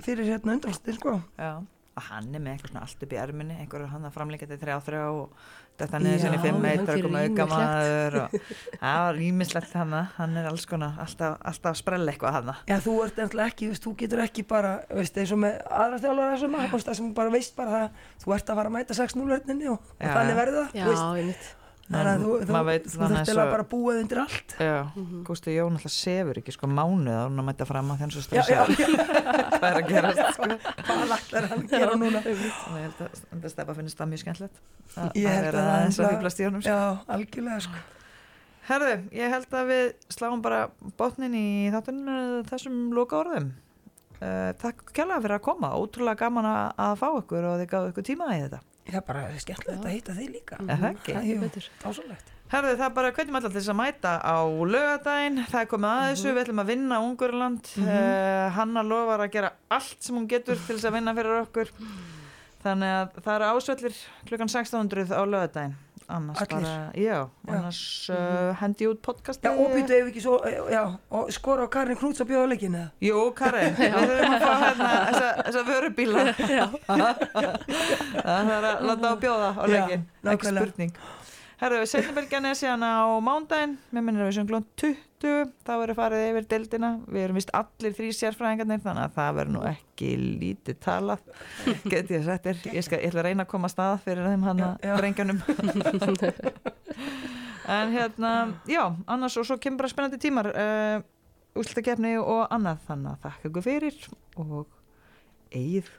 fyrir 0.04 0.28
hérna 0.28 0.56
undanlstin 0.56 0.96
sko. 0.96 1.18
Já, 1.38 1.52
og 1.98 2.04
hann 2.06 2.28
er 2.34 2.42
með 2.42 2.54
eitthvað 2.54 2.70
svona 2.70 2.84
allt 2.86 3.02
upp 3.04 3.12
í 3.12 3.18
erminni, 3.20 3.56
einhverjur 3.60 3.90
hann 3.90 4.06
að 4.06 4.14
framleika 4.14 4.46
þetta 4.46 4.60
þrjá 4.62 4.76
þrjá 4.86 5.02
og 5.10 5.44
þetta 5.80 6.00
niður 6.04 6.20
sinni 6.22 6.38
fimm 6.44 6.66
eitt, 6.68 6.82
gerir 6.86 7.06
koma 7.06 7.22
auka 7.24 7.46
maður 7.50 8.16
og 8.20 8.34
það 8.82 8.98
var 9.04 9.18
rýmislegt 9.18 9.76
hann, 9.80 9.94
hann 10.16 10.36
er 10.40 10.48
alls 10.50 10.66
konar 10.70 10.98
alltaf, 11.02 11.38
alltaf 11.50 11.70
að 11.72 11.78
sprella 11.80 12.14
eitthvað 12.14 12.36
hann. 12.38 12.50
Já, 12.70 12.76
þú 12.86 12.96
ert 13.06 13.22
ennlega 13.24 13.52
ekki, 13.52 13.70
veist, 13.72 13.86
þú 13.86 13.94
getur 14.04 14.24
ekki 14.26 14.46
bara, 14.54 14.74
veist, 15.00 15.18
eins 15.20 15.32
og 15.34 15.42
með 15.44 15.56
aðra 15.66 16.02
þjálfara 16.04 16.34
þessum 16.36 16.54
maður, 16.56 16.84
það 16.90 17.00
sem 17.00 17.14
bara 17.20 17.34
veist 17.36 17.56
bara 17.58 17.76
það, 17.76 18.04
þú 18.24 18.36
ert 18.36 18.52
að 18.54 18.60
fara 18.60 18.72
að 18.72 18.76
mæta 18.78 18.98
6-0 19.00 19.30
verðinni 19.34 19.72
og, 19.72 19.90
og 19.96 20.12
þannig 20.18 20.38
verður 20.44 20.60
það, 20.60 20.78
Já, 20.80 20.86
veist, 20.90 21.08
einmitt. 21.24 21.56
Þannig 21.90 22.10
að 22.10 22.22
þú, 22.22 22.32
veit 22.68 22.84
þú 22.86 23.34
bara 23.50 23.64
að 23.64 23.68
búa 23.72 23.92
þig 23.94 24.00
undir 24.04 24.20
allt. 24.22 24.54
Já, 24.62 24.76
Mhm. 24.94 25.22
Gústi 25.26 25.54
Jón 25.56 25.76
alltaf 25.78 25.92
sefur 25.94 26.38
ekki 26.40 26.52
sko 26.54 26.66
mánuð 26.70 27.14
að 27.16 27.24
hún 27.26 27.40
að 27.42 27.46
mæta 27.50 27.66
fram 27.66 27.90
að 27.90 27.98
þenn 28.04 28.12
svo 28.14 28.22
stressa 28.22 28.66
hvað 29.60 29.68
er 29.70 29.78
að 29.80 29.88
gerast 29.90 30.22
sko. 30.36 30.48
hvað 30.86 31.14
ætlar 31.16 31.48
hann 31.50 31.64
að 31.64 31.72
gera 31.74 31.96
núna? 31.98 32.22
Þannig 32.22 32.44
ég 32.44 32.84
held 32.84 33.00
að 33.06 33.16
þetta 33.32 33.52
stepa 33.54 33.74
finnst 33.80 33.98
það 33.98 34.10
mjög 34.12 34.22
skemmtilegt. 34.24 34.60
Að 34.96 35.10
Ég 35.18 35.26
að 35.26 35.34
held 35.34 35.46
vera 35.48 35.58
að 35.58 35.66
það 35.66 35.72
aðeins 35.80 35.98
að 36.00 36.12
fýblast 36.14 36.40
í 36.40 36.46
honum 36.48 36.62
sko. 36.62 36.76
já, 36.76 37.14
algjörlega 37.16 37.60
sko. 37.66 37.82
Herðu, 38.70 38.94
ég 39.18 39.32
held 39.34 39.54
að 39.58 39.70
við 39.72 39.84
sláum 40.14 40.42
bara 40.44 40.60
botnin 41.00 41.34
í 41.34 41.46
þáttun 41.74 42.00
þessum 42.46 42.76
loka 42.94 43.18
orðum 43.24 43.48
uh, 44.22 44.52
Takk 44.60 44.92
kjærlega 44.94 45.22
fyrir 45.24 45.36
að 45.40 45.44
koma. 45.48 45.72
Ótrúlega 45.80 46.20
gaman 46.22 46.46
að, 46.46 46.66
að 46.86 46.98
fá 47.00 47.08
ykkur 47.18 47.48
og 47.50 47.56
þið 47.62 47.70
gáðu 47.72 47.90
ykkur 47.94 48.06
tíma 48.12 48.28
í 48.36 48.42
þetta 48.44 48.60
já, 48.90 49.00
bara 49.06 49.24
skemmtilegt 49.38 49.86
að 49.86 49.96
hitta 49.96 50.18
þig 50.18 50.34
líka. 50.34 50.60
Er 50.66 50.84
það 50.84 50.92
ekki? 50.92 51.16
Jú, 51.30 51.40
betur. 51.46 51.70
dásalegt 51.84 52.36
Herðu, 52.50 52.70
það 52.80 52.86
er 52.88 52.94
bara 52.96 53.10
hvernig 53.14 53.34
maður 53.36 53.52
til 53.52 53.60
þess 53.60 53.70
að 53.70 53.76
mæta 53.78 54.12
á 54.26 54.38
lögadaginn, 54.42 55.36
það 55.52 55.60
er 55.60 55.68
komið 55.70 55.90
að 55.90 56.06
þessu, 56.08 56.30
við 56.30 56.40
ætlum 56.42 56.62
að 56.62 56.70
vinna 56.72 56.96
Ungurland, 57.06 57.68
uh, 57.84 58.46
Hanna 58.56 58.82
lofar 58.82 59.22
að 59.22 59.36
gera 59.36 59.50
allt 59.70 60.00
sem 60.02 60.16
hún 60.18 60.26
getur 60.32 60.58
til 60.58 60.74
þess 60.74 60.88
að 60.90 60.96
vinna 60.96 61.14
fyrir 61.14 61.36
okkur, 61.44 61.70
þannig 62.64 62.96
að 62.96 63.20
það 63.20 63.36
eru 63.36 63.50
ásvellir 63.52 64.00
klukkan 64.26 64.50
1600 64.50 65.14
á 65.14 65.22
lögadaginn, 65.22 65.76
annars 66.16 66.40
Allir? 66.42 66.52
bara, 66.64 66.72
já, 66.98 67.18
Já. 67.46 67.54
annars 67.56 67.80
uh, 68.10 68.50
hendi 68.60 68.88
út 68.90 69.00
podcasti. 69.06 69.46
já, 69.48 69.52
og 69.54 69.70
býtu 69.76 69.94
ef 69.96 70.08
ekki 70.10 70.22
svo, 70.24 70.36
já, 70.72 70.82
og 71.10 71.30
skora 71.34 71.66
á 71.66 71.68
Karin 71.72 71.96
Knúts 72.00 72.20
að 72.24 72.30
bjóða 72.32 72.48
leikinu 72.54 72.82
Jú, 73.06 73.22
Karin, 73.38 73.74
við 73.78 73.94
þurfum 73.94 74.34
að 74.34 74.44
fá 74.44 74.52
hérna 74.64 74.90
þessa, 75.10 75.62
vörubíla, 75.70 76.24
það 78.24 78.52
er 78.56 78.68
að 78.72 78.84
láta 78.90 79.12
á 79.12 79.16
bjóða 79.22 79.50
á 79.54 79.62
Já, 79.64 79.72
leikin, 79.76 80.04
ekki 80.34 80.52
spurning. 80.54 80.92
Herðu, 81.60 81.80
setjumbilgjan 81.92 82.48
er 82.48 82.56
síðan 82.56 82.84
á 82.88 83.04
mándaginn, 83.20 83.74
mér 83.92 84.04
minnir 84.06 84.24
að 84.24 84.30
við 84.30 84.36
sjöngum 84.38 84.64
20, 84.80 84.94
þá 85.20 85.72
verður 85.74 85.96
farið 85.98 86.22
yfir 86.30 86.46
deildina, 86.48 86.90
við 87.04 87.24
erum 87.26 87.38
vist 87.38 87.52
allir 87.56 87.94
þrý 87.96 88.08
sérfræðingarnir, 88.16 88.80
þannig 88.84 89.04
að 89.04 89.14
það 89.18 89.36
verður 89.38 89.54
nú 89.54 89.64
ekki 89.68 90.10
lítið 90.40 90.78
talað, 90.86 91.22
get 91.92 92.12
ég 92.14 92.24
sagt 92.26 92.48
þér, 92.48 92.62
ég, 92.72 92.90
ætla 92.96 93.22
að 93.22 93.28
reyna 93.28 93.44
að 93.44 93.52
koma 93.52 93.68
að 93.68 93.74
stað 93.74 94.02
fyrir 94.06 94.30
þeim 94.30 94.48
hann 94.48 94.64
að 94.66 94.88
drengjanum. 95.02 95.42
en 97.76 97.94
hérna, 97.94 98.34
já, 98.70 98.82
annars 99.04 99.38
og 99.40 99.48
svo 99.48 99.60
kemur 99.60 99.84
bara 99.84 99.92
spennandi 99.92 100.20
tímar, 100.22 100.50
uh, 100.54 101.04
úslutakefni 101.60 102.16
og 102.22 102.46
annað, 102.48 102.84
þannig 102.88 103.12
að 103.12 103.26
þakka 103.26 103.50
ykkur 103.50 103.66
fyrir 103.68 104.04
og 104.40 104.68
eigið 105.50 105.90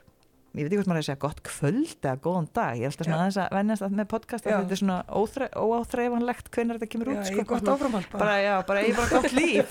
ég 0.52 0.66
veit 0.66 0.68
ekki 0.68 0.78
hvort 0.82 0.90
maður 0.90 1.00
er 1.00 1.02
að 1.02 1.08
segja 1.08 1.22
gott 1.22 1.40
kvöld 1.48 1.96
eða 2.02 2.18
góðan 2.26 2.48
dag, 2.52 2.72
ég 2.76 2.84
er 2.84 2.90
alltaf 2.92 3.06
svona 3.08 3.20
aðeins 3.22 3.40
að 3.40 3.54
vennast 3.56 3.84
að 3.86 3.96
með 3.96 4.08
podcast 4.12 4.44
að 4.44 4.52
þetta 4.52 4.76
er 4.76 4.80
svona 4.82 4.98
óþre, 5.08 5.46
óáþreifanlegt 5.56 6.46
hvernig 6.52 6.76
þetta 6.76 6.92
kemur 6.92 7.08
út 7.14 7.22
já, 7.22 7.24
sko, 7.30 7.40
gott 7.54 7.72
áframhald 7.72 8.08
bara. 8.12 8.20
bara, 8.22 8.36
já, 8.44 8.54
bara 8.68 8.84
ég 8.84 8.92
er 8.92 8.96
bara 9.00 9.12
gott 9.16 9.32
líf. 9.40 9.66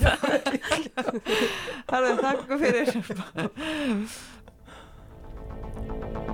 Það 1.86 1.98
er 1.98 2.04
það, 2.10 2.16
þakku 2.26 2.54
fyrir. 2.66 2.88